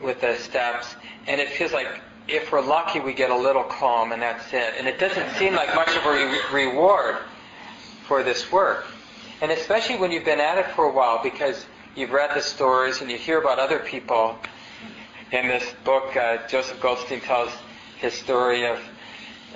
with 0.00 0.20
the 0.20 0.36
steps. 0.36 0.94
And 1.26 1.40
it 1.40 1.48
feels 1.48 1.72
like 1.72 1.88
if 2.28 2.52
we're 2.52 2.60
lucky, 2.60 3.00
we 3.00 3.12
get 3.12 3.30
a 3.30 3.36
little 3.36 3.64
calm 3.64 4.12
and 4.12 4.22
that's 4.22 4.52
it. 4.52 4.74
And 4.78 4.86
it 4.86 4.98
doesn't 4.98 5.34
seem 5.36 5.54
like 5.54 5.74
much 5.74 5.94
of 5.96 6.04
a 6.04 6.10
re- 6.10 6.66
reward 6.66 7.18
for 8.06 8.22
this 8.22 8.50
work. 8.52 8.86
And 9.40 9.50
especially 9.50 9.96
when 9.96 10.10
you've 10.10 10.24
been 10.24 10.40
at 10.40 10.58
it 10.58 10.66
for 10.74 10.84
a 10.84 10.92
while, 10.92 11.22
because 11.22 11.66
you've 11.96 12.12
read 12.12 12.30
the 12.34 12.42
stories 12.42 13.00
and 13.00 13.10
you 13.10 13.16
hear 13.16 13.40
about 13.40 13.58
other 13.58 13.78
people. 13.78 14.38
In 15.32 15.48
this 15.48 15.64
book, 15.82 16.14
uh, 16.14 16.46
Joseph 16.46 16.80
Goldstein 16.80 17.20
tells 17.20 17.50
his 17.98 18.12
story 18.12 18.66
of 18.66 18.78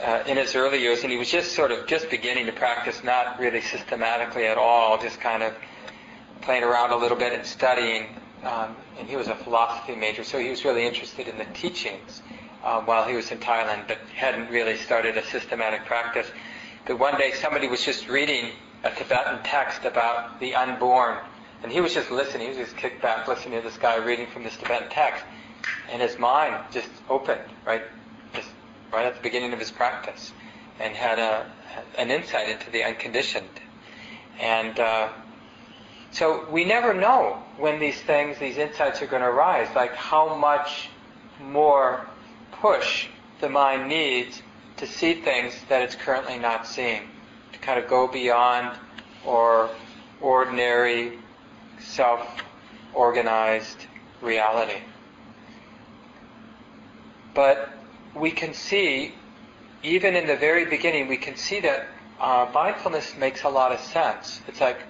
uh, 0.03 0.24
in 0.26 0.38
his 0.38 0.57
early 0.57 0.80
years, 0.80 1.03
and 1.03 1.12
he 1.12 1.18
was 1.18 1.30
just 1.30 1.53
sort 1.53 1.70
of 1.70 1.86
just 1.86 2.09
beginning 2.09 2.47
to 2.47 2.53
practice, 2.53 3.05
not 3.05 3.38
really 3.38 3.61
systematically 3.61 4.47
at 4.47 4.57
all, 4.57 4.99
just 4.99 5.20
kind 5.20 5.43
of 5.43 5.55
playing 6.41 6.64
around 6.64 6.91
a 6.91 6.97
little 6.97 7.18
bit 7.18 7.34
and 7.34 7.45
studying. 7.45 8.07
Um, 8.43 8.74
and 8.99 9.07
he 9.07 9.16
was 9.16 9.28
a 9.28 9.34
philosophy 9.34 9.95
major, 9.95 10.24
so 10.24 10.38
he 10.38 10.49
was 10.49 10.64
really 10.64 10.86
interested 10.86 11.28
in 11.28 11.36
the 11.36 11.45
teachings 11.53 12.22
uh, 12.64 12.80
while 12.80 13.07
he 13.07 13.14
was 13.14 13.30
in 13.30 13.38
Thailand, 13.38 13.86
but 13.86 13.99
hadn't 14.14 14.51
really 14.51 14.76
started 14.78 15.18
a 15.18 15.24
systematic 15.26 15.84
practice. 15.84 16.26
But 16.86 16.99
one 16.99 17.18
day, 17.18 17.32
somebody 17.32 17.68
was 17.68 17.84
just 17.84 18.09
reading 18.09 18.53
a 18.82 18.91
Tibetan 18.91 19.43
text 19.45 19.84
about 19.84 20.41
the 20.41 20.55
unborn 20.55 21.18
and 21.62 21.70
he 21.70 21.80
was 21.80 21.94
just 21.94 22.11
listening. 22.11 22.52
He 22.52 22.58
was 22.58 22.68
just 22.68 22.76
kicked 22.76 23.02
back, 23.02 23.28
listening 23.28 23.61
to 23.61 23.66
this 23.66 23.76
guy 23.76 23.96
reading 23.96 24.26
from 24.26 24.44
this 24.44 24.56
Tibetan 24.56 24.88
text, 24.88 25.24
and 25.90 26.00
his 26.00 26.18
mind 26.18 26.56
just 26.72 26.88
opened 27.08 27.42
right, 27.66 27.82
just 28.34 28.48
right 28.92 29.06
at 29.06 29.14
the 29.14 29.22
beginning 29.22 29.52
of 29.52 29.58
his 29.58 29.70
practice, 29.70 30.32
and 30.78 30.94
had 30.94 31.18
a 31.18 31.50
an 31.98 32.11
insight 32.11 32.48
into 32.48 32.70
the 32.70 32.84
unconditioned. 32.84 33.61
And 34.40 34.78
uh, 34.78 35.08
so 36.12 36.48
we 36.50 36.64
never 36.64 36.94
know 36.94 37.42
when 37.56 37.78
these 37.78 38.00
things, 38.00 38.38
these 38.38 38.56
insights 38.56 39.02
are 39.02 39.06
going 39.06 39.22
to 39.22 39.28
arise. 39.28 39.68
Like 39.76 39.94
how 39.94 40.34
much 40.34 40.88
more 41.40 42.06
push 42.52 43.06
the 43.40 43.48
mind 43.48 43.88
needs 43.88 44.42
to 44.78 44.86
see 44.86 45.14
things 45.14 45.54
that 45.68 45.82
it's 45.82 45.94
currently 45.94 46.38
not 46.38 46.66
seeing, 46.66 47.02
to 47.52 47.58
kind 47.58 47.78
of 47.78 47.88
go 47.88 48.08
beyond 48.08 48.76
or 49.24 49.70
ordinary 50.20 51.18
self-organized 51.81 53.87
reality. 54.20 54.81
But 57.35 57.72
we 58.14 58.31
can 58.31 58.55
see, 58.55 59.14
even 59.83 60.16
in 60.16 60.26
the 60.26 60.37
very 60.37 60.64
beginning, 60.64 61.09
we 61.09 61.16
can 61.16 61.37
see 61.37 61.61
that 61.61 61.87
uh, 62.20 62.49
mindfulness 62.53 63.16
makes 63.16 63.45
a 63.45 63.49
lot 63.49 63.72
of 63.72 63.81
sense. 63.81 64.41
It's 64.47 64.61
like 64.61 64.81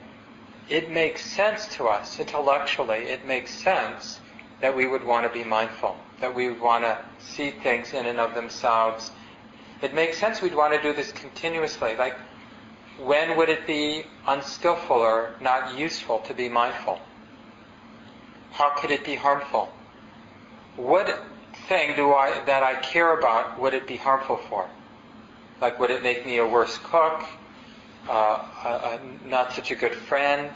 it 0.68 0.90
makes 0.90 1.24
sense 1.24 1.66
to 1.76 1.88
us 1.88 2.18
intellectually. 2.18 3.08
It 3.08 3.26
makes 3.26 3.52
sense 3.52 4.20
that 4.60 4.74
we 4.74 4.86
would 4.86 5.04
want 5.04 5.26
to 5.26 5.32
be 5.32 5.44
mindful, 5.44 5.96
that 6.20 6.34
we 6.34 6.48
would 6.48 6.60
want 6.60 6.84
to 6.84 6.98
see 7.18 7.50
things 7.50 7.92
in 7.92 8.06
and 8.06 8.18
of 8.18 8.34
themselves. 8.34 9.10
It 9.82 9.94
makes 9.94 10.18
sense 10.18 10.42
we'd 10.42 10.54
want 10.54 10.74
to 10.74 10.82
do 10.82 10.92
this 10.92 11.12
continuously. 11.12 11.96
Like 11.96 12.16
when 13.04 13.36
would 13.36 13.48
it 13.48 13.66
be 13.66 14.04
unskillful 14.26 14.96
or 14.96 15.34
not 15.40 15.78
useful 15.78 16.18
to 16.20 16.34
be 16.34 16.48
mindful? 16.48 16.98
How 18.52 18.70
could 18.76 18.90
it 18.90 19.04
be 19.04 19.14
harmful? 19.14 19.72
What 20.76 21.24
thing 21.68 21.96
do 21.96 22.12
I 22.12 22.42
that 22.44 22.62
I 22.62 22.74
care 22.80 23.18
about 23.18 23.58
would 23.58 23.74
it 23.74 23.86
be 23.86 23.96
harmful 23.96 24.36
for? 24.48 24.68
Like 25.60 25.78
would 25.78 25.90
it 25.90 26.02
make 26.02 26.26
me 26.26 26.38
a 26.38 26.46
worse 26.46 26.78
cook? 26.78 27.24
Uh, 28.08 28.12
a, 28.64 28.68
a, 28.68 29.28
not 29.28 29.52
such 29.52 29.70
a 29.70 29.74
good 29.74 29.94
friend? 29.94 30.50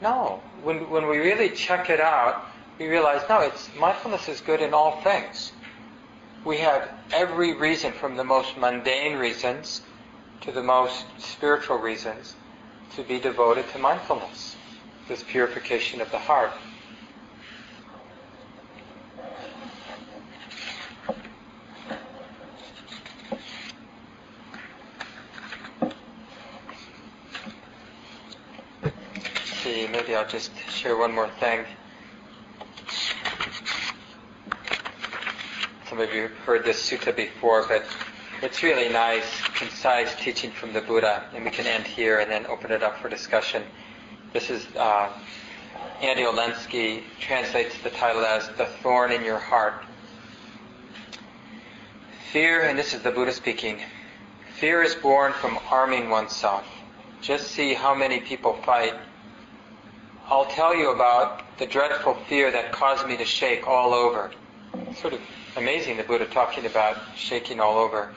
No. 0.00 0.42
When 0.62 0.90
when 0.90 1.08
we 1.08 1.18
really 1.18 1.50
check 1.50 1.90
it 1.90 2.00
out, 2.00 2.46
we 2.78 2.88
realize 2.88 3.22
no, 3.28 3.40
it's 3.40 3.68
mindfulness 3.78 4.28
is 4.28 4.40
good 4.40 4.60
in 4.60 4.74
all 4.74 5.00
things. 5.02 5.52
We 6.44 6.58
have 6.58 6.88
every 7.12 7.54
reason, 7.54 7.92
from 7.92 8.16
the 8.16 8.24
most 8.24 8.56
mundane 8.56 9.18
reasons 9.18 9.82
to 10.42 10.52
the 10.52 10.62
most 10.62 11.04
spiritual 11.18 11.78
reasons 11.78 12.34
to 12.96 13.02
be 13.02 13.18
devoted 13.18 13.68
to 13.70 13.78
mindfulness, 13.78 14.56
this 15.08 15.22
purification 15.22 16.00
of 16.00 16.10
the 16.10 16.18
heart. 16.18 16.52
see, 29.70 29.86
maybe 29.86 30.14
I'll 30.14 30.26
just 30.26 30.50
share 30.68 30.96
one 30.96 31.14
more 31.14 31.28
thing. 31.38 31.64
Some 35.88 36.00
of 36.00 36.12
you 36.12 36.22
have 36.22 36.36
heard 36.38 36.64
this 36.64 36.90
sutta 36.90 37.14
before, 37.14 37.66
but 37.68 37.84
it's 38.42 38.62
really 38.62 38.88
nice, 38.88 39.42
concise 39.54 40.14
teaching 40.16 40.50
from 40.50 40.72
the 40.72 40.80
Buddha, 40.80 41.24
and 41.34 41.44
we 41.44 41.50
can 41.50 41.66
end 41.66 41.86
here 41.86 42.20
and 42.20 42.30
then 42.30 42.46
open 42.46 42.72
it 42.72 42.82
up 42.82 42.98
for 42.98 43.08
discussion. 43.10 43.62
This 44.32 44.48
is 44.48 44.66
uh, 44.76 45.10
Andy 46.00 46.22
Olendzki 46.22 47.02
translates 47.20 47.76
the 47.82 47.90
title 47.90 48.24
as 48.24 48.48
"The 48.56 48.66
Thorn 48.82 49.12
in 49.12 49.24
Your 49.24 49.38
Heart." 49.38 49.84
Fear, 52.32 52.62
and 52.62 52.78
this 52.78 52.94
is 52.94 53.02
the 53.02 53.10
Buddha 53.10 53.32
speaking. 53.32 53.80
Fear 54.54 54.82
is 54.82 54.94
born 54.94 55.32
from 55.34 55.58
arming 55.70 56.08
oneself. 56.08 56.64
Just 57.20 57.48
see 57.48 57.74
how 57.74 57.94
many 57.94 58.20
people 58.20 58.54
fight. 58.64 58.94
I'll 60.28 60.46
tell 60.46 60.74
you 60.74 60.92
about 60.92 61.58
the 61.58 61.66
dreadful 61.66 62.14
fear 62.28 62.50
that 62.52 62.72
caused 62.72 63.06
me 63.06 63.18
to 63.18 63.24
shake 63.24 63.66
all 63.66 63.92
over. 63.92 64.30
Sort 64.94 65.12
of 65.12 65.20
amazing 65.56 65.98
the 65.98 66.04
Buddha 66.04 66.24
talking 66.26 66.64
about 66.64 66.96
shaking 67.16 67.60
all 67.60 67.76
over 67.76 68.14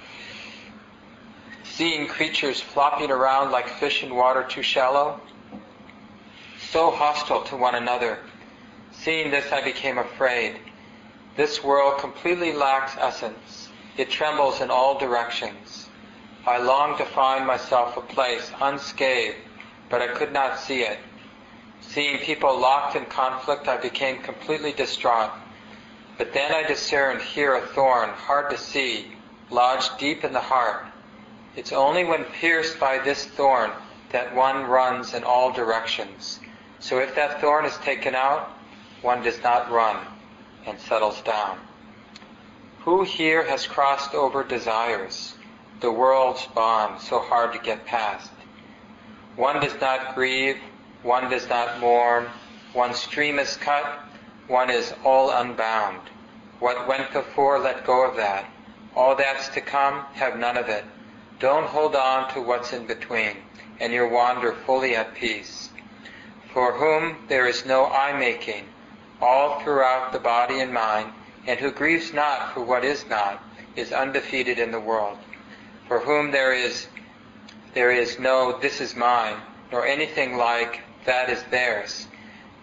seeing 1.76 2.08
creatures 2.08 2.62
flopping 2.62 3.10
around 3.10 3.52
like 3.52 3.68
fish 3.68 4.04
in 4.04 4.14
water 4.14 4.44
too 4.44 4.62
shallow, 4.62 5.20
so 6.70 6.92
hostile 6.92 7.44
to 7.44 7.58
one 7.58 7.74
another. 7.74 8.20
Seeing 8.92 9.32
this, 9.32 9.52
I 9.52 9.64
became 9.64 9.98
afraid. 9.98 10.56
This 11.36 11.64
world 11.64 12.00
completely 12.00 12.54
lacks 12.54 12.96
essence. 13.00 13.70
It 13.98 14.12
trembles 14.12 14.62
in 14.62 14.70
all 14.70 15.00
directions. 15.00 15.90
I 16.46 16.60
longed 16.60 17.00
to 17.00 17.06
find 17.06 17.48
myself 17.48 17.98
a 17.98 18.02
place 18.02 18.52
unscathed, 18.62 19.38
but 19.90 20.02
I 20.02 20.08
could 20.10 20.32
not 20.32 20.60
see 20.60 20.82
it. 20.82 21.00
Seeing 21.82 22.20
people 22.20 22.60
locked 22.60 22.96
in 22.96 23.06
conflict, 23.06 23.68
I 23.68 23.78
became 23.78 24.22
completely 24.22 24.74
distraught. 24.74 25.32
But 26.20 26.34
then 26.34 26.52
I 26.52 26.68
discerned 26.68 27.22
here 27.22 27.56
a 27.56 27.62
thorn, 27.62 28.10
hard 28.10 28.52
to 28.52 28.58
see, 28.58 29.08
lodged 29.50 29.98
deep 29.98 30.24
in 30.24 30.34
the 30.34 30.40
heart. 30.40 30.86
It's 31.56 31.72
only 31.72 32.04
when 32.04 32.24
pierced 32.26 32.80
by 32.80 33.00
this 33.00 33.26
thorn 33.26 33.72
that 34.12 34.36
one 34.36 34.66
runs 34.66 35.14
in 35.14 35.24
all 35.24 35.52
directions. 35.52 36.40
So 36.80 37.00
if 37.00 37.16
that 37.16 37.42
thorn 37.42 37.66
is 37.66 37.78
taken 37.78 38.16
out, 38.16 38.50
one 39.02 39.22
does 39.22 39.42
not 39.44 39.72
run 39.72 39.98
and 40.66 40.80
settles 40.80 41.22
down. 41.22 41.60
Who 42.80 43.04
here 43.04 43.44
has 43.44 43.68
crossed 43.68 44.14
over 44.14 44.44
desires, 44.44 45.36
the 45.80 45.92
world's 45.92 46.46
bond 46.48 47.02
so 47.02 47.20
hard 47.20 47.54
to 47.54 47.60
get 47.60 47.86
past? 47.86 48.32
One 49.36 49.60
does 49.62 49.80
not 49.80 50.16
grieve, 50.16 50.58
one 51.02 51.30
does 51.30 51.48
not 51.50 51.80
mourn, 51.80 52.28
one 52.74 52.94
stream 52.94 53.40
is 53.40 53.58
cut, 53.58 54.00
one 54.48 54.70
is 54.70 54.94
all 55.04 55.32
unbound. 55.32 56.02
What 56.60 56.88
went 56.88 57.12
before, 57.14 57.60
let 57.60 57.86
go 57.86 58.08
of 58.08 58.16
that. 58.18 58.50
All 58.96 59.16
that's 59.16 59.50
to 59.50 59.62
come, 59.62 60.06
have 60.14 60.38
none 60.38 60.58
of 60.58 60.70
it. 60.70 60.84
Don't 61.40 61.66
hold 61.66 61.96
on 61.96 62.32
to 62.34 62.42
what's 62.42 62.74
in 62.74 62.86
between, 62.86 63.38
and 63.80 63.92
you'll 63.92 64.10
wander 64.10 64.54
fully 64.54 64.96
at 64.96 65.14
peace. 65.14 65.70
For 66.54 66.74
whom 66.74 67.26
there 67.28 67.48
is 67.48 67.66
no 67.66 67.88
eye 67.88 68.18
making, 68.18 68.66
all 69.22 69.60
throughout 69.62 70.12
the 70.12 70.20
body 70.20 70.60
and 70.60 70.74
mind, 70.74 71.12
and 71.48 71.60
who 71.60 71.72
grieves 71.72 72.14
not 72.14 72.54
for 72.54 72.62
what 72.62 72.86
is 72.86 73.06
not, 73.08 73.44
is 73.76 73.92
undefeated 73.92 74.60
in 74.60 74.72
the 74.72 74.80
world. 74.80 75.18
For 75.88 76.00
whom 76.00 76.32
there 76.32 76.54
is 76.54 76.88
there 77.74 77.92
is 77.92 78.20
no 78.20 78.60
this 78.60 78.80
is 78.80 78.96
mine, 78.96 79.38
nor 79.72 79.86
anything 79.86 80.38
like 80.38 80.82
that 81.06 81.30
is 81.30 81.44
theirs. 81.50 82.08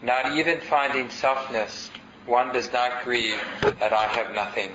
Not 0.02 0.32
even 0.32 0.60
finding 0.60 1.08
selfness, 1.08 1.90
one 2.26 2.52
does 2.52 2.72
not 2.72 3.04
grieve 3.04 3.40
that 3.80 3.92
I 3.92 4.06
have 4.06 4.34
nothing. 4.34 4.70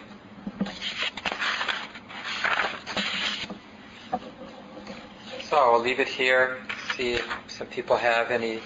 So 5.55 5.71
I'll 5.71 5.79
leave 5.79 6.01
it 6.01 6.09
here. 6.09 6.57
See 6.97 7.13
if 7.13 7.25
some 7.47 7.67
people 7.67 7.95
have 7.95 8.29
any 8.29 8.59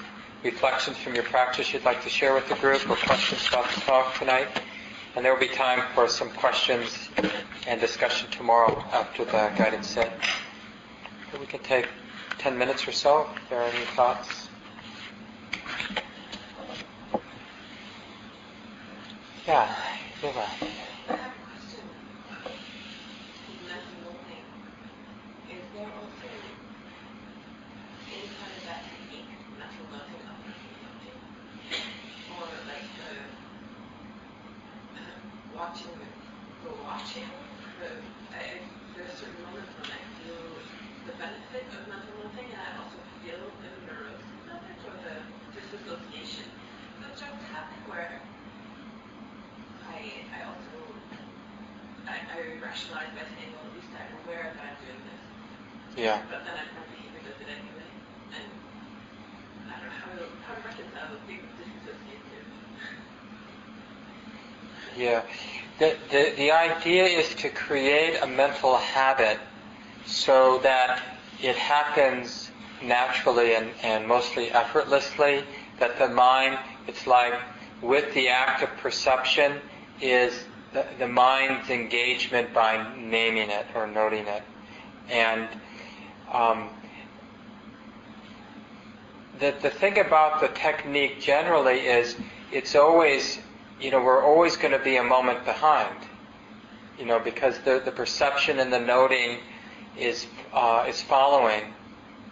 reflections 0.44 0.98
from 0.98 1.14
your 1.14 1.24
practice 1.24 1.72
you'd 1.72 1.86
like 1.86 2.02
to 2.02 2.10
share 2.10 2.34
with 2.34 2.50
the 2.50 2.56
group 2.56 2.90
or 2.90 2.96
questions 2.96 3.48
about 3.48 3.70
the 3.76 3.82
talk 3.82 4.18
tonight. 4.18 4.48
And 5.16 5.24
there 5.24 5.32
will 5.32 5.40
be 5.40 5.50
time 5.50 5.84
for 5.94 6.08
some 6.08 6.32
questions 6.32 7.10
and 7.68 7.80
discussion 7.80 8.32
tomorrow 8.32 8.84
after 8.92 9.24
the 9.24 9.52
guided 9.56 9.86
sit. 9.86 10.12
We 11.40 11.46
can 11.46 11.60
take 11.60 11.88
10 12.40 12.58
minutes 12.58 12.88
or 12.88 12.92
so 12.92 13.30
if 13.36 13.50
there 13.52 13.62
are 13.62 13.70
any 13.70 13.86
thoughts. 13.86 14.50
Yeah, 19.46 19.76
Eva. 20.24 20.50
watching 35.60 35.92
the 36.64 36.72
watching 36.88 37.30
the 37.84 38.00
I, 38.32 38.64
there's 38.96 39.12
certain 39.20 39.44
moments 39.44 39.76
when 39.76 39.92
I 39.92 40.02
feel 40.24 40.40
the 41.04 41.14
benefit 41.20 41.68
of 41.76 41.84
mental 41.86 42.16
noting 42.16 42.48
and 42.48 42.64
I 42.64 42.80
also 42.80 42.96
feel 43.20 43.44
the 43.60 43.70
neurosis 43.84 44.24
of 44.50 44.64
it 44.66 44.80
or 44.88 44.96
the 45.04 45.20
disassociation 45.52 46.48
that 47.04 47.12
just 47.12 47.44
happened 47.52 47.84
where 47.92 48.24
I 49.84 50.26
I 50.32 50.48
also 50.48 50.80
I, 52.08 52.24
I 52.24 52.40
rationalize 52.64 53.12
by 53.14 53.28
saying 53.28 53.52
well 53.54 53.68
at 53.68 53.76
least 53.76 53.92
I'm 53.94 54.16
aware 54.26 54.56
that 54.56 54.64
I'm 54.64 54.80
doing 54.80 55.04
this. 55.06 55.12
Yeah. 55.12 55.14
But 55.14 55.14
then 55.14 55.14
I'm 55.14 55.14
not 55.14 55.14
behaving 55.14 55.14
with 55.14 55.14
it 55.14 55.14
anyway. 55.14 55.14
And 55.14 55.14
I 55.14 55.14
don't 55.14 55.14
know 55.14 55.14
how 55.14 55.14
to 55.14 55.14
how 55.14 55.14
to 55.14 55.18
reconcile 55.30 55.46
the 55.46 55.78
being 55.78 55.89
disassociated. 56.00 56.40
Yeah. 64.98 65.24
The, 65.80 65.96
the, 66.12 66.34
the 66.36 66.52
idea 66.52 67.06
is 67.06 67.34
to 67.36 67.50
create 67.50 68.18
a 68.22 68.28
mental 68.28 68.76
habit 68.78 69.40
so 70.06 70.60
that 70.60 71.02
it 71.42 71.56
happens 71.56 72.52
naturally 72.84 73.56
and, 73.56 73.70
and 73.84 74.08
mostly 74.08 74.52
effortlessly, 74.52 75.44
that 75.80 75.98
the 75.98 76.10
mind, 76.10 76.60
it's 76.88 77.08
like 77.08 77.34
with 77.82 78.14
the 78.14 78.28
act 78.28 78.62
of 78.62 78.70
perception 78.78 79.54
is 80.02 80.34
the, 80.74 80.86
the 80.98 81.08
mind's 81.08 81.70
engagement 81.70 82.54
by 82.54 82.94
naming 82.98 83.50
it 83.50 83.66
or 83.74 83.88
noting 83.88 84.28
it. 84.28 84.44
And 85.10 85.48
um, 86.32 86.70
the, 89.40 89.56
the 89.62 89.70
thing 89.70 90.00
about 90.00 90.42
the 90.42 90.50
technique 90.50 91.20
generally 91.22 91.80
is 91.80 92.16
it's 92.52 92.76
always 92.76 93.40
you 93.80 93.92
know, 93.92 94.04
we're 94.04 94.24
always 94.24 94.58
going 94.58 94.74
to 94.74 94.84
be 94.84 94.98
a 94.98 95.04
moment 95.04 95.46
behind, 95.46 95.96
you 96.98 97.06
know, 97.06 97.20
because 97.20 97.60
the, 97.60 97.82
the 97.84 97.92
perception 97.92 98.60
and 98.60 98.72
the 98.72 98.80
noting 98.80 99.40
is, 99.98 100.28
uh, 100.54 100.86
is 100.88 101.02
following 101.02 101.74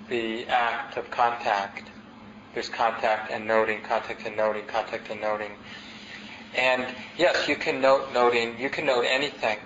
the 0.10 0.46
act 0.48 0.98
of 0.98 1.10
contact. 1.10 1.90
There's 2.54 2.70
contact 2.70 3.32
and 3.32 3.48
noting, 3.48 3.82
contact 3.82 4.26
and 4.26 4.36
noting, 4.36 4.66
contact 4.66 5.10
and 5.10 5.22
noting. 5.22 5.52
And 6.56 6.88
yes, 7.18 7.48
you 7.48 7.56
can 7.56 7.80
note 7.80 8.14
noting, 8.14 8.60
you 8.60 8.70
can 8.70 8.86
note 8.86 9.06
anything. 9.08 9.60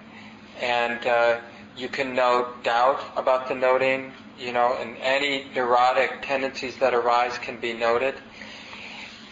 And 0.60 1.06
uh, 1.08 1.40
you 1.76 1.88
can 1.88 2.14
note 2.14 2.64
doubt 2.64 3.02
about 3.16 3.48
the 3.48 3.56
noting, 3.56 4.12
you 4.40 4.52
know, 4.52 4.78
and 4.80 4.98
any 4.98 5.46
neurotic 5.56 6.22
tendencies 6.22 6.78
that 6.78 6.94
arise 6.94 7.38
can 7.38 7.60
be 7.60 7.74
noted. 7.74 8.16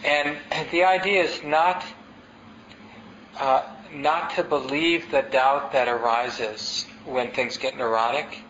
And 0.04 0.36
the 0.70 0.84
idea 0.84 1.22
is 1.22 1.42
not 1.42 1.84
uh, 3.38 3.62
not 3.92 4.30
to 4.30 4.44
believe 4.44 5.10
the 5.10 5.22
doubt 5.22 5.72
that 5.72 5.88
arises 5.88 6.86
when 7.04 7.30
things 7.32 7.56
get 7.56 7.76
neurotic. 7.76 8.42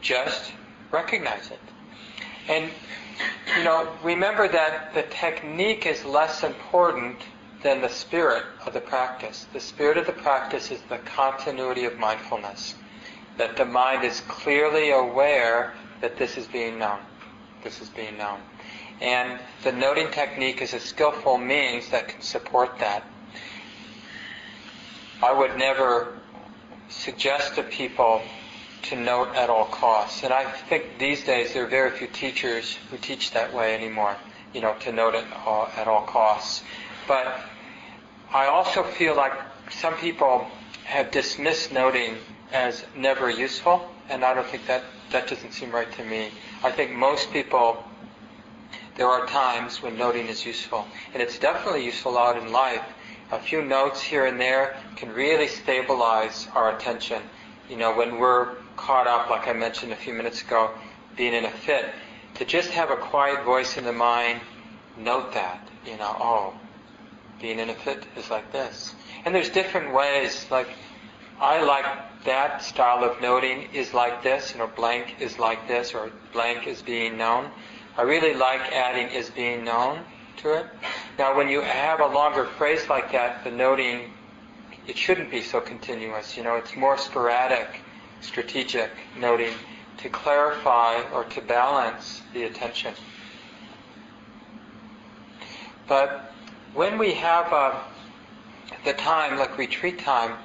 Just 0.00 0.52
recognize 0.90 1.50
it. 1.50 1.60
And, 2.48 2.70
you 3.56 3.64
know, 3.64 3.88
remember 4.02 4.48
that 4.48 4.92
the 4.94 5.02
technique 5.02 5.86
is 5.86 6.04
less 6.04 6.42
important 6.42 7.18
than 7.62 7.80
the 7.80 7.88
spirit 7.88 8.44
of 8.66 8.74
the 8.74 8.80
practice. 8.80 9.46
The 9.52 9.60
spirit 9.60 9.96
of 9.96 10.06
the 10.06 10.12
practice 10.12 10.70
is 10.70 10.80
the 10.88 10.98
continuity 10.98 11.84
of 11.84 11.98
mindfulness. 11.98 12.74
That 13.38 13.56
the 13.56 13.64
mind 13.64 14.04
is 14.04 14.20
clearly 14.20 14.90
aware 14.90 15.74
that 16.00 16.16
this 16.16 16.36
is 16.36 16.46
being 16.46 16.78
known. 16.78 17.00
This 17.62 17.80
is 17.80 17.88
being 17.88 18.16
known. 18.18 18.40
And 19.00 19.40
the 19.62 19.72
noting 19.72 20.10
technique 20.10 20.62
is 20.62 20.72
a 20.74 20.80
skillful 20.80 21.38
means 21.38 21.88
that 21.90 22.08
can 22.08 22.22
support 22.22 22.78
that. 22.78 23.04
I 25.22 25.32
would 25.32 25.56
never 25.56 26.18
suggest 26.88 27.56
to 27.56 27.62
people 27.62 28.22
to 28.82 28.96
note 28.96 29.34
at 29.34 29.48
all 29.50 29.64
costs. 29.66 30.22
And 30.22 30.32
I 30.32 30.44
think 30.44 30.98
these 30.98 31.24
days 31.24 31.54
there 31.54 31.64
are 31.64 31.68
very 31.68 31.90
few 31.90 32.06
teachers 32.06 32.76
who 32.90 32.98
teach 32.98 33.32
that 33.32 33.52
way 33.52 33.74
anymore, 33.74 34.16
you 34.52 34.60
know, 34.60 34.74
to 34.80 34.92
note 34.92 35.14
at 35.14 35.24
all, 35.46 35.68
at 35.76 35.88
all 35.88 36.02
costs. 36.02 36.62
But 37.08 37.40
I 38.32 38.46
also 38.46 38.82
feel 38.82 39.16
like 39.16 39.32
some 39.70 39.94
people 39.94 40.46
have 40.84 41.10
dismissed 41.10 41.72
noting 41.72 42.16
as 42.52 42.84
never 42.96 43.30
useful, 43.30 43.88
and 44.08 44.24
I 44.24 44.34
don't 44.34 44.46
think 44.46 44.66
that, 44.66 44.84
that 45.10 45.28
doesn't 45.28 45.52
seem 45.52 45.70
right 45.70 45.90
to 45.92 46.04
me. 46.04 46.30
I 46.62 46.70
think 46.70 46.92
most 46.92 47.32
people, 47.32 47.82
there 48.96 49.08
are 49.08 49.26
times 49.26 49.82
when 49.82 49.96
noting 49.96 50.28
is 50.28 50.44
useful, 50.46 50.86
and 51.12 51.22
it's 51.22 51.38
definitely 51.38 51.84
useful 51.84 52.18
out 52.18 52.36
in 52.36 52.52
life 52.52 52.82
a 53.34 53.38
few 53.38 53.62
notes 53.62 54.00
here 54.00 54.26
and 54.26 54.40
there 54.40 54.76
can 54.96 55.12
really 55.12 55.48
stabilize 55.48 56.48
our 56.54 56.76
attention. 56.76 57.22
You 57.68 57.76
know, 57.76 57.96
when 57.96 58.18
we're 58.18 58.54
caught 58.76 59.06
up, 59.06 59.30
like 59.30 59.48
I 59.48 59.52
mentioned 59.52 59.92
a 59.92 59.96
few 59.96 60.12
minutes 60.12 60.42
ago, 60.42 60.70
being 61.16 61.34
in 61.34 61.44
a 61.44 61.50
fit, 61.50 61.86
to 62.34 62.44
just 62.44 62.70
have 62.70 62.90
a 62.90 62.96
quiet 62.96 63.44
voice 63.44 63.76
in 63.76 63.84
the 63.84 63.92
mind, 63.92 64.40
note 64.98 65.32
that, 65.34 65.66
you 65.86 65.96
know, 65.96 66.16
oh, 66.20 66.54
being 67.40 67.58
in 67.58 67.70
a 67.70 67.74
fit 67.74 68.04
is 68.16 68.30
like 68.30 68.52
this. 68.52 68.94
And 69.24 69.34
there's 69.34 69.50
different 69.50 69.94
ways, 69.94 70.46
like, 70.50 70.68
I 71.40 71.62
like 71.62 71.84
that 72.24 72.62
style 72.62 73.04
of 73.04 73.20
noting 73.20 73.68
is 73.72 73.92
like 73.92 74.22
this, 74.22 74.52
you 74.52 74.58
know, 74.58 74.68
blank 74.68 75.16
is 75.20 75.38
like 75.38 75.68
this, 75.68 75.94
or 75.94 76.10
blank 76.32 76.66
is 76.66 76.80
being 76.80 77.18
known. 77.18 77.50
I 77.96 78.02
really 78.02 78.34
like 78.34 78.60
adding 78.72 79.08
is 79.08 79.30
being 79.30 79.64
known 79.64 80.04
to 80.38 80.54
it. 80.54 80.66
Now, 81.18 81.36
when 81.36 81.48
you 81.48 81.60
have 81.60 82.00
a 82.00 82.06
longer 82.06 82.46
phrase 82.46 82.88
like 82.88 83.12
that, 83.12 83.44
the 83.44 83.50
noting, 83.50 84.10
it 84.86 84.96
shouldn't 84.96 85.30
be 85.30 85.42
so 85.42 85.60
continuous. 85.60 86.36
You 86.36 86.44
know, 86.44 86.56
it's 86.56 86.76
more 86.76 86.96
sporadic, 86.96 87.80
strategic 88.20 88.90
noting 89.18 89.52
to 89.98 90.08
clarify 90.08 91.02
or 91.12 91.24
to 91.24 91.40
balance 91.40 92.22
the 92.32 92.44
attention. 92.44 92.94
But 95.86 96.32
when 96.72 96.98
we 96.98 97.14
have 97.14 97.52
uh, 97.52 97.80
the 98.84 98.94
time, 98.94 99.38
like 99.38 99.56
retreat 99.58 99.98
time, 99.98 100.36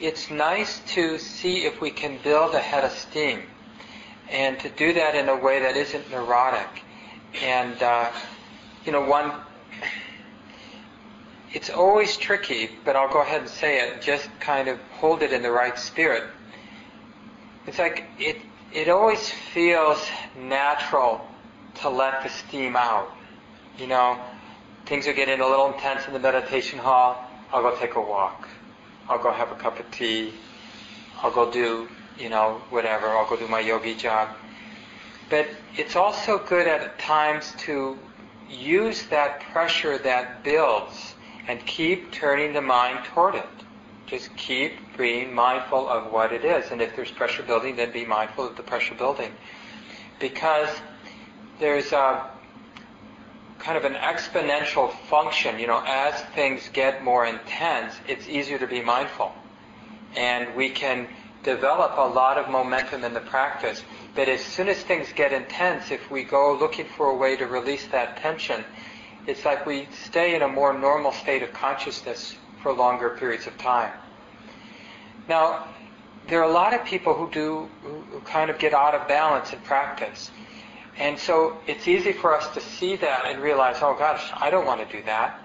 it's 0.00 0.30
nice 0.30 0.80
to 0.94 1.18
see 1.18 1.66
if 1.66 1.80
we 1.80 1.90
can 1.90 2.18
build 2.24 2.54
a 2.54 2.58
head 2.58 2.84
of 2.84 2.92
steam 2.92 3.42
and 4.30 4.58
to 4.60 4.70
do 4.70 4.94
that 4.94 5.14
in 5.14 5.28
a 5.28 5.36
way 5.36 5.60
that 5.60 5.76
isn't 5.76 6.10
neurotic. 6.10 6.82
And, 7.42 7.80
uh, 7.82 8.10
you 8.86 8.92
know, 8.92 9.02
one, 9.04 9.32
it's 11.52 11.68
always 11.68 12.16
tricky, 12.16 12.70
but 12.84 12.96
I'll 12.96 13.12
go 13.12 13.20
ahead 13.20 13.42
and 13.42 13.50
say 13.50 13.80
it, 13.80 14.00
just 14.00 14.28
kind 14.40 14.68
of 14.68 14.80
hold 14.92 15.22
it 15.22 15.32
in 15.32 15.42
the 15.42 15.50
right 15.50 15.78
spirit. 15.78 16.24
It's 17.66 17.78
like 17.78 18.04
it, 18.18 18.38
it 18.72 18.88
always 18.88 19.28
feels 19.28 20.08
natural 20.36 21.26
to 21.82 21.90
let 21.90 22.22
the 22.22 22.30
steam 22.30 22.76
out. 22.76 23.10
You 23.78 23.88
know, 23.88 24.18
things 24.86 25.06
are 25.06 25.12
getting 25.12 25.40
a 25.40 25.46
little 25.46 25.72
intense 25.72 26.06
in 26.06 26.12
the 26.12 26.18
meditation 26.18 26.78
hall. 26.78 27.22
I'll 27.52 27.62
go 27.62 27.76
take 27.76 27.96
a 27.96 28.00
walk. 28.00 28.48
I'll 29.10 29.18
go 29.18 29.32
have 29.32 29.50
a 29.50 29.56
cup 29.56 29.80
of 29.80 29.90
tea. 29.90 30.32
I'll 31.20 31.32
go 31.32 31.50
do, 31.50 31.88
you 32.16 32.28
know, 32.28 32.62
whatever. 32.70 33.08
I'll 33.08 33.28
go 33.28 33.36
do 33.36 33.48
my 33.48 33.58
yogi 33.58 33.96
job. 33.96 34.28
But 35.28 35.48
it's 35.76 35.96
also 35.96 36.38
good 36.38 36.68
at 36.68 36.96
times 37.00 37.52
to 37.58 37.98
use 38.48 39.06
that 39.06 39.40
pressure 39.52 39.98
that 39.98 40.44
builds 40.44 41.16
and 41.48 41.64
keep 41.66 42.12
turning 42.12 42.52
the 42.52 42.60
mind 42.60 43.04
toward 43.04 43.34
it. 43.34 43.48
Just 44.06 44.34
keep 44.36 44.74
being 44.96 45.34
mindful 45.34 45.88
of 45.88 46.12
what 46.12 46.32
it 46.32 46.44
is. 46.44 46.70
And 46.70 46.80
if 46.80 46.94
there's 46.94 47.10
pressure 47.10 47.42
building, 47.42 47.74
then 47.74 47.90
be 47.90 48.04
mindful 48.04 48.46
of 48.46 48.56
the 48.56 48.62
pressure 48.62 48.94
building. 48.94 49.32
Because 50.20 50.68
there's 51.58 51.90
a 51.90 52.30
kind 53.60 53.76
of 53.76 53.84
an 53.84 53.94
exponential 53.94 54.92
function. 55.08 55.58
You 55.58 55.66
know, 55.66 55.82
as 55.86 56.20
things 56.34 56.68
get 56.72 57.04
more 57.04 57.26
intense, 57.26 57.94
it's 58.08 58.28
easier 58.28 58.58
to 58.58 58.66
be 58.66 58.80
mindful. 58.80 59.32
And 60.16 60.54
we 60.56 60.70
can 60.70 61.06
develop 61.42 61.96
a 61.96 62.14
lot 62.14 62.36
of 62.38 62.50
momentum 62.50 63.04
in 63.04 63.14
the 63.14 63.20
practice. 63.20 63.82
But 64.14 64.28
as 64.28 64.40
soon 64.44 64.68
as 64.68 64.78
things 64.82 65.12
get 65.14 65.32
intense, 65.32 65.90
if 65.90 66.10
we 66.10 66.24
go 66.24 66.56
looking 66.58 66.86
for 66.96 67.10
a 67.10 67.16
way 67.16 67.36
to 67.36 67.46
release 67.46 67.86
that 67.88 68.16
tension, 68.16 68.64
it's 69.26 69.44
like 69.44 69.66
we 69.66 69.86
stay 70.06 70.34
in 70.34 70.42
a 70.42 70.48
more 70.48 70.72
normal 70.72 71.12
state 71.12 71.42
of 71.42 71.52
consciousness 71.52 72.36
for 72.62 72.72
longer 72.72 73.10
periods 73.10 73.46
of 73.46 73.56
time. 73.58 73.92
Now, 75.28 75.68
there 76.28 76.40
are 76.40 76.48
a 76.48 76.52
lot 76.52 76.74
of 76.74 76.84
people 76.84 77.14
who 77.14 77.30
do, 77.30 77.68
who 77.82 78.20
kind 78.20 78.50
of 78.50 78.58
get 78.58 78.74
out 78.74 78.94
of 78.94 79.06
balance 79.08 79.52
in 79.52 79.60
practice. 79.60 80.30
And 81.00 81.18
so 81.18 81.56
it's 81.66 81.88
easy 81.88 82.12
for 82.12 82.36
us 82.36 82.46
to 82.52 82.60
see 82.60 82.94
that 82.96 83.24
and 83.24 83.40
realize, 83.40 83.78
oh 83.80 83.96
gosh, 83.98 84.30
I 84.34 84.50
don't 84.50 84.66
want 84.66 84.86
to 84.86 84.96
do 84.96 85.02
that. 85.04 85.40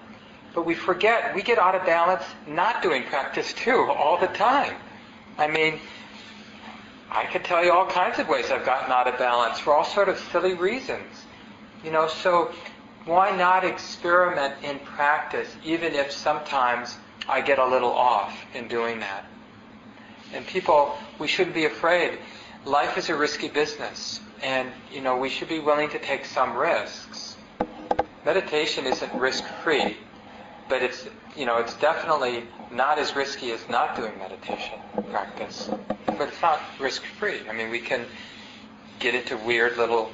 But 0.54 0.66
we 0.66 0.74
forget, 0.74 1.34
we 1.34 1.42
get 1.42 1.58
out 1.58 1.74
of 1.74 1.86
balance 1.86 2.22
not 2.46 2.82
doing 2.82 3.04
practice 3.04 3.54
too, 3.54 3.90
all 3.90 4.18
the 4.18 4.26
time. 4.28 4.76
I 5.38 5.48
mean, 5.48 5.80
I 7.10 7.24
could 7.24 7.42
tell 7.42 7.64
you 7.64 7.72
all 7.72 7.86
kinds 7.86 8.18
of 8.18 8.28
ways 8.28 8.50
I've 8.50 8.66
gotten 8.66 8.92
out 8.92 9.06
of 9.06 9.18
balance 9.18 9.58
for 9.58 9.72
all 9.72 9.84
sort 9.84 10.10
of 10.10 10.18
silly 10.30 10.52
reasons. 10.52 11.24
You 11.82 11.90
know, 11.90 12.06
so 12.06 12.52
why 13.06 13.34
not 13.34 13.64
experiment 13.64 14.62
in 14.62 14.78
practice, 14.80 15.48
even 15.64 15.94
if 15.94 16.12
sometimes 16.12 16.98
I 17.26 17.40
get 17.40 17.58
a 17.58 17.66
little 17.66 17.92
off 17.92 18.36
in 18.54 18.68
doing 18.68 19.00
that? 19.00 19.24
And 20.34 20.46
people, 20.46 20.98
we 21.18 21.28
shouldn't 21.28 21.54
be 21.54 21.64
afraid. 21.64 22.18
Life 22.66 22.98
is 22.98 23.08
a 23.08 23.16
risky 23.16 23.48
business, 23.48 24.20
and 24.42 24.70
you 24.92 25.00
know 25.00 25.16
we 25.16 25.28
should 25.28 25.48
be 25.48 25.58
willing 25.58 25.90
to 25.90 25.98
take 25.98 26.24
some 26.24 26.56
risks. 26.56 27.36
Meditation 28.24 28.86
isn't 28.86 29.14
risk-free, 29.14 29.96
but 30.68 30.82
it's 30.82 31.08
you 31.36 31.46
know 31.46 31.58
it's 31.58 31.74
definitely 31.74 32.44
not 32.70 32.98
as 32.98 33.14
risky 33.14 33.52
as 33.52 33.68
not 33.68 33.96
doing 33.96 34.16
meditation 34.18 34.78
practice. 35.10 35.70
But 36.06 36.28
it's 36.28 36.42
not 36.42 36.60
risk-free. 36.80 37.48
I 37.48 37.52
mean, 37.52 37.70
we 37.70 37.80
can 37.80 38.06
get 38.98 39.14
into 39.14 39.36
weird 39.36 39.76
little 39.76 40.10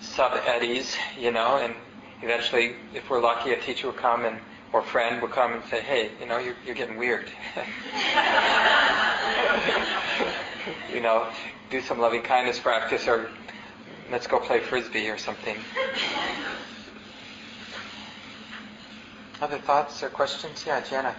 sub 0.00 0.32
eddies, 0.46 0.96
you 1.18 1.32
know, 1.32 1.56
and 1.56 1.74
eventually, 2.22 2.76
if 2.94 3.10
we're 3.10 3.20
lucky, 3.20 3.52
a 3.52 3.60
teacher 3.60 3.88
will 3.88 3.94
come 3.94 4.24
and 4.24 4.38
or 4.72 4.82
friend 4.82 5.20
will 5.20 5.28
come 5.28 5.52
and 5.52 5.62
say, 5.64 5.80
hey, 5.80 6.10
you 6.18 6.26
know, 6.26 6.38
you're, 6.38 6.56
you're 6.64 6.74
getting 6.74 6.96
weird. 6.96 7.30
you 10.92 11.00
know, 11.00 11.28
do 11.70 11.80
some 11.82 11.98
loving 11.98 12.22
kindness 12.22 12.58
practice 12.58 13.06
or 13.06 13.30
let's 14.12 14.26
go 14.26 14.38
play 14.38 14.60
frisbee 14.60 15.08
or 15.08 15.16
something. 15.16 15.56
Other 19.40 19.58
thoughts 19.58 20.02
or 20.02 20.10
questions? 20.10 20.64
Yeah, 20.66 20.82
Jana. 20.82 21.16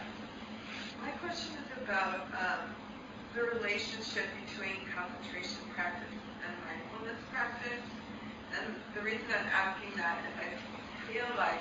My 1.01 1.09
question 1.17 1.57
is 1.57 1.83
about 1.83 2.29
um, 2.37 2.69
the 3.33 3.41
relationship 3.57 4.29
between 4.45 4.77
concentration 4.93 5.65
practice 5.75 6.13
and 6.45 6.53
mindfulness 6.69 7.19
practice. 7.33 7.81
And 8.61 8.75
the 8.93 9.01
reason 9.01 9.25
I'm 9.33 9.49
asking 9.49 9.97
that 9.97 10.21
is 10.21 10.37
I 10.37 11.11
feel 11.11 11.25
like 11.35 11.59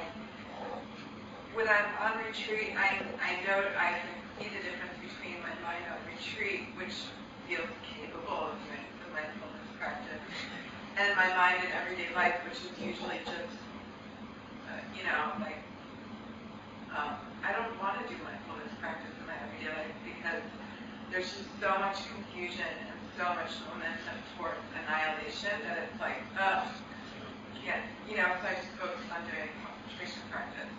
when 1.56 1.66
I'm 1.66 1.88
on 2.12 2.24
retreat, 2.28 2.76
I, 2.76 3.00
I 3.24 3.40
know 3.48 3.64
I 3.80 4.04
can 4.04 4.12
see 4.36 4.52
the 4.52 4.60
difference 4.60 5.00
between 5.00 5.40
my 5.40 5.56
mind 5.64 5.88
on 5.88 5.98
retreat, 6.04 6.68
which 6.76 7.08
feels 7.48 7.72
capable 7.88 8.52
of 8.52 8.60
the 8.68 9.08
mindfulness 9.16 9.68
practice, 9.80 10.20
and 10.98 11.16
my 11.16 11.28
mind 11.36 11.64
in 11.64 11.70
everyday 11.72 12.12
life, 12.14 12.36
which 12.44 12.60
is 12.60 12.72
usually 12.76 13.20
just, 13.24 13.56
uh, 14.68 14.80
you 14.92 15.04
know, 15.04 15.32
like, 15.40 15.64
um, 16.92 17.16
I 17.40 17.52
don't 17.56 17.72
want 17.80 17.96
to 18.00 18.04
do 18.04 18.20
mindfulness 18.20 18.72
practice 18.76 19.12
in 19.16 19.24
my 19.24 19.36
everyday 19.40 19.72
life 19.72 19.96
because 20.04 20.44
there's 21.08 21.32
just 21.32 21.48
so 21.60 21.72
much 21.80 21.96
confusion 22.12 22.68
and 22.68 23.00
so 23.16 23.24
much 23.32 23.52
momentum 23.72 24.20
towards 24.36 24.60
annihilation 24.76 25.56
that 25.64 25.88
it's 25.88 26.00
like, 26.00 26.20
ugh, 26.36 26.68
can't, 27.64 27.84
you 28.08 28.16
know, 28.16 28.28
so 28.42 28.48
I 28.48 28.54
just 28.58 28.74
focus 28.76 29.06
on 29.08 29.22
doing 29.30 29.48
concentration 29.64 30.22
practice. 30.28 30.72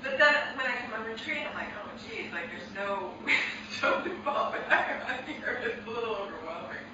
But 0.00 0.16
then 0.22 0.34
when 0.54 0.66
I 0.70 0.76
come 0.86 1.02
on 1.02 1.04
retreat, 1.04 1.44
I'm 1.44 1.54
like, 1.58 1.74
oh, 1.82 1.90
geez, 1.98 2.30
like 2.32 2.46
there's 2.48 2.70
no 2.78 3.10
no 3.82 4.04
involvement 4.06 4.64
here. 5.26 5.60
It's 5.66 5.82
a 5.84 5.90
little 5.90 6.14
overwhelming. 6.14 6.86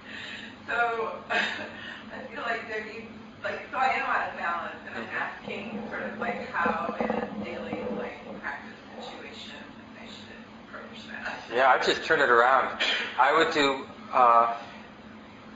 So 0.68 1.16
I 1.30 2.24
feel 2.30 2.42
like 2.42 2.68
there 2.68 2.84
needs, 2.84 3.06
like, 3.42 3.68
so 3.70 3.76
I 3.78 3.86
am 3.86 4.02
out 4.06 4.32
of 4.32 4.38
balance, 4.38 4.76
and 4.88 5.04
I'm 5.04 5.10
asking 5.14 5.82
sort 5.88 6.02
of 6.02 6.18
like 6.18 6.48
how 6.50 6.94
in 7.00 7.10
a 7.10 7.44
daily 7.44 7.84
like 7.96 8.40
practice 8.40 8.76
situation 8.98 9.56
I 10.00 10.06
should 10.06 10.38
approach 10.68 11.06
that. 11.10 11.54
Yeah, 11.54 11.68
I 11.68 11.84
just 11.84 12.04
turn 12.04 12.20
it 12.20 12.30
around. 12.30 12.80
I 13.18 13.36
would 13.36 13.52
do 13.52 13.84
uh, 14.12 14.56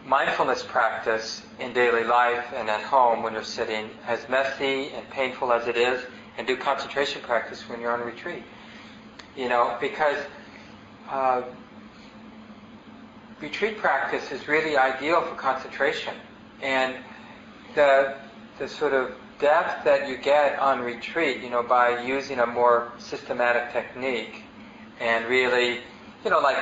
mindfulness 0.05 0.63
practice 0.63 1.43
in 1.59 1.73
daily 1.73 2.05
life 2.05 2.53
and 2.55 2.69
at 2.71 2.83
home 2.83 3.23
when 3.23 3.33
you're 3.33 3.43
sitting, 3.43 3.91
as 4.07 4.29
messy 4.29 4.91
and 4.91 5.09
painful 5.11 5.53
as 5.53 5.67
it 5.67 5.77
is 5.77 6.03
and 6.39 6.47
do 6.47 6.57
concentration 6.57 7.23
practice 7.23 7.69
when 7.69 7.81
you're 7.81 7.93
on 7.93 8.01
retreat. 8.01 8.43
You 9.37 9.49
know, 9.49 9.77
because 9.81 10.19
uh, 11.11 11.43
retreat 13.41 13.79
practice 13.79 14.33
is 14.33 14.49
really 14.49 14.77
ideal 14.77 15.23
for 15.23 15.35
concentration, 15.35 16.15
and 16.63 16.97
the 17.75 18.17
the 18.59 18.69
sort 18.69 18.95
of 18.95 19.15
depth 19.39 19.85
that 19.85 20.09
you 20.09 20.17
get 20.17 20.59
on 20.59 20.81
retreat, 20.81 21.43
you 21.43 21.51
know, 21.51 21.63
by 21.63 22.03
using 22.03 22.39
a 22.39 22.47
more 22.47 22.93
systematic 22.99 23.71
technique, 23.73 24.43
and 24.99 25.27
really, 25.27 25.81
you 26.25 26.31
know, 26.31 26.41
like, 26.41 26.57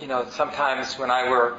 you 0.00 0.06
know, 0.06 0.24
sometimes 0.30 0.96
when 0.98 1.10
I 1.10 1.28
were 1.28 1.58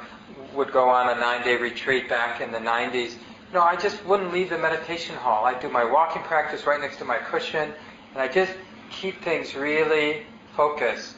would 0.53 0.72
go 0.72 0.89
on 0.89 1.10
a 1.10 1.20
nine-day 1.20 1.58
retreat 1.58 2.08
back 2.08 2.41
in 2.41 2.51
the 2.51 2.58
90s, 2.58 3.12
you 3.12 3.53
know, 3.53 3.62
I 3.62 3.76
just 3.76 4.03
wouldn't 4.05 4.34
leave 4.34 4.49
the 4.49 4.58
meditation 4.58 5.16
hall. 5.16 5.45
I'd 5.45 5.60
do 5.60 5.70
my 5.70 5.84
walking 5.84 6.22
practice 6.24 6.66
right 6.66 6.80
next 6.80 6.97
to 6.97 7.05
my 7.05 7.18
cushion, 7.18 7.74
and 8.14 8.22
I 8.22 8.28
just 8.28 8.53
keep 8.89 9.22
things 9.24 9.55
really 9.55 10.24
focused 10.55 11.16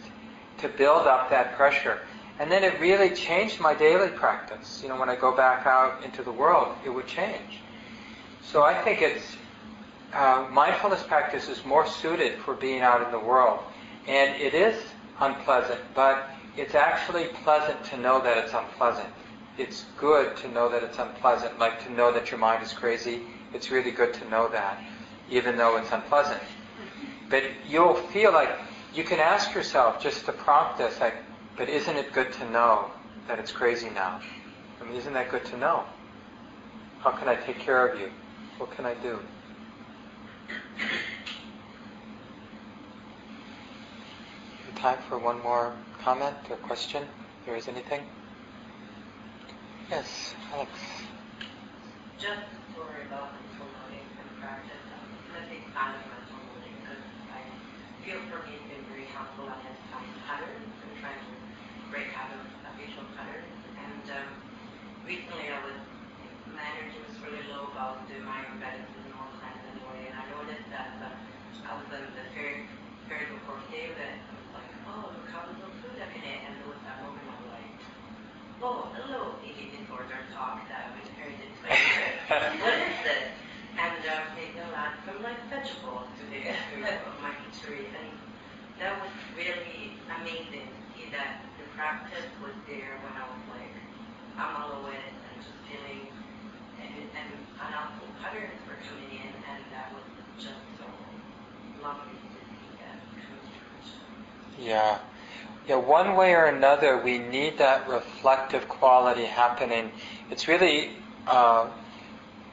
to 0.58 0.68
build 0.68 1.08
up 1.08 1.30
that 1.30 1.56
pressure. 1.56 2.00
And 2.40 2.50
then 2.50 2.64
it 2.64 2.80
really 2.80 3.14
changed 3.14 3.60
my 3.60 3.74
daily 3.74 4.10
practice. 4.10 4.82
You 4.82 4.90
know, 4.90 4.98
when 4.98 5.10
I 5.10 5.16
go 5.16 5.36
back 5.36 5.68
out 5.68 6.04
into 6.06 6.24
the 6.24 6.32
world, 6.32 6.74
it 6.86 6.90
would 6.90 7.06
change. 7.06 7.60
So 8.42 8.64
I 8.64 8.74
think 8.82 9.02
it's 9.02 9.36
uh, 10.14 10.48
mindfulness 10.50 11.04
practice 11.04 11.50
is 11.50 11.64
more 11.66 11.86
suited 11.86 12.40
for 12.40 12.56
being 12.56 12.82
out 12.82 13.02
in 13.06 13.12
the 13.12 13.20
world, 13.20 13.60
and 14.08 14.42
it 14.42 14.54
is 14.54 14.82
unpleasant, 15.20 15.80
but 15.94 16.30
it's 16.58 16.76
actually 16.76 17.26
pleasant 17.44 17.84
to 17.86 17.98
know 17.98 18.22
that 18.22 18.38
it's 18.38 18.54
unpleasant. 18.54 19.10
it's 19.60 19.86
good 19.98 20.38
to 20.38 20.48
know 20.48 20.70
that 20.70 20.84
it's 20.84 20.98
unpleasant, 20.98 21.60
like 21.60 21.84
to 21.84 21.92
know 21.92 22.14
that 22.14 22.32
your 22.32 22.40
mind 22.40 22.64
is 22.64 22.72
crazy. 22.72 23.22
It's 23.54 23.70
really 23.70 23.92
good 23.92 24.14
to 24.14 24.30
know 24.30 24.48
that, 24.50 24.82
even 25.30 25.58
though 25.58 25.76
it's 25.78 25.92
unpleasant. 25.92 26.42
But 27.30 27.44
you'll 27.68 27.96
feel 27.96 28.32
like 28.32 28.50
you 28.96 29.04
can 29.04 29.20
ask 29.20 29.54
yourself 29.54 30.02
just 30.02 30.26
to 30.26 30.32
prompt 30.32 30.78
this, 30.78 31.00
like, 31.02 31.16
but 31.60 31.68
isn't 31.68 31.97
it 31.97 32.14
good 32.14 32.32
to 32.32 32.49
know 32.51 32.89
that 33.28 33.38
it's 33.38 33.51
crazy 33.51 33.89
now? 33.89 34.22
I 34.80 34.86
mean, 34.86 34.95
isn't 34.95 35.12
that 35.12 35.30
good 35.30 35.43
to 35.47 35.57
know? 35.57 35.84
How 37.01 37.12
can 37.12 37.28
I 37.28 37.36
take 37.36 37.60
care 37.60 37.86
of 37.86 37.99
you? 37.99 38.10
What 38.57 38.72
can 38.72 38.86
I 38.86 38.93
do? 38.93 39.20
Time 44.78 44.99
for 45.10 45.20
one 45.20 45.41
more 45.41 45.74
comment 46.01 46.38
or 46.49 46.55
question? 46.55 47.03
If 47.03 47.45
there 47.45 47.57
is 47.57 47.68
anything? 47.68 48.03
Yes, 49.91 50.34
Alex. 50.53 50.72
Just 52.18 52.39
a 52.39 52.72
story 52.72 53.03
about 53.07 53.36
mental 53.36 53.68
noting 53.84 54.07
and 54.16 54.39
practice. 54.39 54.80
I'm 54.95 55.43
a 55.43 55.49
big 55.51 55.68
fan 55.76 55.91
of 55.91 56.07
mental 56.07 56.39
noting 56.55 56.72
because 56.80 57.03
I 57.36 57.43
feel 58.05 58.24
for 58.32 58.47
me 58.47 58.55
it's 58.55 58.72
been 58.72 58.86
very 58.88 59.12
helpful 59.12 59.51
identifying 59.51 60.16
patterns 60.24 60.72
and 60.88 60.95
trying 61.03 61.20
to 61.20 61.39
break 61.90 62.14
out 62.14 62.30
of 62.30 62.46
habitual 62.70 63.06
patterns. 63.18 63.66
And 63.82 64.06
um, 64.14 64.30
recently 65.06 65.50
I 65.50 65.58
was, 65.66 65.78
my 66.54 66.62
energy 66.62 67.02
was 67.02 67.18
really 67.26 67.42
low 67.50 67.74
about 67.74 68.06
doing 68.06 68.26
my 68.26 68.46
own 68.46 68.62
medicine 68.62 69.10
and 69.10 69.14
all 69.18 69.34
kinds 69.42 69.58
anyway. 69.74 70.14
And 70.14 70.16
I 70.22 70.26
noticed 70.30 70.70
that 70.70 71.02
uh, 71.02 71.18
I 71.66 71.72
was 71.82 71.90
in 71.90 72.06
the 72.14 72.26
very, 72.38 72.70
very 73.10 73.26
before 73.34 73.58
David, 73.74 74.22
I 74.22 74.32
was 74.38 74.50
like, 74.54 74.70
oh, 74.86 75.10
look 75.18 75.28
how 75.34 75.50
little 75.50 75.74
food 75.82 75.98
I 75.98 76.08
can 76.14 76.22
eat. 76.22 76.46
And 76.46 76.62
there 76.62 76.70
was 76.70 76.82
that 76.86 77.02
moment 77.02 77.26
I 77.26 77.36
was 77.42 77.50
like, 77.58 77.78
oh, 78.62 78.94
hello, 78.94 79.22
eating 79.42 79.74
disorder 79.74 80.30
talk 80.30 80.62
that 80.70 80.94
was 80.94 81.10
very 81.18 81.34
different. 81.42 81.74
what 82.62 82.78
is 82.86 82.98
this? 83.02 83.34
And 83.82 84.02
uh, 84.06 84.30
maybe 84.38 84.62
I'll 84.62 84.78
add 84.78 84.94
some 85.10 85.26
like 85.26 85.42
vegetables 85.50 86.06
to 86.22 86.24
the 86.30 86.54
of 86.54 87.16
my 87.18 87.34
history. 87.50 87.90
And 87.90 88.14
that 88.78 89.02
was 89.02 89.10
really 89.34 89.98
amazing 90.06 90.70
to 90.70 90.82
see 90.94 91.10
that 91.18 91.49
practice 91.80 92.28
was 92.44 92.52
there 92.68 93.00
when 93.08 93.16
I 93.16 93.24
was 93.24 93.40
like, 93.56 93.72
of 94.36 94.86
it 94.92 95.00
and 95.00 95.46
feeling, 95.64 96.12
and, 96.76 96.92
and 97.16 97.32
unhelpful 97.56 98.08
patterns 98.22 98.60
were 98.68 98.76
coming 98.84 99.16
in, 99.16 99.32
and 99.48 99.64
that 99.72 99.94
was 99.94 100.04
just 100.36 100.60
so 100.78 100.84
lovely 101.82 102.12
to 102.12 102.40
see 102.52 102.68
that 102.84 103.00
come 103.16 103.40
to. 104.58 104.62
Yeah. 104.62 105.00
Yeah, 105.70 105.76
one 105.78 106.18
way 106.18 106.34
or 106.34 106.46
another, 106.48 107.02
we 107.02 107.18
need 107.18 107.58
that 107.60 107.88
reflective 107.88 108.68
quality 108.68 109.24
happening. 109.24 109.92
It's 110.30 110.50
really 110.50 110.90
uh, 111.28 111.70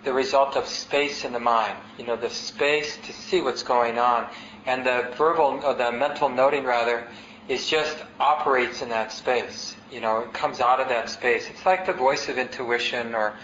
the 0.05 0.13
result 0.13 0.55
of 0.57 0.67
space 0.69 1.25
in 1.25 1.33
the 1.33 1.41
mind. 1.41 1.77
You 1.99 2.07
know, 2.07 2.15
the 2.15 2.31
space 2.31 2.97
to 2.99 3.13
see 3.13 3.41
what's 3.41 3.65
going 3.65 3.99
on, 3.99 4.29
and 4.67 4.87
the 4.87 5.13
verbal, 5.19 5.61
or 5.65 5.75
the 5.75 5.91
mental 5.91 6.29
noting 6.29 6.63
rather, 6.63 7.09
is 7.49 7.69
just 7.69 7.97
operates 8.19 8.83
in 8.83 8.89
that 8.89 9.13
space. 9.13 9.77
You 9.93 10.01
know, 10.01 10.21
it 10.21 10.33
comes 10.33 10.61
out 10.61 10.81
of 10.81 10.89
that 10.89 11.09
space. 11.09 11.49
It's 11.49 11.65
like 11.65 11.87
the 11.87 11.93
voice 11.93 12.29
of 12.29 12.39
intuition 12.39 13.15
or 13.15 13.35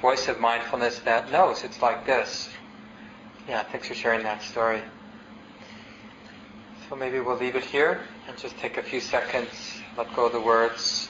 voice 0.00 0.28
of 0.28 0.40
mindfulness 0.40 1.00
that 1.00 1.30
knows. 1.30 1.62
It's 1.62 1.82
like 1.82 2.06
this. 2.06 2.48
Yeah, 3.46 3.62
thanks 3.64 3.88
for 3.88 3.94
sharing 3.94 4.22
that 4.22 4.42
story. 4.42 4.80
So 6.88 6.96
maybe 6.96 7.20
we'll 7.20 7.36
leave 7.36 7.54
it 7.54 7.64
here 7.64 8.00
and 8.26 8.36
just 8.38 8.56
take 8.58 8.78
a 8.78 8.82
few 8.82 9.00
seconds, 9.00 9.48
let 9.96 10.14
go 10.16 10.26
of 10.26 10.32
the 10.32 10.40
words. 10.40 11.09